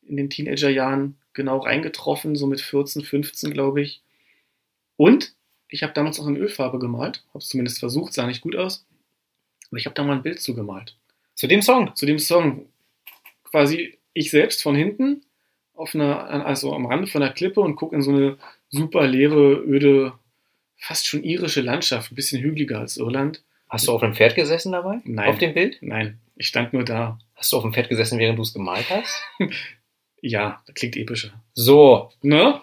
in 0.07 0.17
den 0.17 0.29
Teenager-Jahren 0.29 1.17
genau 1.33 1.59
reingetroffen, 1.59 2.35
so 2.35 2.47
mit 2.47 2.59
14, 2.59 3.03
15, 3.03 3.53
glaube 3.53 3.81
ich. 3.81 4.01
Und 4.95 5.36
ich 5.69 5.83
habe 5.83 5.93
damals 5.93 6.17
noch 6.17 6.27
in 6.27 6.37
Ölfarbe 6.37 6.79
gemalt, 6.79 7.23
habe 7.29 7.39
es 7.39 7.49
zumindest 7.49 7.79
versucht, 7.79 8.13
sah 8.13 8.25
nicht 8.25 8.41
gut 8.41 8.55
aus. 8.55 8.85
Aber 9.69 9.77
ich 9.77 9.85
habe 9.85 9.95
da 9.95 10.03
mal 10.03 10.15
ein 10.15 10.23
Bild 10.23 10.41
zugemalt. 10.41 10.95
Zu 11.35 11.47
dem 11.47 11.61
Song. 11.61 11.95
Zu 11.95 12.05
dem 12.05 12.19
Song 12.19 12.67
quasi 13.43 13.97
ich 14.13 14.31
selbst 14.31 14.63
von 14.63 14.75
hinten 14.75 15.23
auf 15.73 15.93
einer, 15.93 16.45
also 16.45 16.73
am 16.73 16.85
Rande 16.85 17.07
von 17.07 17.21
der 17.21 17.31
Klippe 17.31 17.61
und 17.61 17.75
gucke 17.75 17.95
in 17.95 18.01
so 18.01 18.11
eine 18.11 18.37
super 18.69 19.05
leere, 19.05 19.63
öde, 19.63 20.13
fast 20.77 21.07
schon 21.07 21.23
irische 21.23 21.61
Landschaft, 21.61 22.11
ein 22.11 22.15
bisschen 22.15 22.41
hügeliger 22.41 22.79
als 22.79 22.97
Irland. 22.97 23.43
Hast 23.69 23.87
du 23.87 23.91
auf 23.91 24.01
einem 24.01 24.15
Pferd 24.15 24.35
gesessen 24.35 24.71
dabei? 24.71 25.01
Nein. 25.03 25.29
Auf 25.29 25.37
dem 25.37 25.53
Bild? 25.53 25.77
Nein, 25.81 26.19
ich 26.35 26.47
stand 26.47 26.73
nur 26.73 26.83
da. 26.83 27.19
Hast 27.35 27.51
du 27.51 27.57
auf 27.57 27.63
dem 27.63 27.73
Pferd 27.73 27.89
gesessen, 27.89 28.17
während 28.17 28.39
du 28.39 28.43
es 28.43 28.53
gemalt 28.53 28.89
hast? 28.89 29.21
Ja, 30.19 30.63
das 30.65 30.73
klingt 30.73 30.97
epischer. 30.97 31.43
So. 31.53 32.11
Ne? 32.23 32.59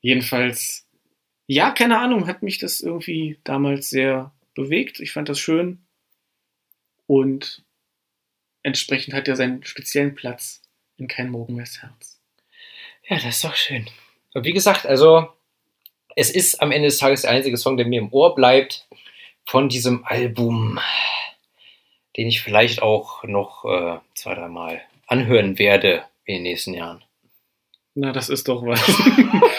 Jedenfalls, 0.00 0.83
ja, 1.46 1.70
keine 1.70 1.98
Ahnung, 1.98 2.26
hat 2.26 2.42
mich 2.42 2.58
das 2.58 2.80
irgendwie 2.80 3.38
damals 3.44 3.90
sehr 3.90 4.32
bewegt. 4.54 5.00
Ich 5.00 5.12
fand 5.12 5.28
das 5.28 5.38
schön. 5.38 5.84
Und 7.06 7.62
entsprechend 8.62 9.14
hat 9.14 9.28
er 9.28 9.36
seinen 9.36 9.64
speziellen 9.64 10.14
Platz 10.14 10.62
in 10.96 11.08
Kein 11.08 11.30
Morgen 11.30 11.54
mehrs 11.54 11.82
Herz. 11.82 12.20
Ja, 13.08 13.16
das 13.16 13.36
ist 13.36 13.44
doch 13.44 13.56
schön. 13.56 13.86
Und 14.32 14.44
wie 14.44 14.52
gesagt, 14.52 14.86
also 14.86 15.28
es 16.16 16.30
ist 16.30 16.62
am 16.62 16.72
Ende 16.72 16.88
des 16.88 16.98
Tages 16.98 17.22
der 17.22 17.30
einzige 17.30 17.56
Song, 17.56 17.76
der 17.76 17.86
mir 17.86 18.00
im 18.00 18.12
Ohr 18.12 18.34
bleibt 18.34 18.86
von 19.44 19.68
diesem 19.68 20.04
Album, 20.04 20.80
den 22.16 22.28
ich 22.28 22.40
vielleicht 22.40 22.80
auch 22.80 23.24
noch 23.24 23.64
äh, 23.64 23.98
zwei, 24.14 24.34
dreimal 24.34 24.80
anhören 25.06 25.58
werde 25.58 26.04
in 26.24 26.36
den 26.36 26.42
nächsten 26.44 26.72
Jahren. 26.72 27.04
Na, 27.94 28.12
das 28.12 28.28
ist 28.28 28.48
doch 28.48 28.62
was. 28.64 28.80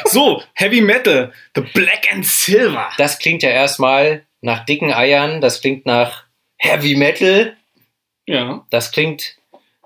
so, 0.12 0.42
Heavy 0.54 0.82
Metal, 0.82 1.32
The 1.56 1.62
Black 1.62 2.12
and 2.12 2.26
Silver. 2.26 2.90
Das 2.98 3.18
klingt 3.20 3.44
ja 3.44 3.50
erstmal 3.50 4.26
nach 4.42 4.66
dicken 4.66 4.92
Eiern, 4.94 5.40
das 5.42 5.62
klingt 5.62 5.86
nach 5.86 6.26
Heavy 6.58 6.96
Metal, 6.96 7.56
Ja. 8.26 8.66
das 8.70 8.92
klingt 8.92 9.38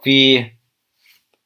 wie, 0.03 0.51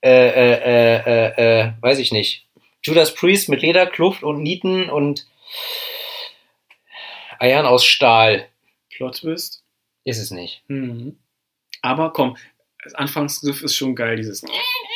äh, 0.01 0.09
äh, 0.09 0.53
äh, 0.53 0.95
äh, 1.05 1.59
äh, 1.61 1.71
weiß 1.81 1.99
ich 1.99 2.11
nicht, 2.11 2.45
Judas 2.83 3.13
Priest 3.13 3.49
mit 3.49 3.61
Leder, 3.61 3.85
Kluft 3.85 4.23
und 4.23 4.41
Nieten 4.41 4.89
und 4.89 5.25
Eiern 7.39 7.65
aus 7.65 7.85
Stahl. 7.85 8.47
Plot 8.95 9.17
Twist. 9.17 9.63
Ist 10.05 10.19
es 10.19 10.31
nicht. 10.31 10.63
Mhm. 10.67 11.17
Aber 11.81 12.11
komm, 12.13 12.37
das 12.83 12.93
Anfangsgriff 12.93 13.61
ist 13.61 13.75
schon 13.75 13.95
geil, 13.95 14.15
dieses 14.17 14.43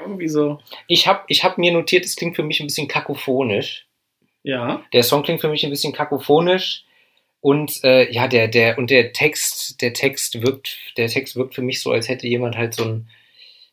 irgendwie 0.00 0.28
so. 0.28 0.60
Ich 0.86 1.06
habe 1.06 1.22
ich 1.28 1.44
hab 1.44 1.58
mir 1.58 1.72
notiert, 1.72 2.04
es 2.04 2.16
klingt 2.16 2.36
für 2.36 2.42
mich 2.42 2.60
ein 2.60 2.66
bisschen 2.66 2.88
kakophonisch. 2.88 3.86
Ja. 4.42 4.84
Der 4.92 5.02
Song 5.02 5.22
klingt 5.22 5.40
für 5.40 5.48
mich 5.48 5.64
ein 5.64 5.70
bisschen 5.70 5.92
kakophonisch. 5.92 6.84
Und 7.40 7.84
äh, 7.84 8.10
ja, 8.12 8.26
der, 8.28 8.48
der, 8.48 8.78
und 8.78 8.90
der 8.90 9.12
Text, 9.12 9.80
der 9.80 9.92
Text 9.92 10.42
wirkt, 10.42 10.76
der 10.96 11.08
Text 11.08 11.36
wirkt 11.36 11.54
für 11.54 11.62
mich 11.62 11.80
so, 11.80 11.92
als 11.92 12.08
hätte 12.08 12.26
jemand 12.26 12.56
halt 12.56 12.74
so 12.74 12.84
ein, 12.84 13.08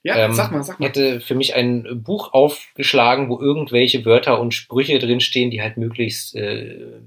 Ja, 0.03 0.17
Ähm, 0.17 0.33
sag 0.33 0.51
mal, 0.51 0.63
sag 0.63 0.79
mal. 0.79 0.87
hätte 0.87 1.21
für 1.21 1.33
mich 1.33 1.55
ein 1.55 2.03
Buch 2.03 2.33
aufgeschlagen, 2.33 3.29
wo 3.29 3.39
irgendwelche 3.39 4.05
Wörter 4.05 4.39
und 4.39 4.53
Sprüche 4.53 4.99
drinstehen, 4.99 5.49
die 5.49 5.61
halt 5.61 5.77
möglichst 5.77 6.35
äh, 6.35 6.99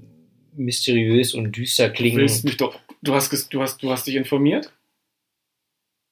mysteriös 0.55 1.33
und 1.33 1.55
düster 1.55 1.89
klingen. 1.89 2.17
willst 2.17 2.43
mich 2.43 2.57
doch. 2.57 2.77
Du 3.03 3.13
hast, 3.13 3.53
du 3.53 3.61
hast, 3.61 3.83
du 3.83 3.91
hast 3.91 4.07
dich 4.07 4.15
informiert? 4.15 4.73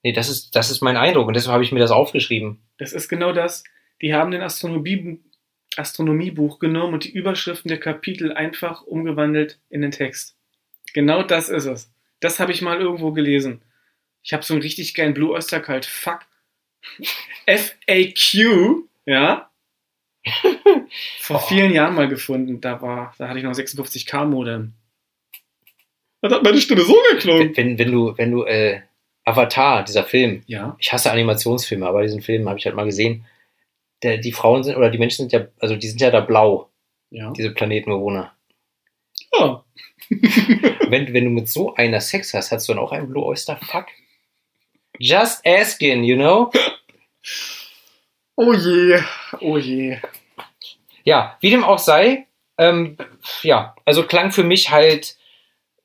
Nee, 0.03 0.13
das 0.13 0.29
ist, 0.29 0.55
das 0.55 0.69
ist 0.69 0.81
mein 0.81 0.97
Eindruck 0.97 1.27
und 1.27 1.33
deshalb 1.35 1.53
habe 1.53 1.63
ich 1.63 1.71
mir 1.71 1.79
das 1.79 1.91
aufgeschrieben. 1.91 2.59
Das 2.77 2.93
ist 2.93 3.07
genau 3.09 3.31
das. 3.31 3.63
Die 4.01 4.13
haben 4.13 4.31
den 4.31 4.41
Astronomie, 4.41 5.19
Astronomiebuch 5.77 6.59
genommen 6.59 6.93
und 6.95 7.03
die 7.03 7.11
Überschriften 7.13 7.69
der 7.69 7.79
Kapitel 7.79 8.33
einfach 8.33 8.83
umgewandelt 8.83 9.59
in 9.69 9.81
den 9.81 9.91
Text. 9.91 10.35
Genau 10.93 11.23
das 11.23 11.49
ist 11.49 11.65
es. 11.65 11.91
Das 12.19 12.39
habe 12.39 12.51
ich 12.51 12.61
mal 12.61 12.79
irgendwo 12.79 13.11
gelesen. 13.11 13.61
Ich 14.23 14.33
habe 14.33 14.43
so 14.43 14.53
einen 14.53 14.61
richtig 14.63 14.93
geilen 14.95 15.13
Blue 15.13 15.31
Oyster 15.31 15.59
Cult. 15.59 15.85
Fuck. 15.85 16.21
FAQ, 17.47 18.83
ja. 19.05 19.49
Vor 21.19 21.37
Oh. 21.43 21.47
vielen 21.47 21.73
Jahren 21.73 21.95
mal 21.95 22.07
gefunden. 22.07 22.61
Da 22.61 22.81
war, 22.81 23.13
da 23.17 23.27
hatte 23.27 23.39
ich 23.39 23.43
noch 23.45 23.51
56k 23.51 24.25
Modem. 24.25 24.73
Das 26.21 26.33
hat 26.33 26.43
meine 26.43 26.59
Stimme 26.59 26.81
so 26.81 26.97
geklungen. 27.11 27.55
Wenn, 27.55 27.77
wenn 27.77 27.91
du, 27.91 28.17
wenn 28.17 28.31
du, 28.31 28.43
äh, 28.45 28.81
Avatar, 29.25 29.83
dieser 29.83 30.03
Film, 30.03 30.43
Ja. 30.47 30.75
ich 30.79 30.93
hasse 30.93 31.11
Animationsfilme, 31.11 31.85
aber 31.87 32.03
diesen 32.03 32.21
Film 32.21 32.47
habe 32.47 32.59
ich 32.59 32.65
halt 32.65 32.75
mal 32.75 32.85
gesehen. 32.85 33.25
Der, 34.03 34.17
die 34.17 34.31
Frauen 34.31 34.63
sind, 34.63 34.75
oder 34.75 34.89
die 34.91 34.97
Menschen 34.99 35.27
sind 35.29 35.31
ja, 35.33 35.47
also 35.59 35.75
die 35.75 35.87
sind 35.87 35.99
ja 36.01 36.11
da 36.11 36.21
blau, 36.21 36.69
Ja. 37.09 37.31
diese 37.31 37.51
Planetenbewohner. 37.51 38.33
ja. 39.39 39.63
Wenn, 40.89 41.11
wenn 41.13 41.23
du 41.25 41.29
mit 41.31 41.49
so 41.49 41.73
einer 41.73 41.99
Sex 41.99 42.33
hast, 42.35 42.51
hast 42.51 42.69
du 42.69 42.73
dann 42.73 42.83
auch 42.83 42.91
einen 42.91 43.09
Blue 43.09 43.25
Oyster 43.25 43.57
Fuck? 43.57 43.87
Just 44.99 45.41
asking, 45.47 46.03
you 46.03 46.15
know? 46.15 46.51
Oh 48.35 48.53
je. 48.53 48.99
Oh 49.41 49.57
je. 49.57 49.97
Ja, 51.03 51.37
wie 51.41 51.49
dem 51.49 51.63
auch 51.63 51.79
sei, 51.79 52.27
ähm, 52.59 52.97
ja, 53.41 53.75
also 53.85 54.05
klang 54.05 54.31
für 54.31 54.43
mich 54.43 54.69
halt, 54.69 55.17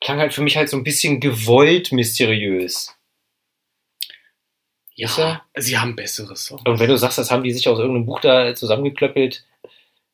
klang 0.02 0.18
halt 0.18 0.34
für 0.34 0.42
mich 0.42 0.56
halt 0.58 0.68
so 0.68 0.76
ein 0.76 0.84
bisschen 0.84 1.18
gewollt 1.20 1.90
mysteriös. 1.92 2.94
Ja, 5.00 5.42
sie 5.56 5.78
haben 5.78 5.96
bessere 5.96 6.36
Songs. 6.36 6.62
Und 6.64 6.78
wenn 6.78 6.88
du 6.88 6.96
sagst, 6.96 7.18
das 7.18 7.30
haben 7.30 7.42
die 7.42 7.52
sich 7.52 7.68
aus 7.68 7.78
irgendeinem 7.78 8.06
Buch 8.06 8.20
da 8.20 8.54
zusammengeklöppelt, 8.54 9.44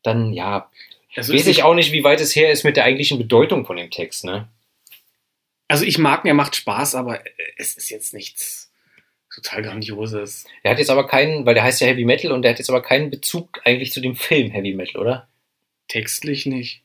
dann 0.02 0.32
ja, 0.32 0.70
Also, 1.14 1.34
weiß 1.34 1.46
ich 1.46 1.62
auch 1.62 1.74
nicht, 1.74 1.92
wie 1.92 2.04
weit 2.04 2.20
es 2.20 2.36
her 2.36 2.50
ist 2.50 2.64
mit 2.64 2.76
der 2.76 2.84
eigentlichen 2.84 3.18
Bedeutung 3.18 3.66
von 3.66 3.76
dem 3.76 3.90
Text, 3.90 4.24
ne? 4.24 4.48
also 5.68 5.84
ich 5.84 5.98
mag 5.98 6.24
ihn, 6.24 6.28
er 6.28 6.34
macht 6.34 6.56
Spaß, 6.56 6.94
aber 6.94 7.20
es 7.56 7.76
ist 7.76 7.90
jetzt 7.90 8.14
nichts 8.14 8.72
total 9.34 9.62
Grandioses. 9.62 10.46
Der 10.64 10.70
hat 10.70 10.78
jetzt 10.78 10.90
aber 10.90 11.06
keinen, 11.06 11.44
weil 11.44 11.54
der 11.54 11.64
heißt 11.64 11.80
ja 11.80 11.86
Heavy 11.88 12.04
Metal 12.04 12.32
und 12.32 12.42
der 12.42 12.52
hat 12.52 12.58
jetzt 12.58 12.70
aber 12.70 12.82
keinen 12.82 13.10
Bezug 13.10 13.60
eigentlich 13.64 13.92
zu 13.92 14.00
dem 14.00 14.16
Film 14.16 14.50
Heavy 14.50 14.74
Metal, 14.74 15.00
oder? 15.00 15.28
Textlich 15.88 16.46
nicht. 16.46 16.82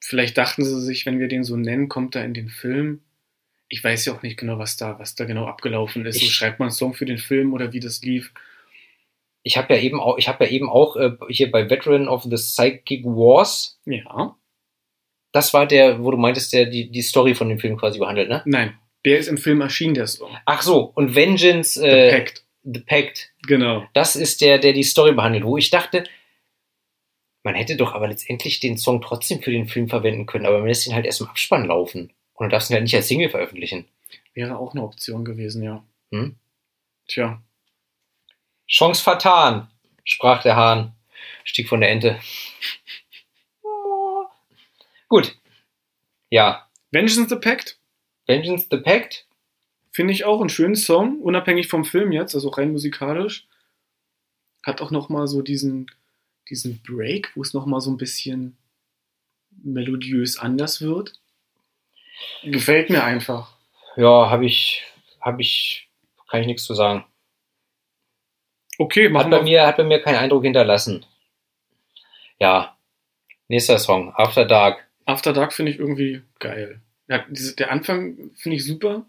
Vielleicht 0.00 0.38
dachten 0.38 0.64
sie 0.64 0.80
sich, 0.80 1.04
wenn 1.04 1.18
wir 1.18 1.28
den 1.28 1.44
so 1.44 1.56
nennen, 1.56 1.88
kommt 1.88 2.14
er 2.14 2.24
in 2.24 2.34
den 2.34 2.48
Film. 2.48 3.02
Ich 3.72 3.82
weiß 3.82 4.04
ja 4.06 4.14
auch 4.14 4.22
nicht 4.22 4.36
genau, 4.38 4.58
was 4.58 4.76
da, 4.76 4.98
was 4.98 5.14
da 5.14 5.24
genau 5.24 5.46
abgelaufen 5.46 6.04
ist. 6.04 6.18
So 6.18 6.26
Ich- 6.26 6.32
schreibt 6.34 6.58
man 6.58 6.66
einen 6.66 6.74
Song 6.74 6.92
für 6.92 7.06
den 7.06 7.18
Film 7.18 7.52
oder 7.54 7.72
wie 7.72 7.80
das 7.80 8.02
lief. 8.02 8.32
Ich 9.42 9.56
habe 9.56 9.74
ja 9.74 9.80
eben 9.80 10.00
auch, 10.00 10.18
ich 10.18 10.28
habe 10.28 10.44
ja 10.44 10.50
eben 10.50 10.68
auch 10.68 10.96
äh, 10.96 11.12
hier 11.28 11.50
bei 11.50 11.70
Veteran 11.70 12.08
of 12.08 12.24
the 12.24 12.34
Psychic 12.36 13.04
Wars, 13.04 13.80
Ja. 13.86 14.36
das 15.32 15.54
war 15.54 15.66
der, 15.66 16.02
wo 16.02 16.10
du 16.10 16.16
meintest, 16.18 16.52
der 16.52 16.66
die, 16.66 16.90
die 16.90 17.00
Story 17.02 17.34
von 17.34 17.48
dem 17.48 17.58
Film 17.58 17.76
quasi 17.78 17.98
behandelt, 18.00 18.28
ne? 18.28 18.42
Nein, 18.44 18.76
der 19.06 19.18
ist 19.18 19.28
im 19.28 19.38
Film 19.38 19.60
erschienen, 19.62 19.94
der 19.94 20.08
Song. 20.08 20.36
Ach 20.44 20.60
so, 20.62 20.80
und 20.94 21.14
Vengeance, 21.14 21.80
The 21.80 21.86
äh, 21.86 22.10
Pact. 22.18 22.44
The 22.64 22.80
Pact, 22.80 23.32
Genau. 23.46 23.86
das 23.94 24.16
ist 24.16 24.42
der, 24.42 24.58
der 24.58 24.74
die 24.74 24.82
Story 24.82 25.12
behandelt, 25.12 25.44
wo 25.44 25.56
ich 25.56 25.70
dachte, 25.70 26.04
man 27.42 27.54
hätte 27.54 27.76
doch 27.76 27.94
aber 27.94 28.08
letztendlich 28.08 28.60
den 28.60 28.76
Song 28.76 29.00
trotzdem 29.00 29.40
für 29.40 29.50
den 29.52 29.66
Film 29.66 29.88
verwenden 29.88 30.26
können, 30.26 30.44
aber 30.44 30.58
man 30.58 30.68
lässt 30.68 30.86
ihn 30.86 30.92
halt 30.94 31.06
erst 31.06 31.22
im 31.22 31.28
Abspann 31.28 31.64
laufen. 31.66 32.12
Und 32.40 32.46
du 32.46 32.52
darfst 32.52 32.70
ihn 32.70 32.74
halt 32.74 32.84
nicht 32.84 32.94
als 32.96 33.06
Single 33.06 33.28
veröffentlichen. 33.28 33.86
Wäre 34.32 34.56
auch 34.56 34.72
eine 34.72 34.82
Option 34.82 35.26
gewesen, 35.26 35.62
ja. 35.62 35.84
Hm? 36.10 36.36
Tja. 37.06 37.42
Chance 38.66 39.02
vertan, 39.02 39.68
sprach 40.04 40.42
der 40.42 40.56
Hahn, 40.56 40.94
stieg 41.44 41.68
von 41.68 41.82
der 41.82 41.90
Ente. 41.90 42.18
Gut. 45.10 45.36
Ja, 46.30 46.66
Vengeance 46.90 47.28
the 47.28 47.36
Pact 47.36 47.78
Vengeance 48.26 48.68
the 48.70 48.78
Pact. 48.78 49.26
finde 49.90 50.14
ich 50.14 50.24
auch 50.24 50.40
einen 50.40 50.48
schönen 50.48 50.76
Song, 50.76 51.20
unabhängig 51.20 51.68
vom 51.68 51.84
Film 51.84 52.10
jetzt, 52.10 52.34
also 52.34 52.48
rein 52.48 52.72
musikalisch. 52.72 53.46
Hat 54.62 54.80
auch 54.80 54.90
noch 54.90 55.10
mal 55.10 55.26
so 55.26 55.42
diesen, 55.42 55.90
diesen 56.48 56.80
Break, 56.80 57.32
wo 57.34 57.42
es 57.42 57.52
noch 57.52 57.66
mal 57.66 57.82
so 57.82 57.90
ein 57.90 57.98
bisschen 57.98 58.56
melodiös 59.62 60.38
anders 60.38 60.80
wird. 60.80 61.20
Gefällt 62.42 62.90
mir 62.90 63.04
einfach. 63.04 63.52
Ja, 63.96 64.30
habe 64.30 64.46
ich, 64.46 64.84
habe 65.20 65.42
ich, 65.42 65.88
kann 66.30 66.40
ich 66.40 66.46
nichts 66.46 66.64
zu 66.64 66.74
sagen. 66.74 67.04
Okay, 68.78 69.06
Hat 69.06 69.12
machen 69.12 69.30
bei 69.30 69.36
wir. 69.38 69.44
mir, 69.44 69.66
hat 69.66 69.76
bei 69.76 69.84
mir 69.84 70.00
keinen 70.00 70.16
Eindruck 70.16 70.44
hinterlassen. 70.44 71.04
Ja. 72.38 72.76
Nächster 73.48 73.78
Song, 73.78 74.12
After 74.14 74.44
Dark. 74.44 74.86
After 75.06 75.32
Dark 75.32 75.52
finde 75.52 75.72
ich 75.72 75.78
irgendwie 75.78 76.22
geil. 76.38 76.80
Ja, 77.08 77.24
diese, 77.28 77.56
der 77.56 77.72
Anfang 77.72 78.30
finde 78.36 78.56
ich 78.56 78.64
super. 78.64 79.04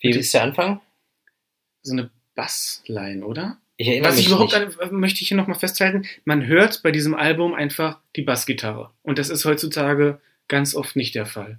Wie 0.00 0.10
ist 0.10 0.34
der 0.34 0.42
Anfang? 0.42 0.80
So 1.82 1.92
eine 1.94 2.10
Bassline, 2.34 3.24
oder? 3.24 3.56
Ich 3.78 3.88
erinnere 3.88 4.10
Was 4.10 4.18
ich 4.18 4.26
mich 4.26 4.34
überhaupt 4.34 4.52
nicht. 4.58 4.80
an, 4.80 4.94
möchte 4.94 5.22
ich 5.22 5.28
hier 5.28 5.36
nochmal 5.36 5.58
festhalten, 5.58 6.06
man 6.24 6.46
hört 6.46 6.82
bei 6.82 6.90
diesem 6.92 7.14
Album 7.14 7.54
einfach 7.54 7.98
die 8.14 8.22
Bassgitarre. 8.22 8.90
Und 9.02 9.18
das 9.18 9.30
ist 9.30 9.44
heutzutage 9.44 10.20
ganz 10.48 10.74
oft 10.74 10.96
nicht 10.96 11.14
der 11.14 11.26
Fall. 11.26 11.58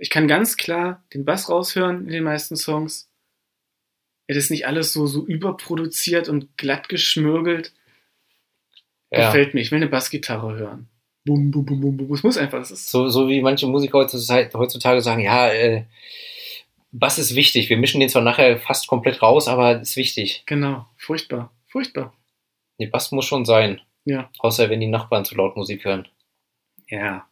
Ich 0.00 0.08
kann 0.08 0.28
ganz 0.28 0.56
klar 0.56 1.04
den 1.12 1.26
Bass 1.26 1.50
raushören 1.50 2.06
in 2.06 2.12
den 2.12 2.24
meisten 2.24 2.56
Songs. 2.56 3.10
Es 4.26 4.36
ist 4.36 4.50
nicht 4.50 4.66
alles 4.66 4.94
so, 4.94 5.06
so 5.06 5.26
überproduziert 5.26 6.28
und 6.28 6.56
glatt 6.56 6.88
geschmürgelt. 6.88 7.74
Ja. 9.10 9.26
Gefällt 9.26 9.52
mir. 9.52 9.60
Ich 9.60 9.70
will 9.70 9.76
eine 9.76 9.88
Bassgitarre 9.88 10.54
hören. 10.54 10.88
Bum, 11.26 11.50
bum, 11.50 11.66
bum, 11.66 11.80
bum, 11.80 11.96
bum. 11.98 12.14
Es 12.14 12.22
muss 12.22 12.38
einfach, 12.38 12.58
das 12.60 12.70
ist 12.70 12.90
So, 12.90 13.08
so 13.08 13.28
wie 13.28 13.42
manche 13.42 13.66
Musiker 13.66 13.98
heutzutage, 13.98 14.50
heutzutage 14.54 15.02
sagen, 15.02 15.20
ja, 15.20 15.52
äh, 15.52 15.84
Bass 16.92 17.18
ist 17.18 17.34
wichtig. 17.34 17.68
Wir 17.68 17.76
mischen 17.76 18.00
den 18.00 18.08
zwar 18.08 18.22
nachher 18.22 18.58
fast 18.58 18.86
komplett 18.86 19.20
raus, 19.20 19.48
aber 19.48 19.80
ist 19.80 19.96
wichtig. 19.96 20.44
genau, 20.46 20.86
furchtbar, 20.96 21.52
furchtbar. 21.66 22.14
Nee, 22.78 22.86
Bass 22.86 23.12
muss 23.12 23.26
schon 23.26 23.44
sein. 23.44 23.82
Ja. 24.06 24.30
Außer 24.38 24.70
wenn 24.70 24.80
die 24.80 24.86
Nachbarn 24.86 25.26
zu 25.26 25.34
laut 25.34 25.56
Musik 25.56 25.84
hören. 25.84 26.08
Ja. 26.88 27.26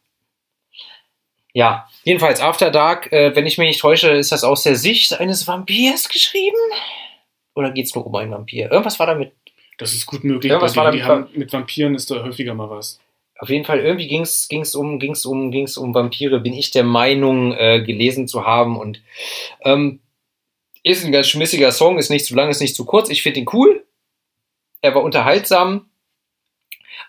Ja, 1.59 1.89
jedenfalls 2.05 2.41
After 2.41 2.71
Dark, 2.71 3.11
äh, 3.11 3.35
wenn 3.35 3.45
ich 3.45 3.59
mich 3.59 3.67
nicht 3.67 3.81
täusche, 3.81 4.11
ist 4.11 4.31
das 4.31 4.45
aus 4.45 4.63
der 4.63 4.77
Sicht 4.77 5.19
eines 5.19 5.49
Vampirs 5.49 6.09
geschrieben? 6.09 6.57
Oder 7.57 7.73
geht's 7.73 7.97
nur 7.97 8.07
um 8.07 8.15
einen 8.15 8.31
Vampir? 8.31 8.71
Irgendwas 8.71 9.01
war 9.01 9.09
damit. 9.09 9.33
Das 9.77 9.93
ist 9.93 10.07
gut 10.07 10.23
möglich. 10.23 10.53
Ja, 10.53 10.61
was 10.61 10.75
bei 10.75 10.83
war 10.83 10.93
damit- 10.93 11.05
haben, 11.05 11.27
mit 11.35 11.53
Vampiren 11.53 11.97
ist 11.97 12.13
da 12.13 12.23
häufiger 12.23 12.55
mal 12.55 12.71
was. 12.71 13.01
Auf 13.41 13.49
jeden 13.49 13.65
Fall, 13.65 13.81
irgendwie 13.81 14.07
ging's 14.07 14.47
ging's 14.49 14.77
um, 14.77 15.01
ging's 15.01 15.27
um, 15.27 15.51
ging's 15.51 15.77
um 15.77 15.93
Vampire, 15.93 16.39
bin 16.39 16.53
ich 16.55 16.71
der 16.71 16.85
Meinung, 16.85 17.53
äh, 17.55 17.83
gelesen 17.83 18.29
zu 18.29 18.47
haben. 18.47 18.79
Und 18.79 19.03
ähm, 19.65 19.99
Ist 20.85 21.05
ein 21.05 21.11
ganz 21.11 21.27
schmissiger 21.27 21.73
Song, 21.73 21.99
ist 21.99 22.09
nicht 22.09 22.25
zu 22.25 22.37
lang, 22.37 22.51
ist 22.51 22.61
nicht 22.61 22.77
zu 22.77 22.85
kurz. 22.85 23.11
Ich 23.11 23.23
finde 23.25 23.41
ihn 23.41 23.49
cool. 23.53 23.85
Er 24.81 24.95
war 24.95 25.03
unterhaltsam. 25.03 25.87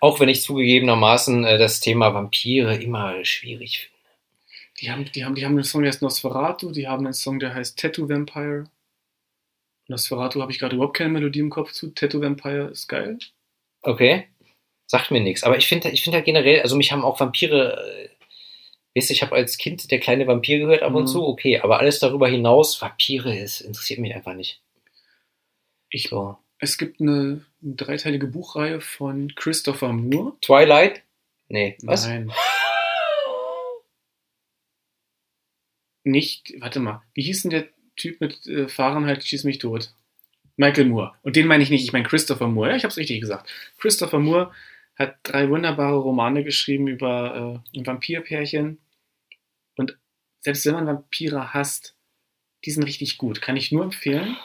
Auch 0.02 0.20
wenn 0.20 0.30
ich 0.30 0.42
zugegebenermaßen 0.42 1.46
äh, 1.46 1.60
das 1.60 1.82
Thema 1.82 2.16
Vampire 2.16 2.76
immer 2.78 3.24
schwierig 3.24 3.78
finde. 3.82 3.99
Die 4.80 4.92
haben, 4.92 5.06
die, 5.12 5.26
haben, 5.26 5.36
die 5.36 5.46
haben 5.46 5.54
einen 5.54 5.64
Song, 5.64 5.82
der 5.82 5.92
heißt 5.92 6.02
Nosferatu, 6.02 6.72
die 6.72 6.88
haben 6.88 7.06
einen 7.06 7.14
Song, 7.14 7.40
der 7.40 7.54
heißt 7.54 7.78
Tattoo 7.78 8.08
Vampire. 8.08 8.66
Nosferatu 9.88 10.42
habe 10.42 10.52
ich 10.52 10.60
gerade 10.60 10.76
überhaupt 10.76 10.98
keine 10.98 11.10
Melodie 11.12 11.40
im 11.40 11.50
Kopf 11.50 11.72
zu. 11.72 11.92
Tattoo 11.94 12.22
Vampire 12.22 12.68
ist 12.70 12.88
geil. 12.88 13.18
Okay. 13.82 14.28
Sagt 14.86 15.12
mir 15.12 15.20
nichts. 15.20 15.44
Aber 15.44 15.58
ich 15.58 15.68
finde 15.68 15.90
ich 15.90 16.04
find 16.04 16.16
halt 16.16 16.26
generell, 16.26 16.62
also 16.62 16.76
mich 16.76 16.92
haben 16.92 17.04
auch 17.04 17.20
Vampire. 17.20 17.78
Äh, 17.78 18.10
weißt 18.98 19.10
du, 19.10 19.14
ich 19.14 19.22
habe 19.22 19.36
als 19.36 19.58
Kind 19.58 19.90
der 19.92 20.00
kleine 20.00 20.28
Vampir 20.28 20.60
gehört 20.60 20.84
ab 20.84 20.94
und 20.94 21.04
Mhm. 21.04 21.08
zu, 21.08 21.24
okay. 21.28 21.60
Aber 21.60 21.80
alles 21.80 22.00
darüber 22.00 22.28
hinaus, 22.28 22.82
Vampire, 22.82 23.38
es 23.38 23.62
interessiert 23.62 24.00
mich 24.00 24.14
einfach 24.16 24.34
nicht. 24.34 24.62
Ich, 25.90 26.10
So. 26.10 26.38
es 26.60 26.78
gibt 26.78 27.02
eine, 27.02 27.44
eine 27.64 27.76
dreiteilige 27.76 28.28
Buchreihe 28.28 28.80
von 28.82 29.34
Christopher 29.36 29.92
Moore. 29.92 30.34
Twilight? 30.42 31.04
Nee. 31.50 31.78
Was? 31.82 32.06
Nein. 32.08 32.32
Nicht, 36.10 36.54
warte 36.60 36.80
mal, 36.80 37.02
wie 37.14 37.24
hieß 37.24 37.44
denn 37.44 37.52
der 37.52 37.68
Typ 37.96 38.20
mit 38.22 38.46
äh, 38.48 38.68
Fahrenheit 38.68 39.24
Schieß 39.24 39.44
mich 39.44 39.60
tot? 39.60 39.94
Michael 40.58 40.86
Moore. 40.86 41.14
Und 41.24 41.36
den 41.36 41.48
meine 41.48 41.64
ich 41.64 41.70
nicht, 41.70 41.84
ich 41.84 41.94
meine 41.94 42.06
Christopher 42.06 42.48
Moore. 42.48 42.70
Ja, 42.72 42.76
ich 42.76 42.84
habe 42.84 42.92
es 42.92 42.98
richtig 42.98 43.22
gesagt. 43.22 43.50
Christopher 43.78 44.20
Moore 44.20 44.52
hat 44.96 45.18
drei 45.24 45.50
wunderbare 45.50 45.98
Romane 45.98 46.44
geschrieben 46.44 46.88
über 46.88 47.64
äh, 47.74 47.80
ein 47.80 47.88
Vampirpärchen. 47.88 48.80
Und 49.78 49.98
selbst 50.42 50.66
wenn 50.66 50.74
man 50.74 50.88
Vampire 50.88 51.54
hasst, 51.54 51.96
die 52.66 52.72
sind 52.72 52.84
richtig 52.84 53.18
gut. 53.18 53.42
Kann 53.42 53.56
ich 53.56 53.72
nur 53.72 53.84
empfehlen. 53.84 54.36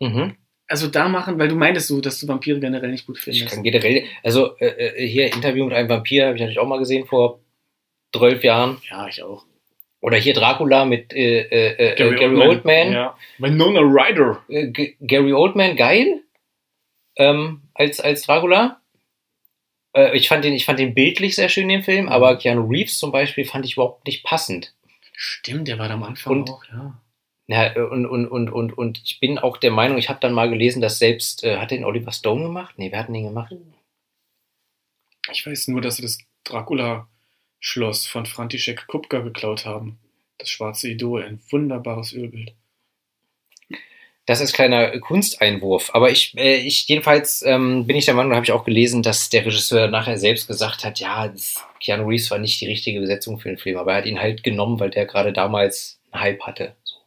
Mhm. 0.00 0.36
Also 0.66 0.88
da 0.88 1.08
machen, 1.08 1.38
weil 1.38 1.48
du 1.48 1.54
meintest 1.54 1.88
so, 1.88 2.00
dass 2.00 2.20
du 2.20 2.28
Vampire 2.28 2.60
generell 2.60 2.90
nicht 2.90 3.06
gut 3.06 3.18
Ich 3.18 3.24
findest. 3.24 3.54
kann 3.54 3.62
generell, 3.62 4.04
also 4.22 4.56
äh, 4.58 4.66
äh, 4.66 5.06
hier 5.06 5.32
Interview 5.32 5.64
mit 5.64 5.74
einem 5.74 5.88
Vampir 5.88 6.26
habe 6.26 6.36
ich 6.36 6.40
natürlich 6.40 6.58
auch 6.58 6.68
mal 6.68 6.78
gesehen 6.78 7.06
vor 7.06 7.40
12 8.14 8.44
Jahren. 8.44 8.78
Ja, 8.90 9.06
ich 9.06 9.22
auch. 9.22 9.46
Oder 10.02 10.18
hier 10.18 10.34
Dracula 10.34 10.84
mit 10.84 11.12
äh, 11.14 11.42
äh, 11.42 11.92
äh, 11.92 11.94
Gary, 11.94 12.36
Oldman. 12.36 12.92
Ja. 12.92 13.16
Winona 13.38 13.80
Ryder. 13.80 14.42
Äh, 14.48 14.66
G 14.68 14.96
Gary 15.00 15.32
Oldman 15.32 15.76
geil 15.76 16.22
ähm, 17.16 17.62
als, 17.74 18.00
als 18.00 18.22
Dracula. 18.22 18.80
Äh, 19.96 20.16
ich, 20.16 20.26
fand 20.28 20.44
den, 20.44 20.54
ich 20.54 20.64
fand 20.64 20.80
den 20.80 20.92
bildlich 20.94 21.36
sehr 21.36 21.48
schön, 21.48 21.68
den 21.68 21.84
Film, 21.84 22.08
aber 22.08 22.36
Keanu 22.36 22.66
Reeves 22.68 22.98
zum 22.98 23.12
Beispiel 23.12 23.44
fand 23.44 23.64
ich 23.64 23.74
überhaupt 23.74 24.04
nicht 24.06 24.24
passend. 24.24 24.74
Stimmt, 25.14 25.68
der 25.68 25.78
war 25.78 25.86
da 25.88 25.94
am 25.94 26.02
Anfang 26.02 26.32
Und- 26.32 26.50
auch, 26.50 26.64
ja. 26.64 26.98
Ja, 27.48 27.74
äh, 27.76 27.80
und, 27.80 28.06
und, 28.06 28.26
und, 28.26 28.50
und, 28.50 28.76
und 28.78 29.02
ich 29.04 29.20
bin 29.20 29.38
auch 29.38 29.56
der 29.56 29.72
Meinung, 29.72 29.98
ich 29.98 30.08
habe 30.08 30.20
dann 30.20 30.32
mal 30.32 30.48
gelesen, 30.48 30.80
dass 30.80 30.98
selbst, 30.98 31.44
äh, 31.44 31.58
hat 31.58 31.70
den 31.70 31.84
Oliver 31.84 32.12
Stone 32.12 32.42
gemacht? 32.44 32.74
Nee, 32.76 32.90
wer 32.90 33.00
hat 33.00 33.08
den 33.08 33.22
gemacht? 33.24 33.54
Ich 35.30 35.46
weiß 35.46 35.68
nur, 35.68 35.80
dass 35.80 35.96
sie 35.96 36.02
das 36.02 36.18
Dracula-Schloss 37.62 38.06
von 38.06 38.26
František 38.26 38.86
Kupka 38.86 39.20
geklaut 39.20 39.64
haben. 39.64 39.98
Das 40.38 40.50
schwarze 40.50 40.88
Idol, 40.88 41.22
ein 41.22 41.40
wunderbares 41.50 42.12
Ölbild. 42.12 42.52
Das 44.26 44.40
ist 44.40 44.52
kleiner 44.52 44.98
Kunsteinwurf. 45.00 45.90
Aber 45.94 46.10
ich, 46.10 46.36
äh, 46.36 46.56
ich 46.58 46.86
jedenfalls 46.86 47.42
ähm, 47.42 47.86
bin 47.86 47.96
ich 47.96 48.04
der 48.04 48.14
Meinung, 48.14 48.34
habe 48.34 48.44
ich 48.44 48.52
auch 48.52 48.64
gelesen, 48.64 49.02
dass 49.02 49.30
der 49.30 49.44
Regisseur 49.44 49.88
nachher 49.88 50.16
selbst 50.16 50.46
gesagt 50.46 50.84
hat, 50.84 51.00
ja, 51.00 51.32
Keanu 51.80 52.06
Reeves 52.06 52.30
war 52.30 52.38
nicht 52.38 52.60
die 52.60 52.66
richtige 52.66 53.00
Besetzung 53.00 53.40
für 53.40 53.48
den 53.48 53.58
Film, 53.58 53.76
aber 53.76 53.92
er 53.92 53.98
hat 53.98 54.06
ihn 54.06 54.20
halt 54.20 54.44
genommen, 54.44 54.78
weil 54.78 54.90
der 54.90 55.06
gerade 55.06 55.32
damals 55.32 56.00
einen 56.12 56.22
Hype 56.22 56.42
hatte. 56.42 56.76
So. 56.84 56.98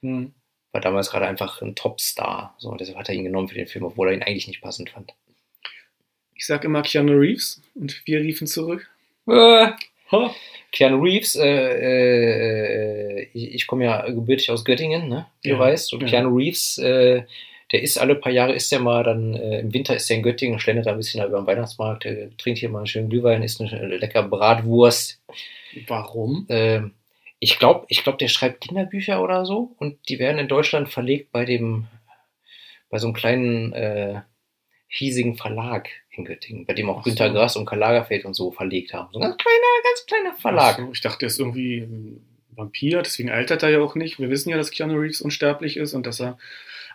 Hm. 0.00 0.32
War 0.72 0.80
damals 0.80 1.10
gerade 1.10 1.26
einfach 1.26 1.60
ein 1.60 1.74
Topstar. 1.74 2.54
So, 2.58 2.70
und 2.70 2.80
deshalb 2.80 2.98
hat 2.98 3.08
er 3.08 3.14
ihn 3.14 3.24
genommen 3.24 3.48
für 3.48 3.56
den 3.56 3.66
Film, 3.66 3.84
obwohl 3.84 4.08
er 4.08 4.14
ihn 4.14 4.22
eigentlich 4.22 4.48
nicht 4.48 4.62
passend 4.62 4.90
fand. 4.90 5.14
Ich 6.34 6.46
sag 6.46 6.64
immer 6.64 6.82
Keanu 6.82 7.12
Reeves 7.12 7.62
und 7.74 8.02
wir 8.06 8.20
riefen 8.20 8.46
zurück. 8.46 8.90
Äh, 9.28 9.70
Ha. 10.12 10.34
Keanu 10.72 11.02
Reeves, 11.02 11.36
äh, 11.36 11.46
äh, 11.46 13.28
ich, 13.32 13.54
ich 13.54 13.66
komme 13.66 13.84
ja 13.84 14.04
gebürtig 14.10 14.50
aus 14.50 14.64
Göttingen, 14.64 15.08
ne? 15.08 15.26
Wie 15.42 15.50
Ja, 15.50 15.54
du 15.54 15.60
weißt. 15.60 15.92
Und 15.94 16.02
ja. 16.02 16.08
Keanu 16.08 16.36
Reeves, 16.36 16.78
äh, 16.78 17.22
der 17.72 17.82
ist 17.82 17.96
alle 17.96 18.16
paar 18.16 18.32
Jahre, 18.32 18.54
ist 18.54 18.70
der 18.72 18.80
mal 18.80 19.04
dann, 19.04 19.34
äh, 19.34 19.60
im 19.60 19.72
Winter 19.72 19.94
ist 19.94 20.08
der 20.10 20.16
in 20.16 20.22
Göttingen, 20.22 20.58
schlendert 20.58 20.86
da 20.86 20.90
ein 20.90 20.96
bisschen 20.96 21.24
über 21.24 21.38
den 21.38 21.46
Weihnachtsmarkt, 21.46 22.06
äh, 22.06 22.30
trinkt 22.38 22.58
hier 22.58 22.68
mal 22.68 22.78
einen 22.78 22.86
schönen 22.86 23.08
Glühwein, 23.08 23.42
isst 23.42 23.60
eine 23.60 23.70
äh, 23.70 23.96
lecker 23.96 24.22
Bratwurst. 24.24 25.22
Warum? 25.86 26.46
Ähm, 26.48 26.94
ich 27.38 27.58
glaube, 27.58 27.86
ich 27.88 28.02
glaub, 28.02 28.18
der 28.18 28.28
schreibt 28.28 28.62
Kinderbücher 28.62 29.22
oder 29.22 29.46
so 29.46 29.74
und 29.78 29.98
die 30.08 30.18
werden 30.18 30.38
in 30.38 30.48
Deutschland 30.48 30.88
verlegt 30.88 31.30
bei 31.32 31.44
dem, 31.44 31.86
bei 32.90 32.98
so 32.98 33.06
einem 33.06 33.14
kleinen, 33.14 33.72
äh, 33.72 34.20
hiesigen 34.94 35.36
Verlag 35.36 35.88
in 36.16 36.24
Göttingen, 36.24 36.66
bei 36.66 36.74
dem 36.74 36.88
auch 36.90 36.98
Ach 36.98 37.04
so. 37.04 37.10
Günter 37.10 37.30
Grass 37.30 37.56
und 37.56 37.66
Karl 37.66 37.78
Lagerfeld 37.78 38.24
und 38.24 38.34
so 38.34 38.50
verlegt 38.50 38.92
haben. 38.92 39.08
So 39.12 39.18
ein 39.18 39.22
ganz 39.22 39.36
kleiner, 39.36 39.82
ganz 39.82 40.06
kleiner 40.06 40.34
Verlag. 40.34 40.76
So, 40.76 40.92
ich 40.92 41.00
dachte, 41.00 41.26
er 41.26 41.28
ist 41.28 41.38
irgendwie 41.38 41.78
ein 41.78 42.24
Vampir, 42.50 43.02
deswegen 43.02 43.30
altert 43.30 43.62
er 43.62 43.70
ja 43.70 43.80
auch 43.80 43.94
nicht. 43.94 44.18
Wir 44.18 44.30
wissen 44.30 44.50
ja, 44.50 44.56
dass 44.56 44.70
Keanu 44.70 44.94
Reeves 44.94 45.20
unsterblich 45.20 45.76
ist 45.76 45.94
und 45.94 46.06
dass 46.06 46.20
er 46.20 46.38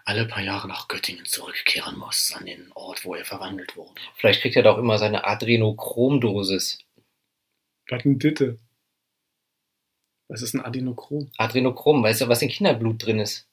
alle 0.05 0.26
paar 0.26 0.43
Jahre 0.43 0.67
nach 0.67 0.88
Göttingen 0.88 1.26
zurückkehren 1.26 1.97
muss, 1.97 2.34
an 2.34 2.45
den 2.45 2.72
Ort, 2.74 3.05
wo 3.05 3.15
er 3.15 3.26
verwandelt 3.26 3.76
wurde. 3.76 4.01
Vielleicht 4.15 4.41
kriegt 4.41 4.55
er 4.55 4.63
doch 4.63 4.78
immer 4.78 4.97
seine 4.97 5.26
Adrenochromdosis. 5.26 6.80
Was 7.89 8.05
ein 8.05 8.20
Ditte? 8.20 8.59
Was 10.30 10.43
ist 10.43 10.53
ein 10.53 10.63
Adenochrom? 10.63 11.32
Adrenochrom, 11.38 12.03
weißt 12.03 12.22
du, 12.22 12.28
was 12.28 12.41
in 12.41 12.49
Kinderblut 12.49 13.03
drin 13.03 13.20
ist? 13.20 13.49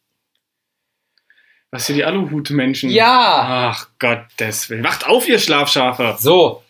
Was 1.71 1.87
sind 1.87 1.97
die 1.97 2.05
Aluhut-Menschen? 2.05 2.91
Ja! 2.91 3.73
Ach 3.73 3.89
Gottes 3.99 4.71
Willen. 4.71 4.85
Wacht 4.85 5.07
auf, 5.07 5.29
ihr 5.29 5.39
Schlafschafe! 5.39 6.17
So. 6.19 6.63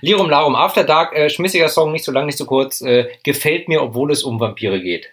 Lirum 0.00 0.30
Larum, 0.30 0.54
After 0.54 0.84
Dark, 0.84 1.14
äh, 1.14 1.30
schmissiger 1.30 1.68
Song, 1.68 1.92
nicht 1.92 2.04
so 2.04 2.12
lang, 2.12 2.26
nicht 2.26 2.38
so 2.38 2.44
kurz. 2.44 2.80
Äh, 2.80 3.08
gefällt 3.24 3.68
mir, 3.68 3.82
obwohl 3.82 4.12
es 4.12 4.22
um 4.22 4.38
Vampire 4.38 4.80
geht. 4.80 5.10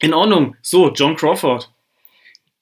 In 0.00 0.14
Ordnung. 0.14 0.56
So, 0.62 0.90
John 0.92 1.16
Crawford. 1.16 1.70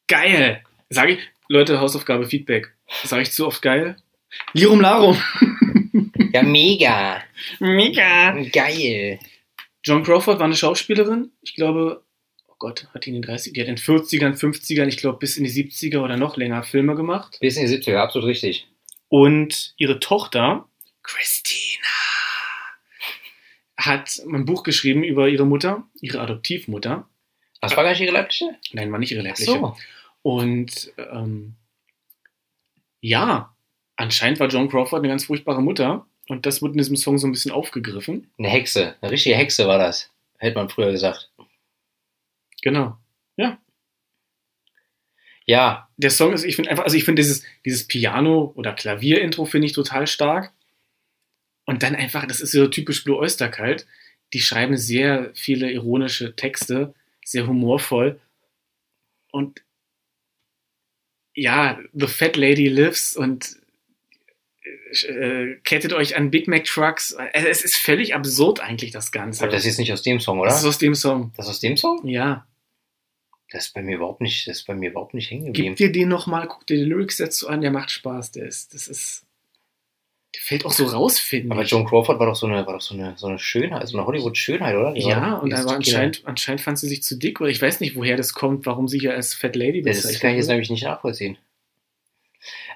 Geil. 0.07 0.63
Sag 0.89 1.09
ich, 1.09 1.21
Leute, 1.49 1.81
Hausaufgabe, 1.81 2.27
Feedback. 2.27 2.73
Sag 3.05 3.23
ich 3.23 3.33
zu 3.33 3.47
oft 3.47 3.63
geil? 3.63 3.97
Lirum 4.53 4.81
Larum. 4.81 5.21
Ja, 6.33 6.43
mega. 6.43 7.23
Mega. 7.59 8.37
Geil. 8.53 9.19
John 9.83 10.05
Crawford 10.05 10.39
war 10.39 10.47
eine 10.47 10.55
Schauspielerin. 10.55 11.33
Ich 11.43 11.57
glaube, 11.57 12.05
Gott, 12.61 12.87
hat 12.95 13.07
die 13.07 13.09
in 13.11 13.15
den 13.15 13.23
30 13.23 13.55
die 13.55 13.61
hat 13.61 13.69
in 13.69 13.75
den 13.75 13.83
40ern, 13.83 14.39
50ern, 14.39 14.87
ich 14.87 14.99
glaube 14.99 15.19
bis 15.19 15.37
in 15.37 15.45
die 15.45 15.51
70er 15.51 15.99
oder 15.99 16.17
noch 16.17 16.37
länger 16.37 16.63
Filme 16.63 16.95
gemacht. 16.95 17.39
Bis 17.41 17.57
in 17.57 17.67
die 17.67 17.75
70er, 17.75 17.97
absolut 17.97 18.29
richtig. 18.29 18.69
Und 19.09 19.75
ihre 19.79 19.99
Tochter, 19.99 20.69
Christina, 21.03 21.83
hat 23.77 24.23
ein 24.31 24.45
Buch 24.45 24.63
geschrieben 24.63 25.03
über 25.03 25.29
ihre 25.29 25.47
Mutter, 25.47 25.89
ihre 26.01 26.21
Adoptivmutter. 26.21 27.09
Das 27.63 27.77
war 27.77 27.83
gar 27.83 27.91
nicht 27.91 28.01
ihre 28.03 28.13
leibliche? 28.13 28.55
Nein, 28.73 28.93
war 28.93 28.99
nicht 28.99 29.11
ihre 29.11 29.23
Ach 29.23 29.27
leibliche. 29.27 29.53
so. 29.53 29.77
Und 30.23 30.93
ähm, 30.99 31.55
ja, 33.01 33.55
anscheinend 33.97 34.39
war 34.39 34.49
John 34.49 34.69
Crawford 34.69 35.01
eine 35.01 35.09
ganz 35.09 35.25
furchtbare 35.25 35.63
Mutter. 35.63 36.07
Und 36.29 36.47
das 36.47 36.63
wird 36.63 36.73
in 36.73 36.79
diesem 36.79 36.97
Song 36.97 37.19
so 37.19 37.27
ein 37.27 37.33
bisschen 37.33 37.51
aufgegriffen. 37.53 38.31
Eine 38.39 38.49
Hexe. 38.49 38.95
Eine 39.01 39.11
richtige 39.11 39.35
Hexe 39.35 39.67
war 39.67 39.79
das. 39.79 40.11
Hätte 40.39 40.57
man 40.59 40.69
früher 40.69 40.93
gesagt. 40.93 41.31
Genau. 42.63 42.99
Ja, 45.51 45.89
Der 45.97 46.11
Song 46.11 46.33
ist, 46.33 46.45
ich 46.45 46.55
finde 46.55 46.71
einfach, 46.71 46.85
also 46.85 46.97
ich 46.97 47.03
finde 47.03 47.23
dieses, 47.23 47.43
dieses 47.65 47.85
Piano- 47.89 48.53
oder 48.55 48.73
Klavier-Intro 48.73 49.47
finde 49.47 49.67
ich 49.67 49.73
total 49.73 50.07
stark. 50.07 50.53
Und 51.67 51.83
dann 51.83 51.97
einfach, 51.97 52.25
das 52.25 52.41
ist 52.41 52.53
so 52.53 52.69
typisch 52.69 53.03
Blue 53.03 53.19
Oyster 53.19 53.49
Cult. 53.49 53.85
Die 54.33 54.39
schreiben 54.39 54.77
sehr 54.77 55.33
viele 55.35 55.73
ironische 55.73 56.37
Texte, 56.37 56.95
sehr 57.25 57.49
humorvoll. 57.49 58.21
Und 59.33 59.65
ja, 61.35 61.81
The 61.95 62.07
Fat 62.07 62.37
Lady 62.37 62.69
Lives 62.69 63.17
und 63.17 63.57
äh, 65.09 65.57
kettet 65.65 65.93
euch 65.93 66.17
an 66.17 66.31
Big 66.31 66.47
Mac 66.47 66.63
Trucks. 66.65 67.17
Es 67.33 67.65
ist 67.65 67.77
völlig 67.77 68.15
absurd 68.15 68.61
eigentlich, 68.61 68.93
das 68.93 69.11
Ganze. 69.11 69.43
aber 69.43 69.53
das 69.53 69.67
ist 69.67 69.79
nicht 69.79 69.93
aus 69.93 70.03
dem 70.03 70.21
Song, 70.21 70.39
oder? 70.39 70.51
das 70.51 70.61
ist 70.61 70.67
aus 70.67 70.79
dem 70.79 70.95
Song. 70.95 71.33
Das 71.37 71.47
ist 71.47 71.51
aus 71.51 71.61
dem 71.61 71.77
Song? 71.77 72.07
Ja. 72.07 72.47
Das 73.51 73.67
ist 73.67 73.75
bei 73.75 73.83
mir 73.83 73.97
überhaupt 73.97 74.21
nicht, 74.21 74.47
das 74.47 74.59
ist 74.59 74.67
bei 74.67 74.75
mir 74.75 74.91
überhaupt 74.91 75.15
nicht 75.15 75.31
hängen 75.31 75.47
geblieben. 75.47 75.75
Gib 75.75 75.93
dir 75.93 75.93
den 75.93 76.09
nochmal, 76.09 76.47
guck 76.47 76.67
dir 76.67 76.77
die 76.77 76.85
Lyrics 76.85 77.17
dazu 77.17 77.49
an, 77.49 77.61
der 77.61 77.73
macht 77.73 77.91
Spaß. 77.91 78.31
Der 78.33 78.47
ist, 78.47 78.75
das 78.75 78.87
ist. 78.87 79.27
Der 80.33 80.41
fällt 80.43 80.65
auch 80.65 80.71
so 80.71 80.85
raus, 80.85 81.19
finde 81.19 81.51
Aber 81.53 81.63
ich. 81.63 81.71
Joan 81.71 81.85
Crawford 81.85 82.21
war 82.21 82.27
doch 82.27 82.37
so 82.37 82.47
eine, 82.47 82.65
war 82.65 82.75
doch 82.75 82.81
so 82.81 82.95
eine, 82.95 83.15
so 83.17 83.27
eine 83.27 83.41
Schönheit, 83.41 83.89
so 83.89 83.99
eine 83.99 84.07
Hollywood-Schönheit, 84.07 84.77
oder? 84.77 84.93
Die 84.93 85.03
war 85.03 85.11
Ja, 85.11 85.31
doch- 85.35 85.43
und 85.43 85.53
aber 85.53 85.73
anscheinend, 85.73 86.23
anscheinend 86.25 86.61
fand 86.61 86.79
sie 86.79 86.89
sich 86.89 87.03
zu 87.03 87.19
dick, 87.19 87.41
oder 87.41 87.51
ich 87.51 87.61
weiß 87.61 87.81
nicht, 87.81 87.97
woher 87.97 88.17
das 88.17 88.33
kommt, 88.33 88.65
warum 88.67 88.87
sie 88.87 89.01
hier 89.01 89.13
als 89.15 89.35
Fat 89.35 89.57
Lady 89.57 89.83
Das 89.83 89.97
bezeichnet 89.97 90.21
kann 90.21 90.31
ich 90.31 90.37
jetzt 90.37 90.49
nämlich 90.49 90.71
nicht 90.71 90.85
nachvollziehen. 90.85 91.37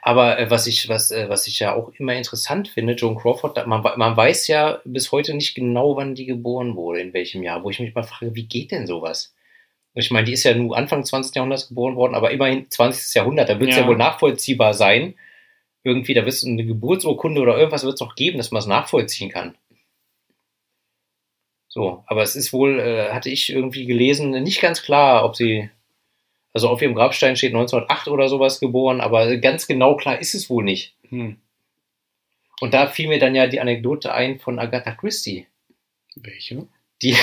Aber 0.03 0.39
äh, 0.39 0.51
was 0.51 0.66
ich, 0.66 0.89
was, 0.89 1.12
äh, 1.12 1.29
was 1.29 1.47
ich 1.47 1.61
ja 1.61 1.75
auch 1.75 1.93
immer 1.97 2.14
interessant 2.14 2.68
finde, 2.68 2.95
Joan 2.95 3.16
Crawford, 3.16 3.66
man, 3.68 3.83
man 3.83 4.16
weiß 4.16 4.49
ja 4.49 4.81
bis 4.85 5.12
heute 5.12 5.33
nicht 5.35 5.55
genau, 5.55 5.97
wann 5.97 6.16
die 6.16 6.27
geboren 6.27 6.75
wurde, 6.75 7.01
in 7.01 7.12
welchem 7.14 7.45
Jahr, 7.45 7.62
wo 7.62 7.70
ich 7.70 7.79
mich 7.79 7.95
mal 7.95 8.03
frage, 8.03 8.35
wie 8.35 8.47
geht 8.47 8.72
denn 8.72 8.89
sowas? 8.89 9.33
Ich 9.95 10.11
meine, 10.11 10.26
die 10.26 10.32
ist 10.32 10.42
ja 10.42 10.55
nur 10.55 10.76
Anfang 10.76 11.05
20. 11.05 11.36
Jahrhunderts 11.36 11.68
geboren 11.68 11.95
worden, 11.95 12.14
aber 12.14 12.32
immerhin 12.32 12.68
20. 12.68 13.14
Jahrhundert. 13.14 13.49
Da 13.49 13.61
wird 13.61 13.70
es 13.70 13.76
ja. 13.76 13.82
Ja. 13.82 13.88
wohl 13.88 13.97
nachvollziehbar 13.97 14.74
sein. 14.74 15.14
Irgendwie, 15.84 16.14
da 16.14 16.22
wird 16.24 16.34
es 16.34 16.45
eine 16.45 16.64
Geburtsurkunde 16.64 17.40
oder 17.40 17.57
irgendwas 17.57 17.84
wird 17.84 17.95
es 17.95 18.01
noch 18.01 18.16
geben, 18.16 18.38
dass 18.38 18.51
man 18.51 18.61
es 18.61 18.66
nachvollziehen 18.66 19.30
kann. 19.30 19.57
So, 21.68 22.05
aber 22.07 22.22
es 22.22 22.36
ist 22.36 22.53
wohl, 22.53 22.78
äh, 22.78 23.11
hatte 23.11 23.30
ich 23.30 23.51
irgendwie 23.51 23.84
gelesen, 23.84 24.30
nicht 24.30 24.61
ganz 24.61 24.82
klar, 24.82 25.24
ob 25.24 25.34
sie, 25.36 25.70
also 26.53 26.68
auf 26.68 26.80
ihrem 26.80 26.95
Grabstein 26.95 27.36
steht 27.36 27.53
1908 27.53 28.09
oder 28.09 28.28
sowas 28.28 28.61
geboren, 28.61 29.01
aber 29.01 29.36
ganz 29.38 29.66
genau 29.66 29.97
klar 29.97 30.20
ist 30.20 30.34
es 30.34 30.49
wohl 30.49 30.62
nicht. 30.62 30.95
Hm. 31.09 31.40
Und 32.61 32.74
da 32.74 32.86
fiel 32.86 33.09
mir 33.09 33.18
dann 33.18 33.34
ja 33.34 33.49
die 33.49 33.61
Anekdote 33.61 34.14
ein 34.14 34.38
von 34.38 34.61
Agatha 34.61 34.92
Christie. 34.92 35.49
Welche? 36.14 36.68
Die. 37.03 37.16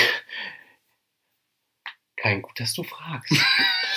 Kein 2.22 2.40
gut, 2.40 2.60
dass 2.60 2.72
du 2.72 2.84
fragst. 2.84 3.34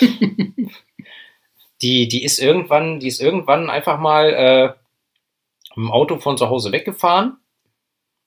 die, 1.80 2.08
die 2.08 2.24
ist 2.24 2.40
irgendwann, 2.40 2.98
die 2.98 3.06
ist 3.06 3.20
irgendwann 3.20 3.70
einfach 3.70 4.00
mal 4.00 4.34
äh, 4.34 4.72
im 5.76 5.92
Auto 5.92 6.18
von 6.18 6.36
zu 6.36 6.50
Hause 6.50 6.72
weggefahren 6.72 7.36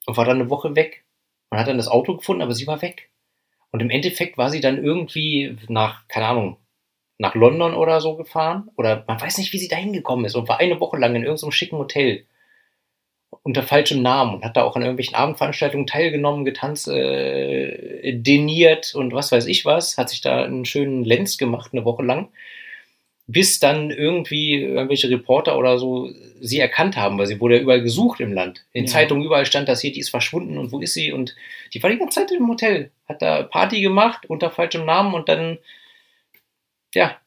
und 0.05 0.15
war 0.15 0.23
dann 0.23 0.39
eine 0.39 0.49
Woche 0.49 0.77
weg. 0.77 1.03
Und 1.49 1.59
hat 1.59 1.67
dann 1.67 1.75
das 1.75 1.89
Auto 1.89 2.15
gefunden, 2.15 2.41
aber 2.41 2.53
sie 2.53 2.65
war 2.65 2.81
weg. 2.81 3.09
Und 3.71 3.81
im 3.81 3.89
Endeffekt 3.89 4.37
war 4.37 4.49
sie 4.49 4.61
dann 4.61 4.81
irgendwie 4.81 5.57
nach, 5.67 6.07
keine 6.07 6.27
Ahnung, 6.27 6.57
nach 7.17 7.35
London 7.35 7.73
oder 7.73 7.99
so 7.99 8.15
gefahren. 8.15 8.69
Oder 8.77 9.03
man 9.05 9.19
weiß 9.19 9.37
nicht, 9.37 9.51
wie 9.51 9.59
sie 9.59 9.67
da 9.67 9.75
hingekommen 9.75 10.23
ist 10.23 10.35
und 10.35 10.47
war 10.47 10.61
eine 10.61 10.79
Woche 10.79 10.95
lang 10.95 11.13
in 11.15 11.23
irgendeinem 11.23 11.51
schicken 11.51 11.77
Hotel 11.77 12.25
unter 13.49 13.63
falschem 13.63 14.03
Namen 14.03 14.35
und 14.35 14.45
hat 14.45 14.55
da 14.55 14.63
auch 14.63 14.75
an 14.75 14.83
irgendwelchen 14.83 15.15
Abendveranstaltungen 15.15 15.87
teilgenommen, 15.87 16.45
getanzt, 16.45 16.87
äh, 16.87 18.13
deniert 18.13 18.93
und 18.93 19.11
was 19.11 19.31
weiß 19.31 19.47
ich 19.47 19.65
was, 19.65 19.97
hat 19.97 20.11
sich 20.11 20.21
da 20.21 20.43
einen 20.43 20.65
schönen 20.65 21.03
Lenz 21.03 21.39
gemacht, 21.39 21.71
eine 21.73 21.83
Woche 21.83 22.03
lang, 22.03 22.27
bis 23.25 23.59
dann 23.59 23.89
irgendwie 23.89 24.61
irgendwelche 24.61 25.09
Reporter 25.09 25.57
oder 25.57 25.79
so 25.79 26.11
sie 26.39 26.59
erkannt 26.59 26.95
haben, 26.95 27.17
weil 27.17 27.25
sie 27.25 27.41
wurde 27.41 27.55
ja 27.55 27.61
überall 27.61 27.81
gesucht 27.81 28.19
im 28.19 28.33
Land. 28.33 28.65
In 28.71 28.85
Ja. 28.85 28.91
Zeitungen 28.91 29.25
überall 29.25 29.47
stand 29.47 29.67
das 29.67 29.81
hier, 29.81 29.91
die 29.91 29.99
ist 29.99 30.11
verschwunden 30.11 30.59
und 30.59 30.71
wo 30.71 30.79
ist 30.79 30.93
sie? 30.93 31.11
Und 31.11 31.35
die 31.73 31.81
war 31.81 31.89
die 31.89 31.97
ganze 31.97 32.19
Zeit 32.19 32.31
im 32.31 32.47
Hotel, 32.47 32.91
hat 33.07 33.23
da 33.23 33.41
Party 33.41 33.81
gemacht 33.81 34.29
unter 34.29 34.51
falschem 34.51 34.85
Namen 34.85 35.15
und 35.15 35.27
dann, 35.27 35.57
ja, 36.93 37.17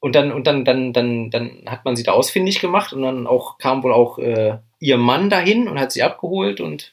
und 0.00 0.14
dann, 0.14 0.32
und 0.32 0.46
dann, 0.46 0.64
dann, 0.64 0.94
dann, 0.94 1.30
dann 1.30 1.64
hat 1.66 1.84
man 1.84 1.96
sie 1.96 2.02
da 2.02 2.12
ausfindig 2.12 2.60
gemacht 2.60 2.94
und 2.94 3.02
dann 3.02 3.26
auch 3.26 3.58
kam 3.58 3.82
wohl 3.82 3.92
auch 3.92 4.18
äh, 4.18 4.56
ihr 4.86 4.98
Mann 4.98 5.30
dahin 5.30 5.66
und 5.66 5.80
hat 5.80 5.90
sie 5.90 6.04
abgeholt 6.04 6.60
und 6.60 6.92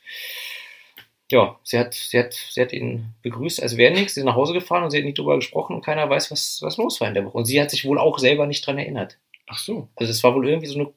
ja, 1.31 1.59
sie 1.63 1.77
hat, 1.77 1.93
sie 1.93 2.17
hat, 2.17 2.33
sie 2.33 2.59
hat 2.59 2.73
ihn 2.73 3.13
begrüßt, 3.21 3.61
als 3.61 3.77
wäre 3.77 3.93
nichts, 3.93 4.15
sie 4.15 4.21
ist 4.21 4.25
nach 4.25 4.35
Hause 4.35 4.53
gefahren 4.53 4.83
und 4.83 4.89
sie 4.89 4.97
hat 4.97 5.05
nicht 5.05 5.17
drüber 5.17 5.35
gesprochen 5.35 5.75
und 5.75 5.85
keiner 5.85 6.09
weiß, 6.09 6.31
was, 6.31 6.59
was 6.61 6.77
los 6.77 6.99
war 6.99 7.07
in 7.07 7.13
der 7.13 7.23
Woche. 7.25 7.37
Und 7.37 7.45
sie 7.45 7.61
hat 7.61 7.69
sich 7.69 7.85
wohl 7.85 7.99
auch 7.99 8.17
selber 8.17 8.47
nicht 8.47 8.65
dran 8.65 8.79
erinnert. 8.79 9.19
Ach 9.47 9.59
so. 9.59 9.89
Also 9.95 10.11
es 10.11 10.23
war 10.23 10.33
wohl 10.33 10.47
irgendwie 10.47 10.67
so 10.67 10.79
eine 10.79 10.93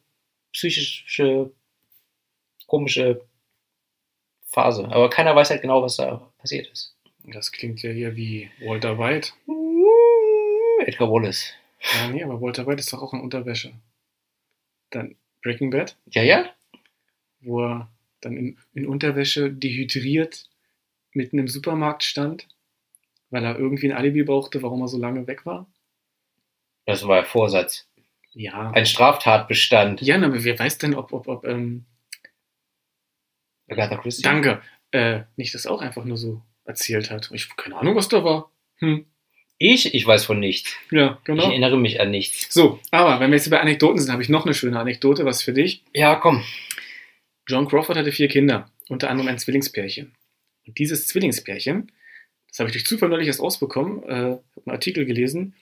psychische, 0.52 1.52
komische 2.66 3.20
Phase. 4.46 4.86
Aber 4.90 5.10
keiner 5.10 5.36
weiß 5.36 5.50
halt 5.50 5.62
genau, 5.62 5.82
was 5.82 5.96
da 5.96 6.30
passiert 6.38 6.66
ist. 6.68 6.96
Das 7.24 7.52
klingt 7.52 7.82
ja 7.82 7.90
hier 7.90 8.16
wie 8.16 8.50
Walter 8.60 8.98
White. 8.98 9.32
Edgar 10.86 11.10
Wallace. 11.10 11.52
Ja, 11.94 12.08
nee, 12.08 12.22
aber 12.22 12.40
Walter 12.40 12.66
White 12.66 12.80
ist 12.80 12.92
doch 12.92 13.02
auch 13.02 13.12
in 13.12 13.20
Unterwäsche. 13.20 13.72
Dann 14.90 15.16
Breaking 15.42 15.70
Bad, 15.70 15.96
Ja, 16.10 16.22
ja? 16.22 16.55
Wo 17.40 17.62
er 17.62 17.90
dann 18.20 18.36
in, 18.36 18.58
in 18.74 18.86
Unterwäsche 18.86 19.50
dehydriert 19.50 20.48
mitten 21.12 21.38
im 21.38 21.48
Supermarkt 21.48 22.04
stand, 22.04 22.46
weil 23.30 23.44
er 23.44 23.58
irgendwie 23.58 23.90
ein 23.90 23.96
Alibi 23.96 24.22
brauchte, 24.22 24.62
warum 24.62 24.82
er 24.82 24.88
so 24.88 24.98
lange 24.98 25.26
weg 25.26 25.46
war. 25.46 25.66
Das 26.84 27.06
war 27.08 27.24
Vorsatz. 27.24 27.88
Ja. 28.34 28.70
Ein 28.72 28.86
Straftatbestand. 28.86 30.02
Ja, 30.02 30.16
aber 30.16 30.44
wer 30.44 30.58
weiß 30.58 30.78
denn, 30.78 30.94
ob, 30.94 31.12
ob, 31.12 31.26
ob, 31.26 31.46
ähm, 31.46 31.86
Agatha 33.68 33.96
Christie. 33.96 34.22
danke, 34.22 34.60
äh, 34.92 35.22
nicht 35.36 35.54
das 35.54 35.66
auch 35.66 35.80
einfach 35.80 36.04
nur 36.04 36.16
so 36.16 36.42
erzählt 36.64 37.10
hat. 37.10 37.30
Ich 37.32 37.44
habe 37.48 37.60
keine 37.60 37.76
Ahnung, 37.76 37.96
was 37.96 38.08
da 38.08 38.22
war. 38.22 38.52
Hm. 38.76 39.06
Ich? 39.58 39.94
Ich 39.94 40.06
weiß 40.06 40.26
von 40.26 40.38
nichts. 40.38 40.76
Ja, 40.90 41.16
Ich 41.18 41.24
genau. 41.24 41.44
erinnere 41.44 41.78
mich 41.78 42.00
an 42.00 42.10
nichts. 42.10 42.52
So, 42.52 42.78
aber 42.90 43.20
wenn 43.20 43.30
wir 43.30 43.38
jetzt 43.38 43.50
bei 43.50 43.58
Anekdoten 43.60 43.98
sind, 43.98 44.12
habe 44.12 44.22
ich 44.22 44.28
noch 44.28 44.44
eine 44.44 44.54
schöne 44.54 44.78
Anekdote, 44.78 45.24
was 45.24 45.42
für 45.42 45.54
dich. 45.54 45.82
Ja, 45.94 46.14
komm. 46.16 46.44
John 47.46 47.68
Crawford 47.68 47.96
hatte 47.96 48.12
vier 48.12 48.28
Kinder, 48.28 48.70
unter 48.88 49.10
anderem 49.10 49.28
ein 49.28 49.38
Zwillingspärchen. 49.38 50.14
Und 50.66 50.78
dieses 50.78 51.06
Zwillingspärchen, 51.06 51.92
das 52.48 52.58
habe 52.58 52.68
ich 52.68 52.72
durch 52.72 52.86
Zufall 52.86 53.08
neulich 53.08 53.28
erst 53.28 53.40
ausbekommen, 53.40 54.02
äh, 54.04 54.12
habe 54.12 54.42
einen 54.64 54.74
Artikel 54.74 55.04
gelesen. 55.04 55.54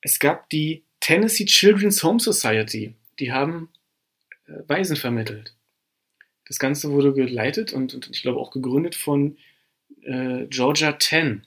Es 0.00 0.18
gab 0.18 0.48
die 0.50 0.84
Tennessee 1.00 1.46
Children's 1.46 2.02
Home 2.02 2.20
Society. 2.20 2.94
Die 3.18 3.32
haben 3.32 3.70
äh, 4.46 4.52
Waisen 4.68 4.96
vermittelt. 4.96 5.54
Das 6.46 6.58
Ganze 6.58 6.90
wurde 6.90 7.12
geleitet 7.12 7.72
und, 7.72 7.94
und 7.94 8.08
ich 8.10 8.22
glaube 8.22 8.38
auch 8.38 8.50
gegründet 8.50 8.94
von 8.94 9.36
äh, 10.02 10.46
Georgia 10.46 10.92
Ten. 10.92 11.46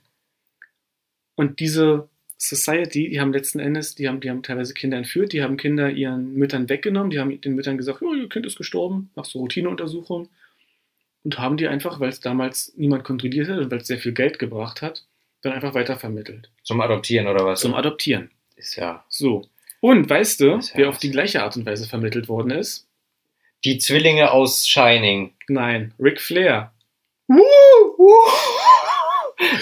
Und 1.35 1.59
diese 1.59 2.09
Society, 2.43 3.07
die 3.07 3.21
haben 3.21 3.31
letzten 3.31 3.59
Endes, 3.59 3.93
die 3.93 4.07
haben, 4.07 4.19
die 4.19 4.31
haben 4.31 4.41
teilweise 4.41 4.73
Kinder 4.73 4.97
entführt, 4.97 5.31
die 5.31 5.43
haben 5.43 5.57
Kinder 5.57 5.91
ihren 5.91 6.33
Müttern 6.33 6.69
weggenommen, 6.69 7.11
die 7.11 7.19
haben 7.19 7.39
den 7.39 7.53
Müttern 7.53 7.77
gesagt, 7.77 8.01
oh, 8.01 8.15
ihr 8.15 8.29
Kind 8.29 8.47
ist 8.47 8.57
gestorben, 8.57 9.11
machst 9.13 9.35
du 9.35 9.37
Routineuntersuchung 9.37 10.27
und 11.23 11.37
haben 11.37 11.57
die 11.57 11.67
einfach, 11.67 11.99
weil 11.99 12.09
es 12.09 12.19
damals 12.19 12.73
niemand 12.75 13.03
kontrolliert 13.03 13.47
hat 13.47 13.59
und 13.59 13.69
weil 13.69 13.77
es 13.77 13.85
sehr 13.85 13.99
viel 13.99 14.13
Geld 14.13 14.39
gebracht 14.39 14.81
hat, 14.81 15.05
dann 15.43 15.53
einfach 15.53 15.75
weitervermittelt. 15.75 16.49
Zum 16.63 16.81
Adoptieren 16.81 17.27
oder 17.27 17.45
was? 17.45 17.59
Zum 17.59 17.75
Adoptieren. 17.75 18.31
ist 18.55 18.75
ja. 18.75 19.05
So. 19.07 19.47
Und 19.79 20.09
weißt 20.09 20.39
du, 20.39 20.45
ja 20.47 20.59
wer 20.73 20.89
auf 20.89 20.97
die 20.97 21.11
gleiche 21.11 21.43
Art 21.43 21.55
und 21.57 21.67
Weise 21.67 21.87
vermittelt 21.87 22.27
worden 22.27 22.49
ist? 22.49 22.87
Die 23.65 23.77
Zwillinge 23.77 24.31
aus 24.31 24.67
Shining. 24.67 25.35
Nein, 25.47 25.93
Ric 25.99 26.19
Flair. 26.19 26.73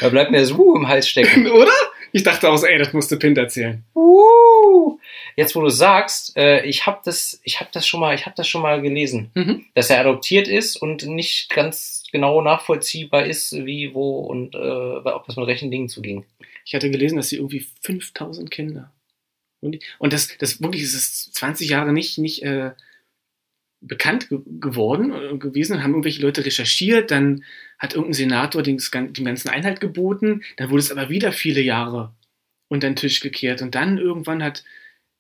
Da 0.02 0.10
bleibt 0.10 0.32
mir 0.32 0.40
das 0.40 0.58
Wuh 0.58 0.76
im 0.76 0.88
Hals 0.88 1.08
stecken. 1.08 1.48
Oder? 1.52 1.72
Ich 2.12 2.24
dachte 2.24 2.49
auch, 2.49 2.57
so, 2.57 2.66
ey, 2.66 2.78
das 2.78 2.93
musste 2.93 3.18
Pint 3.18 3.38
erzählen. 3.38 3.84
Wuh. 3.93 4.99
Jetzt, 5.36 5.55
wo 5.55 5.62
du 5.62 5.70
sagst, 5.70 6.36
äh, 6.38 6.66
ich 6.66 6.86
habe 6.86 6.99
das, 7.05 7.39
ich 7.43 7.60
habe 7.60 7.70
das 7.72 7.88
schon 7.88 7.99
mal, 7.99 8.14
ich 8.16 8.26
habe 8.26 8.36
das 8.36 8.47
schon 8.47 8.62
mal 8.62 8.82
gelesen, 8.82 9.32
Mhm. 9.36 9.66
dass 9.76 9.89
er 9.89 9.99
adoptiert 10.01 10.47
ist 10.47 10.76
und 10.76 11.05
nicht 11.05 11.49
ganz 11.49 12.03
genau 12.12 12.41
nachvollziehbar 12.41 13.26
ist, 13.26 13.53
wie, 13.53 13.93
wo 13.93 14.20
und 14.20 14.55
äh, 14.55 14.57
ob 14.57 15.26
das 15.28 15.36
mit 15.38 15.47
rechten 15.47 15.72
Dingen 15.72 15.89
zuging. 15.89 16.26
Ich 16.66 16.74
hatte 16.76 16.89
gelesen, 16.91 17.16
dass 17.18 17.30
sie 17.30 17.38
irgendwie 17.38 17.66
5000 17.82 18.51
Kinder. 18.51 18.91
Und, 19.62 19.80
und 19.99 20.14
das, 20.14 20.38
das 20.38 20.62
wirklich 20.62 20.84
ist 20.84 20.93
es 20.95 21.32
20 21.32 21.70
Jahre 21.70 21.93
nicht, 21.93 22.18
nicht 22.18 22.43
äh, 22.43 22.72
bekannt 23.82 24.30
ge 24.30 24.39
geworden 24.60 25.14
äh, 25.14 25.38
gewesen. 25.38 25.84
Haben 25.84 25.91
irgendwelche 25.91 26.22
Leute 26.22 26.45
recherchiert, 26.45 27.12
dann 27.12 27.43
hat 27.80 27.94
irgendein 27.94 28.14
Senator 28.14 28.62
den, 28.62 28.78
ganzen 28.78 29.50
Einhalt 29.50 29.80
geboten, 29.80 30.44
dann 30.58 30.70
wurde 30.70 30.82
es 30.82 30.92
aber 30.92 31.10
wieder 31.10 31.32
viele 31.32 31.62
Jahre 31.62 32.14
unter 32.68 32.88
den 32.88 32.98
Tisch 32.98 33.22
gekehrt. 33.22 33.62
Und 33.62 33.74
dann 33.74 33.98
irgendwann 33.98 34.44
hat 34.44 34.64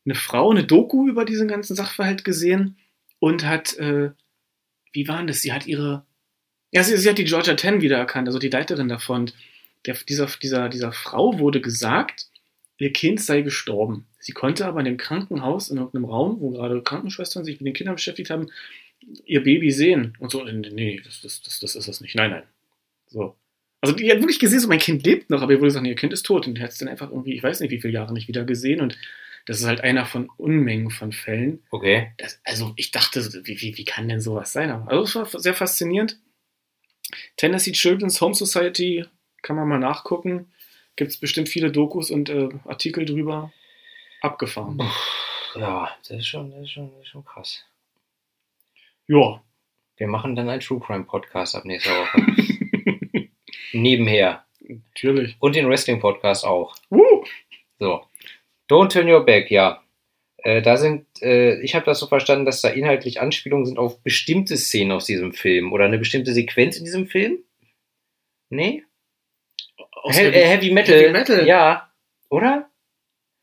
eine 0.05 0.15
Frau 0.15 0.51
eine 0.51 0.65
Doku 0.65 1.07
über 1.07 1.25
diesen 1.25 1.47
ganzen 1.47 1.75
Sachverhalt 1.75 2.23
gesehen 2.23 2.77
und 3.19 3.45
hat, 3.45 3.77
äh, 3.77 4.11
wie 4.91 5.07
war 5.07 5.25
das? 5.25 5.41
Sie 5.41 5.53
hat 5.53 5.67
ihre, 5.67 6.05
ja, 6.71 6.83
sie, 6.83 6.97
sie 6.97 7.09
hat 7.09 7.17
die 7.17 7.25
Georgia 7.25 7.55
Ten 7.55 7.81
wiedererkannt, 7.81 8.27
also 8.27 8.39
die 8.39 8.49
Leiterin 8.49 8.89
davon. 8.89 9.31
Der, 9.85 9.95
dieser, 9.95 10.27
dieser, 10.41 10.67
dieser 10.67 10.91
Frau 10.91 11.39
wurde 11.39 11.61
gesagt, 11.61 12.27
ihr 12.77 12.91
Kind 12.91 13.21
sei 13.21 13.41
gestorben. 13.41 14.07
Sie 14.19 14.33
konnte 14.33 14.65
aber 14.65 14.79
in 14.79 14.85
dem 14.85 14.97
Krankenhaus, 14.97 15.69
in 15.69 15.77
irgendeinem 15.77 16.05
Raum, 16.05 16.41
wo 16.41 16.51
gerade 16.51 16.81
Krankenschwestern 16.81 17.45
sich 17.45 17.59
mit 17.59 17.67
den 17.67 17.73
Kindern 17.73 17.95
beschäftigt 17.95 18.29
haben, 18.29 18.49
ihr 19.25 19.43
Baby 19.43 19.71
sehen. 19.71 20.15
Und 20.19 20.31
so, 20.31 20.43
nee, 20.43 21.01
das, 21.03 21.21
das, 21.21 21.41
das, 21.41 21.59
das 21.59 21.75
ist 21.75 21.87
das 21.87 22.01
nicht. 22.01 22.15
Nein, 22.15 22.31
nein. 22.31 22.43
So. 23.07 23.35
Also 23.81 23.95
die 23.95 24.11
hat 24.11 24.19
wirklich 24.19 24.39
gesehen, 24.39 24.59
so 24.59 24.67
mein 24.67 24.79
Kind 24.79 25.05
lebt 25.05 25.29
noch, 25.29 25.41
aber 25.41 25.53
ihr 25.53 25.59
wurde 25.59 25.67
gesagt, 25.67 25.83
nee, 25.83 25.89
ihr 25.89 25.95
Kind 25.95 26.13
ist 26.13 26.25
tot. 26.25 26.47
Und 26.47 26.55
die 26.55 26.61
hat 26.61 26.71
es 26.71 26.77
dann 26.77 26.89
einfach 26.89 27.09
irgendwie, 27.09 27.33
ich 27.33 27.43
weiß 27.43 27.61
nicht, 27.61 27.71
wie 27.71 27.79
viele 27.79 27.93
Jahre 27.93 28.13
nicht 28.13 28.27
wieder 28.27 28.43
gesehen. 28.43 28.81
Und 28.81 28.97
das 29.45 29.59
ist 29.59 29.67
halt 29.67 29.81
einer 29.81 30.05
von 30.05 30.29
Unmengen 30.37 30.91
von 30.91 31.11
Fällen. 31.11 31.63
Okay. 31.71 32.11
Das, 32.17 32.41
also 32.43 32.73
ich 32.75 32.91
dachte, 32.91 33.23
wie, 33.45 33.61
wie, 33.61 33.77
wie 33.77 33.85
kann 33.85 34.09
denn 34.09 34.21
sowas 34.21 34.51
sein? 34.51 34.69
Also 34.69 35.21
es 35.21 35.33
war 35.33 35.39
sehr 35.39 35.53
faszinierend. 35.53 36.19
Tennessee 37.37 37.71
Children's 37.71 38.19
Home 38.21 38.35
Society 38.35 39.05
kann 39.41 39.55
man 39.55 39.67
mal 39.67 39.79
nachgucken. 39.79 40.51
Gibt 40.95 41.11
es 41.11 41.17
bestimmt 41.17 41.47
viele 41.47 41.71
Dokus 41.71 42.11
und 42.11 42.29
äh, 42.29 42.49
Artikel 42.65 43.05
drüber. 43.05 43.53
Abgefahren. 44.21 44.81
Ja, 45.55 45.89
das 46.01 46.19
ist 46.19 46.27
schon, 46.27 46.51
das 46.51 46.63
ist 46.63 46.71
schon, 46.71 46.91
das 46.91 47.01
ist 47.03 47.07
schon 47.07 47.23
krass. 47.23 47.63
Ja. 49.09 49.43
Wir 49.97 50.07
machen 50.07 50.35
dann 50.35 50.49
einen 50.49 50.61
True 50.61 50.79
Crime 50.79 51.03
Podcast 51.03 51.55
ab 51.55 51.65
nächster 51.65 51.91
Woche. 51.91 52.21
Nebenher. 53.73 54.45
Natürlich. 54.61 55.35
Und 55.39 55.55
den 55.55 55.67
Wrestling 55.67 55.99
Podcast 55.99 56.45
auch. 56.45 56.75
Uh, 56.91 57.25
So. 57.79 58.05
Don't 58.69 58.89
turn 58.89 59.09
your 59.09 59.25
back, 59.25 59.49
ja. 59.49 59.83
Äh, 60.37 60.61
da 60.61 60.77
sind, 60.77 61.07
äh, 61.23 61.59
ich 61.61 61.73
habe 61.73 61.85
das 61.85 61.99
so 61.99 62.05
verstanden, 62.05 62.45
dass 62.45 62.61
da 62.61 62.69
inhaltlich 62.69 63.19
Anspielungen 63.19 63.65
sind 63.65 63.79
auf 63.79 64.01
bestimmte 64.03 64.57
Szenen 64.57 64.91
aus 64.91 65.05
diesem 65.05 65.33
Film 65.33 65.73
oder 65.73 65.85
eine 65.85 65.97
bestimmte 65.97 66.31
Sequenz 66.33 66.77
in 66.77 66.85
diesem 66.85 67.07
Film. 67.07 67.39
Nee? 68.49 68.83
He 70.03 70.13
Heavy, 70.13 70.37
äh, 70.37 70.47
Heavy 70.47 70.71
Metal. 70.71 70.99
Heavy 70.99 71.11
Metal. 71.11 71.47
Ja. 71.47 71.91
Oder? 72.29 72.69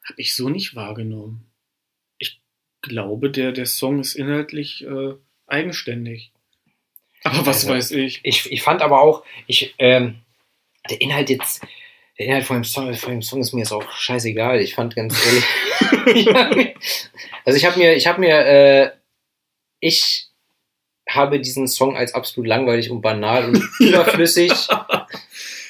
Habe 0.08 0.20
ich 0.20 0.36
so 0.36 0.48
nicht 0.48 0.76
wahrgenommen. 0.76 1.50
Ich 2.18 2.40
glaube, 2.82 3.30
der, 3.30 3.50
der 3.50 3.66
Song 3.66 3.98
ist 3.98 4.14
inhaltlich 4.14 4.86
äh, 4.86 5.14
eigenständig. 5.46 6.32
Aber 7.24 7.46
was 7.46 7.66
Also, 7.66 7.70
weiß 7.70 7.90
ich. 7.92 8.20
Ich, 8.22 8.50
ich 8.50 8.62
fand 8.62 8.82
aber 8.82 9.00
auch, 9.00 9.24
ich, 9.46 9.74
ähm, 9.78 10.20
der 10.88 11.00
Inhalt 11.00 11.30
jetzt, 11.30 11.62
der 12.18 12.26
Inhalt 12.26 12.44
von 12.44 12.56
dem, 12.58 12.64
Song, 12.64 12.94
von 12.94 13.12
dem 13.12 13.22
Song 13.22 13.40
ist 13.40 13.52
mir 13.52 13.60
jetzt 13.60 13.72
auch 13.72 13.90
scheißegal. 13.90 14.60
Ich 14.60 14.74
fand 14.74 14.94
ganz 14.94 15.16
ehrlich. 15.26 16.28
also 17.44 17.56
ich 17.56 17.64
habe 17.64 17.78
mir, 17.78 17.94
ich 17.94 18.06
habe 18.06 18.20
mir, 18.20 18.46
äh, 18.46 18.90
ich 19.80 20.28
habe 21.08 21.40
diesen 21.40 21.68
Song 21.68 21.96
als 21.96 22.14
absolut 22.14 22.48
langweilig 22.48 22.90
und 22.90 23.00
banal 23.00 23.48
und 23.48 23.62
überflüssig 23.80 24.52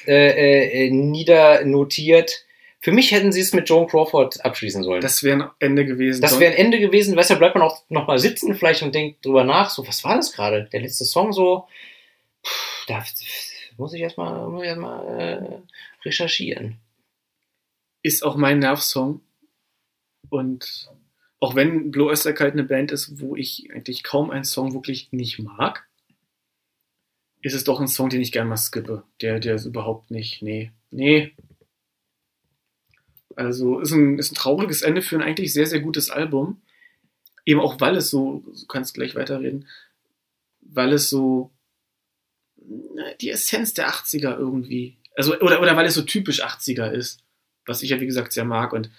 äh, 0.07 0.11
äh, 0.13 0.87
äh, 0.87 0.89
niedernotiert. 0.89 2.45
Für 2.87 2.93
mich 2.93 3.11
hätten 3.11 3.33
sie 3.33 3.41
es 3.41 3.51
mit 3.51 3.67
Joan 3.67 3.85
Crawford 3.85 4.45
abschließen 4.45 4.81
sollen. 4.81 5.01
Das 5.01 5.21
wäre 5.21 5.43
ein 5.43 5.49
Ende 5.59 5.85
gewesen. 5.85 6.21
Das 6.21 6.39
wäre 6.39 6.53
ein 6.53 6.57
Ende 6.57 6.79
gewesen, 6.79 7.17
weißt 7.17 7.31
du, 7.31 7.33
da 7.33 7.39
bleibt 7.39 7.55
man 7.55 7.63
auch 7.65 7.83
noch 7.89 8.07
mal 8.07 8.17
sitzen 8.17 8.55
vielleicht 8.55 8.81
und 8.81 8.95
denkt 8.95 9.25
drüber 9.25 9.43
nach, 9.43 9.69
so, 9.69 9.85
was 9.85 10.05
war 10.05 10.15
das 10.15 10.31
gerade? 10.31 10.69
Der 10.71 10.79
letzte 10.79 11.03
Song 11.03 11.33
so, 11.33 11.67
pff, 12.45 12.85
da 12.87 13.03
muss 13.75 13.91
ich 13.91 13.99
erstmal 13.99 14.47
muss 14.47 14.63
ich 14.63 14.69
erst 14.69 14.79
mal, 14.79 15.19
äh, 15.19 16.05
recherchieren. 16.05 16.77
ist 18.03 18.23
auch 18.23 18.37
mein 18.37 18.59
Nervsong. 18.59 19.19
Und 20.29 20.89
auch 21.41 21.55
wenn 21.55 21.91
Blue 21.91 22.07
Oyster 22.07 22.31
Cult 22.31 22.53
eine 22.53 22.63
Band 22.63 22.93
ist, 22.93 23.19
wo 23.19 23.35
ich 23.35 23.67
eigentlich 23.73 24.01
kaum 24.05 24.29
einen 24.31 24.45
Song 24.45 24.73
wirklich 24.73 25.11
nicht 25.11 25.39
mag, 25.39 25.89
ist 27.41 27.53
es 27.53 27.65
doch 27.65 27.81
ein 27.81 27.89
Song, 27.89 28.09
den 28.09 28.21
ich 28.21 28.31
gerne 28.31 28.49
mal 28.49 28.55
skippe. 28.55 29.03
Der, 29.19 29.41
der 29.41 29.55
ist 29.55 29.65
überhaupt 29.65 30.09
nicht, 30.09 30.41
nee, 30.41 30.71
nee. 30.89 31.33
Also 33.37 33.79
ist 33.79 33.91
ein, 33.91 34.17
ist 34.17 34.31
ein 34.31 34.35
trauriges 34.35 34.81
Ende 34.81 35.01
für 35.01 35.15
ein 35.15 35.21
eigentlich 35.21 35.53
sehr, 35.53 35.67
sehr 35.67 35.79
gutes 35.79 36.09
Album. 36.09 36.61
Eben 37.45 37.59
auch, 37.59 37.79
weil 37.79 37.95
es 37.95 38.09
so, 38.09 38.43
du 38.45 38.65
kannst 38.67 38.95
gleich 38.95 39.15
weiterreden, 39.15 39.67
weil 40.61 40.91
es 40.91 41.09
so 41.09 41.51
die 43.21 43.29
Essenz 43.29 43.73
der 43.73 43.89
80er 43.89 44.37
irgendwie, 44.37 44.97
also, 45.15 45.39
oder, 45.39 45.61
oder 45.61 45.77
weil 45.77 45.85
es 45.85 45.93
so 45.93 46.01
typisch 46.01 46.43
80er 46.43 46.91
ist, 46.91 47.23
was 47.65 47.83
ich 47.83 47.91
ja 47.91 48.01
wie 48.01 48.07
gesagt 48.07 48.33
sehr 48.33 48.43
mag. 48.43 48.73
Und 48.73 48.89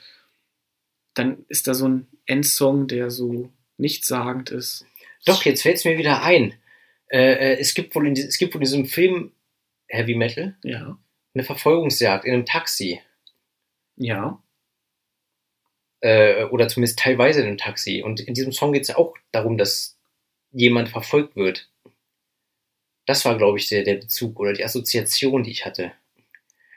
dann 1.15 1.45
ist 1.49 1.67
da 1.67 1.75
so 1.75 1.89
ein 1.89 2.07
Endsong, 2.25 2.87
der 2.87 3.11
so 3.11 3.51
nichtssagend 3.77 4.51
ist. 4.51 4.87
Doch, 5.27 5.45
jetzt 5.45 5.63
fällt 5.63 5.77
es 5.77 5.85
mir 5.85 5.99
wieder 5.99 6.23
ein. 6.23 6.55
Äh, 7.09 7.33
äh, 7.33 7.59
es, 7.59 7.75
gibt 7.75 7.95
wohl 7.95 8.07
in, 8.07 8.15
es 8.15 8.39
gibt 8.39 8.55
wohl 8.55 8.61
in 8.61 8.65
diesem 8.65 8.87
Film 8.87 9.33
Heavy 9.89 10.15
Metal 10.15 10.57
Ja. 10.63 10.97
eine 11.35 11.45
Verfolgungsjagd 11.45 12.25
in 12.25 12.35
einem 12.35 12.47
Taxi. 12.47 13.01
Ja. 13.99 14.43
Äh, 16.01 16.45
oder 16.45 16.69
zumindest 16.69 16.99
teilweise 16.99 17.41
in 17.41 17.49
einem 17.49 17.59
Taxi. 17.59 18.03
Und 18.03 18.21
in 18.21 18.35
diesem 18.35 18.53
Song 18.53 18.73
geht 18.73 18.83
es 18.83 18.89
ja 18.89 18.97
auch 18.97 19.15
darum, 19.33 19.59
dass 19.59 19.99
jemand 20.53 20.89
verfolgt 20.89 21.37
wird. 21.37 21.69
Das 23.07 23.25
war, 23.25 23.37
glaube 23.37 23.59
ich, 23.59 23.69
der, 23.69 23.83
der 23.83 23.97
Bezug 23.97 24.39
oder 24.39 24.53
die 24.53 24.65
Assoziation, 24.65 25.43
die 25.43 25.51
ich 25.51 25.67
hatte. 25.67 25.93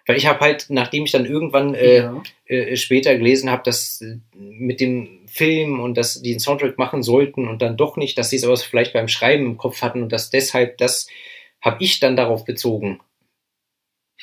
Weil 0.08 0.18
ich 0.18 0.26
habe 0.26 0.40
halt, 0.40 0.66
nachdem 0.70 1.06
ich 1.06 1.12
dann 1.12 1.26
irgendwann 1.26 1.76
äh, 1.76 1.98
ja. 1.98 2.24
äh, 2.46 2.76
später 2.76 3.16
gelesen 3.16 3.52
habe, 3.52 3.62
dass 3.64 4.02
äh, 4.02 4.18
mit 4.34 4.80
dem 4.82 5.28
Film 5.28 5.80
und 5.80 5.96
dass 5.96 6.22
die 6.22 6.32
einen 6.32 6.40
Soundtrack 6.40 6.78
machen 6.78 7.04
sollten 7.04 7.48
und 7.48 7.62
dann 7.62 7.78
doch 7.78 7.98
nicht, 7.98 8.18
dass 8.18 8.32
sie 8.32 8.38
es 8.38 8.44
aber 8.44 8.58
vielleicht 8.58 8.94
beim 8.94 9.08
Schreiben 9.08 9.46
im 9.46 9.58
Kopf 9.58 9.82
hatten 9.82 10.02
und 10.02 10.12
dass 10.12 10.32
deshalb 10.32 10.78
das 10.80 11.08
habe 11.62 11.84
ich 11.84 12.00
dann 12.00 12.16
darauf 12.16 12.44
bezogen 12.44 13.00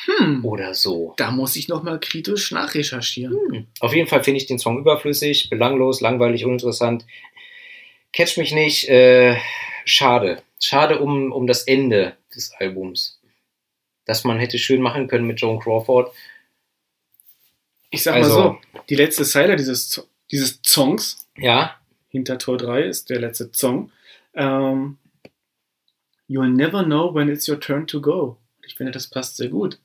Hm. 0.04 0.44
oder 0.44 0.74
so. 0.74 1.14
Da 1.16 1.30
muss 1.30 1.56
ich 1.56 1.68
nochmal 1.68 1.98
kritisch 1.98 2.52
nachrecherchieren. 2.52 3.36
Hm. 3.50 3.66
Auf 3.80 3.94
jeden 3.94 4.08
Fall 4.08 4.22
finde 4.22 4.38
ich 4.38 4.46
den 4.46 4.58
Song 4.58 4.78
überflüssig, 4.78 5.50
belanglos, 5.50 6.00
langweilig, 6.00 6.44
uninteressant. 6.44 7.04
Catch 8.12 8.36
mich 8.38 8.52
nicht. 8.52 8.88
Äh, 8.88 9.36
schade. 9.84 10.42
Schade 10.60 11.00
um, 11.00 11.32
um 11.32 11.46
das 11.46 11.62
Ende 11.64 12.16
des 12.34 12.52
Albums. 12.52 13.20
Das 14.04 14.24
man 14.24 14.38
hätte 14.38 14.58
schön 14.58 14.80
machen 14.80 15.08
können 15.08 15.26
mit 15.26 15.40
Joan 15.40 15.58
Crawford. 15.58 16.12
Ich 17.90 18.02
sag 18.02 18.14
Also- 18.16 18.38
mal 18.38 18.58
so, 18.74 18.80
die 18.88 18.94
letzte 18.94 19.24
Zeile 19.24 19.56
dieses, 19.56 20.06
dieses 20.30 20.60
Songs 20.64 21.26
Ja, 21.36 21.76
hinter 22.08 22.38
Tor 22.38 22.56
3 22.56 22.82
ist 22.82 23.10
der 23.10 23.20
letzte 23.20 23.50
Song. 23.52 23.90
Ähm, 24.34 24.98
You'll 26.28 26.54
never 26.54 26.84
know 26.84 27.14
when 27.14 27.28
it's 27.28 27.48
your 27.48 27.58
turn 27.58 27.86
to 27.86 28.00
go. 28.00 28.36
Ich 28.66 28.74
finde, 28.76 28.92
das 28.92 29.06
passt 29.08 29.36
sehr 29.38 29.48
gut. 29.48 29.78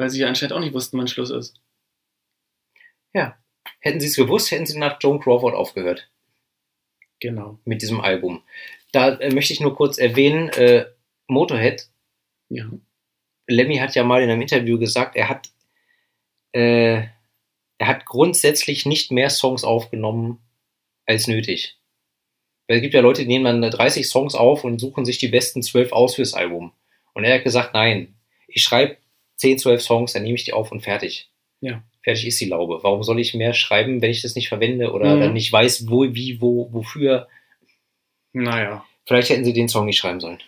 Weil 0.00 0.08
sie 0.08 0.20
ja 0.20 0.28
anscheinend 0.28 0.54
auch 0.54 0.60
nicht 0.60 0.72
wussten, 0.72 0.96
wann 0.96 1.08
Schluss 1.08 1.28
ist. 1.28 1.60
hätten 3.80 4.00
sie 4.00 4.06
es 4.06 4.16
gewusst, 4.16 4.50
hätten 4.50 4.64
sie 4.64 4.78
nach 4.78 4.96
Joan 4.98 5.20
Crawford 5.20 5.54
aufgehört 5.54 6.10
Genau. 7.18 7.58
mit 7.66 7.82
diesem 7.82 8.00
Album. 8.00 8.42
Da 8.92 9.18
äh, 9.18 9.30
möchte 9.30 9.52
ich 9.52 9.60
nur 9.60 9.74
kurz 9.76 9.98
erwähnen, 9.98 10.48
äh, 10.50 10.86
Motorhead, 11.26 11.90
Ja. 12.48 12.70
Lemmy 13.46 13.76
hat 13.76 13.94
ja 13.94 14.02
mal 14.02 14.22
in 14.22 14.30
einem 14.30 14.40
Interview 14.40 14.78
gesagt, 14.78 15.16
er 15.16 15.28
hat, 15.28 15.50
äh, 16.52 17.02
er 17.76 17.86
hat 17.86 18.06
grundsätzlich 18.06 18.86
nicht 18.86 19.12
mehr 19.12 19.28
Songs 19.28 19.64
aufgenommen 19.64 20.38
als 21.04 21.26
nötig. 21.26 21.78
Weil 22.68 22.76
es 22.78 22.82
gibt 22.82 22.94
ja 22.94 23.02
Leute, 23.02 23.20
die 23.22 23.28
nehmen 23.28 23.60
dann 23.60 23.70
30 23.70 24.08
Songs 24.08 24.34
auf 24.34 24.64
und 24.64 24.78
suchen 24.78 25.04
sich 25.04 25.18
die 25.18 25.28
besten 25.28 25.62
12 25.62 25.92
aus 25.92 26.14
fürs 26.14 26.32
Album. 26.32 26.72
Und 27.12 27.24
er 27.24 27.34
hat 27.34 27.44
gesagt, 27.44 27.74
nein, 27.74 28.14
ich 28.48 28.62
schreibe 28.62 28.96
10, 29.40 29.58
12 29.58 29.80
Songs, 29.82 30.12
dann 30.12 30.22
nehme 30.22 30.34
ich 30.36 30.44
die 30.44 30.52
auf 30.52 30.70
und 30.70 30.82
fertig. 30.82 31.30
Ja. 31.60 31.82
Fertig 32.02 32.26
ist 32.26 32.40
die 32.40 32.46
Laube. 32.46 32.80
Warum 32.82 33.02
soll 33.02 33.18
ich 33.20 33.34
mehr 33.34 33.52
schreiben, 33.54 34.00
wenn 34.02 34.10
ich 34.10 34.22
das 34.22 34.34
nicht 34.34 34.48
verwende 34.48 34.92
oder 34.92 35.16
Mhm. 35.16 35.20
dann 35.20 35.32
nicht 35.32 35.50
weiß, 35.52 35.88
wo, 35.90 36.04
wie, 36.14 36.40
wo, 36.40 36.72
wofür? 36.72 37.28
Naja. 38.32 38.84
Vielleicht 39.06 39.30
hätten 39.30 39.44
sie 39.44 39.52
den 39.52 39.68
Song 39.68 39.86
nicht 39.86 39.98
schreiben 39.98 40.20
sollen. 40.20 40.38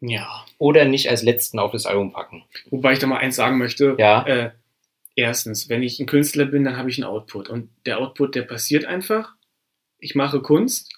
Ja. 0.00 0.44
Oder 0.58 0.84
nicht 0.84 1.08
als 1.10 1.22
letzten 1.22 1.58
auf 1.58 1.72
das 1.72 1.86
Album 1.86 2.12
packen. 2.12 2.44
Wobei 2.70 2.92
ich 2.92 2.98
da 2.98 3.06
mal 3.06 3.18
eins 3.18 3.36
sagen 3.36 3.58
möchte. 3.58 3.96
Ja. 3.98 4.26
Äh, 4.26 4.50
erstens, 5.16 5.68
wenn 5.68 5.82
ich 5.82 5.98
ein 5.98 6.06
Künstler 6.06 6.44
bin, 6.44 6.64
dann 6.64 6.76
habe 6.76 6.90
ich 6.90 6.98
einen 6.98 7.10
Output. 7.10 7.48
Und 7.48 7.70
der 7.86 7.98
Output, 7.98 8.34
der 8.34 8.42
passiert 8.42 8.84
einfach. 8.84 9.32
Ich 9.98 10.14
mache 10.14 10.40
Kunst 10.42 10.97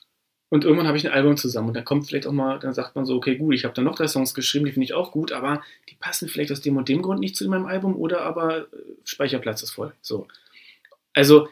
und 0.51 0.64
irgendwann 0.64 0.88
habe 0.88 0.98
ich 0.98 1.07
ein 1.07 1.12
Album 1.12 1.36
zusammen. 1.36 1.68
Und 1.68 1.74
dann 1.74 1.84
kommt 1.84 2.09
vielleicht 2.09 2.26
auch 2.26 2.32
mal, 2.32 2.59
dann 2.59 2.74
sagt 2.74 2.96
man 2.96 3.07
so, 3.07 3.14
okay, 3.14 3.36
gut, 3.36 3.55
ich 3.55 3.64
habe 3.64 3.72
da 3.72 3.82
noch 3.82 3.94
drei 3.94 4.09
Songs 4.09 4.34
geschrieben, 4.34 4.66
die 4.66 4.72
finde 4.72 4.84
ich 4.84 4.94
auch 4.94 5.12
gut, 5.12 5.30
aber 5.30 5.62
die 5.88 5.94
passen 5.94 6.28
vielleicht 6.28 6.51
aus 6.51 6.61
dem 6.61 6.76
und 6.76 6.88
dem 6.88 7.03
Grund 7.03 7.20
nicht 7.20 7.36
zu 7.36 7.48
meinem 7.48 7.66
Album 7.66 7.96
oder 7.96 8.22
aber 8.22 8.62
äh, 8.62 8.66
Speicherplatz 9.05 9.62
ist 9.62 9.70
voll. 9.70 9.94
So. 10.03 10.26
Also, 11.14 11.48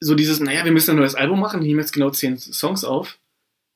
so 0.00 0.14
dieses, 0.14 0.40
naja, 0.40 0.64
wir 0.64 0.72
müssen 0.72 0.92
ein 0.92 0.96
neues 0.96 1.14
Album 1.14 1.38
machen, 1.38 1.60
nehmen 1.60 1.80
jetzt 1.80 1.92
genau 1.92 2.10
zehn 2.10 2.38
Songs 2.38 2.84
auf, 2.84 3.18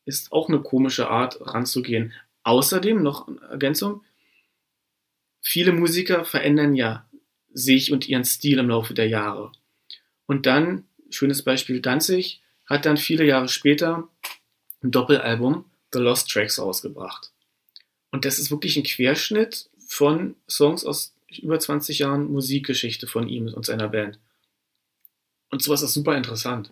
ist 0.07 0.33
auch 0.33 0.49
eine 0.49 0.61
komische 0.61 1.09
Art 1.09 1.39
ranzugehen. 1.41 2.13
Außerdem 2.45 3.03
noch 3.03 3.29
eine 3.29 3.41
Ergänzung, 3.43 4.03
viele 5.43 5.73
Musiker 5.73 6.25
verändern 6.25 6.75
ja 6.75 7.07
sich 7.53 7.93
und 7.93 8.09
ihren 8.09 8.25
Stil 8.25 8.59
im 8.59 8.71
Laufe 8.71 8.95
der 8.95 9.09
Jahre. 9.09 9.53
Und 10.25 10.47
dann, 10.47 10.85
schönes 11.11 11.43
Beispiel 11.43 11.81
Danzig, 11.81 12.41
hat 12.71 12.87
dann 12.87 12.97
viele 12.97 13.25
Jahre 13.25 13.49
später 13.49 14.09
ein 14.83 14.91
Doppelalbum 14.93 15.65
The 15.93 15.99
Lost 15.99 16.31
Tracks 16.31 16.59
rausgebracht. 16.59 17.33
Und 18.13 18.25
das 18.25 18.39
ist 18.39 18.51
wirklich 18.51 18.77
ein 18.77 18.85
Querschnitt 18.85 19.69
von 19.89 20.37
Songs 20.49 20.85
aus 20.85 21.15
über 21.43 21.59
20 21.59 21.99
Jahren 21.99 22.31
Musikgeschichte 22.33 23.07
von 23.07 23.29
ihm 23.29 23.49
und 23.53 23.67
seiner 23.67 23.89
Band. 23.89 24.19
Und 25.51 25.63
sowas 25.63 25.83
ist 25.83 25.93
super 25.95 26.17
interessant. 26.17 26.71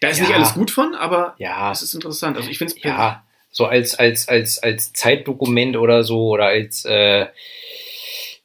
Da 0.00 0.08
ist 0.08 0.18
Ja. 0.18 0.24
nicht 0.24 0.34
alles 0.34 0.54
gut 0.54 0.70
von, 0.70 0.94
aber 0.94 1.34
Ja, 1.38 1.72
es 1.72 1.82
ist 1.82 1.94
interessant. 1.94 2.36
Also 2.36 2.50
ich 2.50 2.58
finde 2.58 2.74
es 2.76 2.82
ja, 2.82 3.24
so 3.50 3.66
als, 3.66 3.94
als, 3.94 4.28
als, 4.28 4.58
als 4.58 4.92
Zeitdokument 4.92 5.76
oder 5.76 6.04
so 6.04 6.28
oder 6.28 6.46
als, 6.46 6.84
äh, 6.84 7.26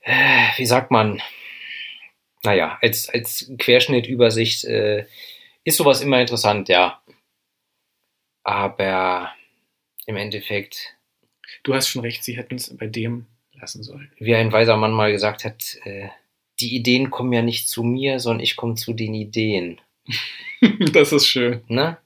äh, 0.03 0.47
wie 0.57 0.65
sagt 0.65 0.91
man, 0.91 1.21
naja, 2.43 2.77
als, 2.81 3.09
als 3.09 3.51
Querschnittübersicht 3.57 4.63
äh, 4.65 5.05
ist 5.63 5.77
sowas 5.77 6.01
immer 6.01 6.19
interessant, 6.19 6.69
ja. 6.69 7.01
Aber 8.43 9.31
im 10.05 10.15
Endeffekt, 10.17 10.95
du 11.63 11.73
hast 11.73 11.89
schon 11.89 12.01
recht, 12.01 12.23
sie 12.23 12.37
hätten 12.37 12.55
es 12.55 12.75
bei 12.75 12.87
dem 12.87 13.27
lassen 13.53 13.83
sollen. 13.83 14.11
wie 14.17 14.35
ein 14.35 14.51
weiser 14.51 14.75
Mann 14.77 14.91
mal 14.91 15.11
gesagt 15.11 15.45
hat, 15.45 15.77
äh, 15.83 16.09
die 16.59 16.75
Ideen 16.75 17.09
kommen 17.11 17.33
ja 17.33 17.41
nicht 17.41 17.69
zu 17.69 17.83
mir, 17.83 18.19
sondern 18.19 18.43
ich 18.43 18.55
komme 18.55 18.75
zu 18.75 18.93
den 18.93 19.13
Ideen. 19.13 19.79
das 20.93 21.11
ist 21.11 21.27
schön. 21.27 21.63
Ne? 21.67 21.97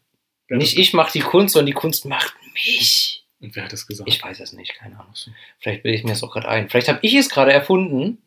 Wer 0.47 0.57
Nicht 0.57 0.77
ich 0.77 0.93
mache 0.93 1.13
die 1.13 1.21
Kunst, 1.21 1.53
sondern 1.53 1.67
die 1.67 1.73
Kunst 1.73 2.05
macht 2.05 2.35
mich. 2.53 3.25
Und 3.39 3.55
wer 3.55 3.63
hat 3.65 3.73
das 3.73 3.87
gesagt? 3.87 4.09
Ich 4.09 4.23
weiß 4.23 4.39
es 4.39 4.53
nicht, 4.53 4.75
keine 4.75 4.99
Ahnung. 4.99 5.13
Vielleicht 5.59 5.83
bilde 5.83 5.97
ich 5.97 6.03
mir 6.03 6.11
das 6.11 6.23
auch 6.23 6.31
gerade 6.31 6.47
ein. 6.47 6.69
Vielleicht 6.69 6.87
habe 6.87 6.99
ich 7.01 7.15
es 7.15 7.29
gerade 7.29 7.51
erfunden. 7.51 8.21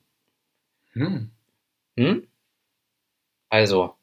Hm. 0.92 1.30
Hm? 1.96 2.26
Also, 3.48 3.94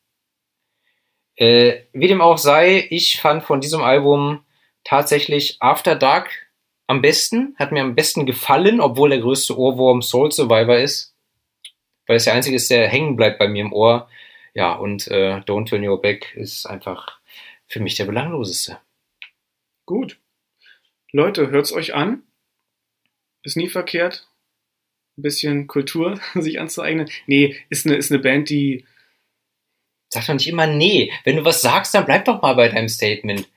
äh, 1.36 1.84
wie 1.94 2.08
dem 2.08 2.22
auch 2.22 2.38
sei, 2.38 2.88
ich 2.90 3.20
fand 3.20 3.44
von 3.44 3.62
diesem 3.62 3.82
Album 3.82 4.46
tatsächlich 4.84 5.58
After 5.60 5.96
Dark 5.96 6.48
am 6.88 7.02
besten, 7.02 7.56
hat 7.58 7.72
mir 7.72 7.82
am 7.82 7.96
besten 7.96 8.26
gefallen, 8.26 8.80
obwohl 8.80 9.10
der 9.10 9.20
größte 9.20 9.58
Ohrwurm 9.58 10.02
Soul 10.02 10.32
Survivor 10.32 10.78
ist. 10.78 11.16
Weil 12.08 12.18
es 12.18 12.26
der 12.26 12.34
einzige 12.34 12.56
ist, 12.56 12.70
der 12.70 12.88
hängen 12.88 13.16
bleibt 13.16 13.40
bei 13.40 13.48
mir 13.48 13.62
im 13.62 13.74
Ohr. 13.74 14.08
Ja, 14.54 14.74
und 14.74 15.08
äh, 15.08 15.42
Don't 15.46 15.68
Turn 15.68 15.86
Your 15.86 16.02
Back 16.02 16.34
ist 16.36 16.66
einfach 16.66 17.20
für 17.68 17.80
mich 17.80 17.96
der 17.96 18.06
belangloseste. 18.06 18.80
Gut. 19.86 20.20
Leute, 21.12 21.50
hört's 21.50 21.74
euch 21.74 21.94
an. 21.94 22.24
Ist 23.44 23.58
nie 23.58 23.70
verkehrt. 23.70 24.28
Ein 25.18 25.24
bisschen 25.24 25.68
Kultur 25.68 26.20
sich 26.36 26.60
anzueignen. 26.60 27.10
Nee, 27.26 27.56
ist 27.70 27.86
eine, 27.86 27.96
ist 27.96 28.12
eine 28.12 28.22
Band, 28.22 28.50
die. 28.50 28.86
Sag 30.16 30.28
doch 30.28 30.34
nicht 30.34 30.47
immer 30.47 30.66
nee. 30.66 31.11
Wenn 31.26 31.36
du 31.36 31.43
was 31.43 31.61
sagst, 31.61 31.93
dann 31.93 32.05
bleib 32.05 32.24
doch 32.24 32.41
mal 32.41 32.55
bei 32.55 32.70
deinem 32.70 32.88
Statement. 32.88 33.49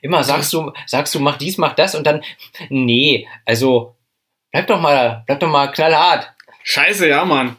Immer 0.00 0.24
sagst 0.24 0.50
du, 0.54 0.72
sagst 0.86 1.14
du, 1.14 1.20
mach 1.20 1.36
dies, 1.36 1.58
mach 1.58 1.74
das 1.74 1.94
und 1.94 2.06
dann, 2.06 2.24
nee, 2.70 3.28
also, 3.44 3.94
bleib 4.50 4.66
doch 4.66 4.80
mal, 4.80 5.24
bleib 5.26 5.40
doch 5.40 5.50
mal 5.50 5.66
knallhart. 5.66 6.32
Scheiße, 6.62 7.06
ja, 7.06 7.26
Mann. 7.26 7.58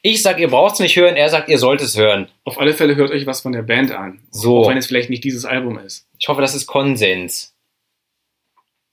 Ich 0.00 0.22
sag, 0.22 0.38
ihr 0.38 0.48
braucht's 0.48 0.78
nicht 0.78 0.96
hören, 0.96 1.16
er 1.16 1.28
sagt, 1.28 1.50
ihr 1.50 1.58
sollt 1.58 1.82
es 1.82 1.98
hören. 1.98 2.30
Auf 2.44 2.58
alle 2.58 2.72
Fälle 2.72 2.96
hört 2.96 3.10
euch 3.10 3.26
was 3.26 3.42
von 3.42 3.52
der 3.52 3.60
Band 3.62 3.92
an. 3.92 4.26
So. 4.30 4.62
Auch 4.64 4.70
wenn 4.70 4.78
es 4.78 4.86
vielleicht 4.86 5.10
nicht 5.10 5.22
dieses 5.22 5.44
Album 5.44 5.78
ist. 5.78 6.08
Ich 6.18 6.28
hoffe, 6.28 6.40
das 6.40 6.54
ist 6.54 6.66
Konsens. 6.66 7.54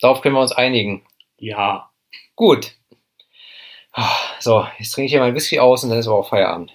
Darauf 0.02 0.20
können 0.20 0.36
wir 0.36 0.42
uns 0.42 0.52
einigen. 0.52 1.06
Ja. 1.38 1.90
Gut. 2.36 2.74
Ah, 3.94 4.12
So, 4.42 4.68
jetzt 4.78 4.92
trinke 4.92 5.06
ich 5.06 5.12
hier 5.14 5.22
mal 5.22 5.30
ein 5.30 5.36
Whisky 5.36 5.60
aus 5.60 5.86
und 5.86 5.90
dann 5.90 6.00
ist 6.00 6.08
aber 6.08 6.18
auch 6.18 6.28
Feierabend. 6.28 6.74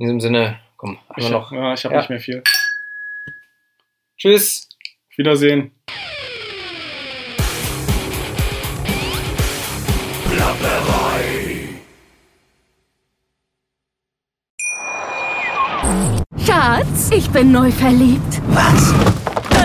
In 0.00 0.06
diesem 0.06 0.20
Sinne, 0.20 0.58
komm, 0.78 0.98
Ich 1.18 1.26
einmal 1.26 1.42
hab, 1.42 1.52
noch. 1.52 1.52
ja, 1.52 1.74
ich 1.74 1.84
habe 1.84 1.94
Ja. 1.94 2.00
nicht 2.00 2.08
mehr 2.08 2.20
viel. 2.20 2.42
Tschüss. 4.16 4.66
Auf 5.10 5.18
Wiedersehen. 5.18 5.72
Schatz, 16.46 17.10
ich 17.14 17.30
bin 17.30 17.52
neu 17.52 17.70
verliebt. 17.70 18.40
Was? 18.48 19.19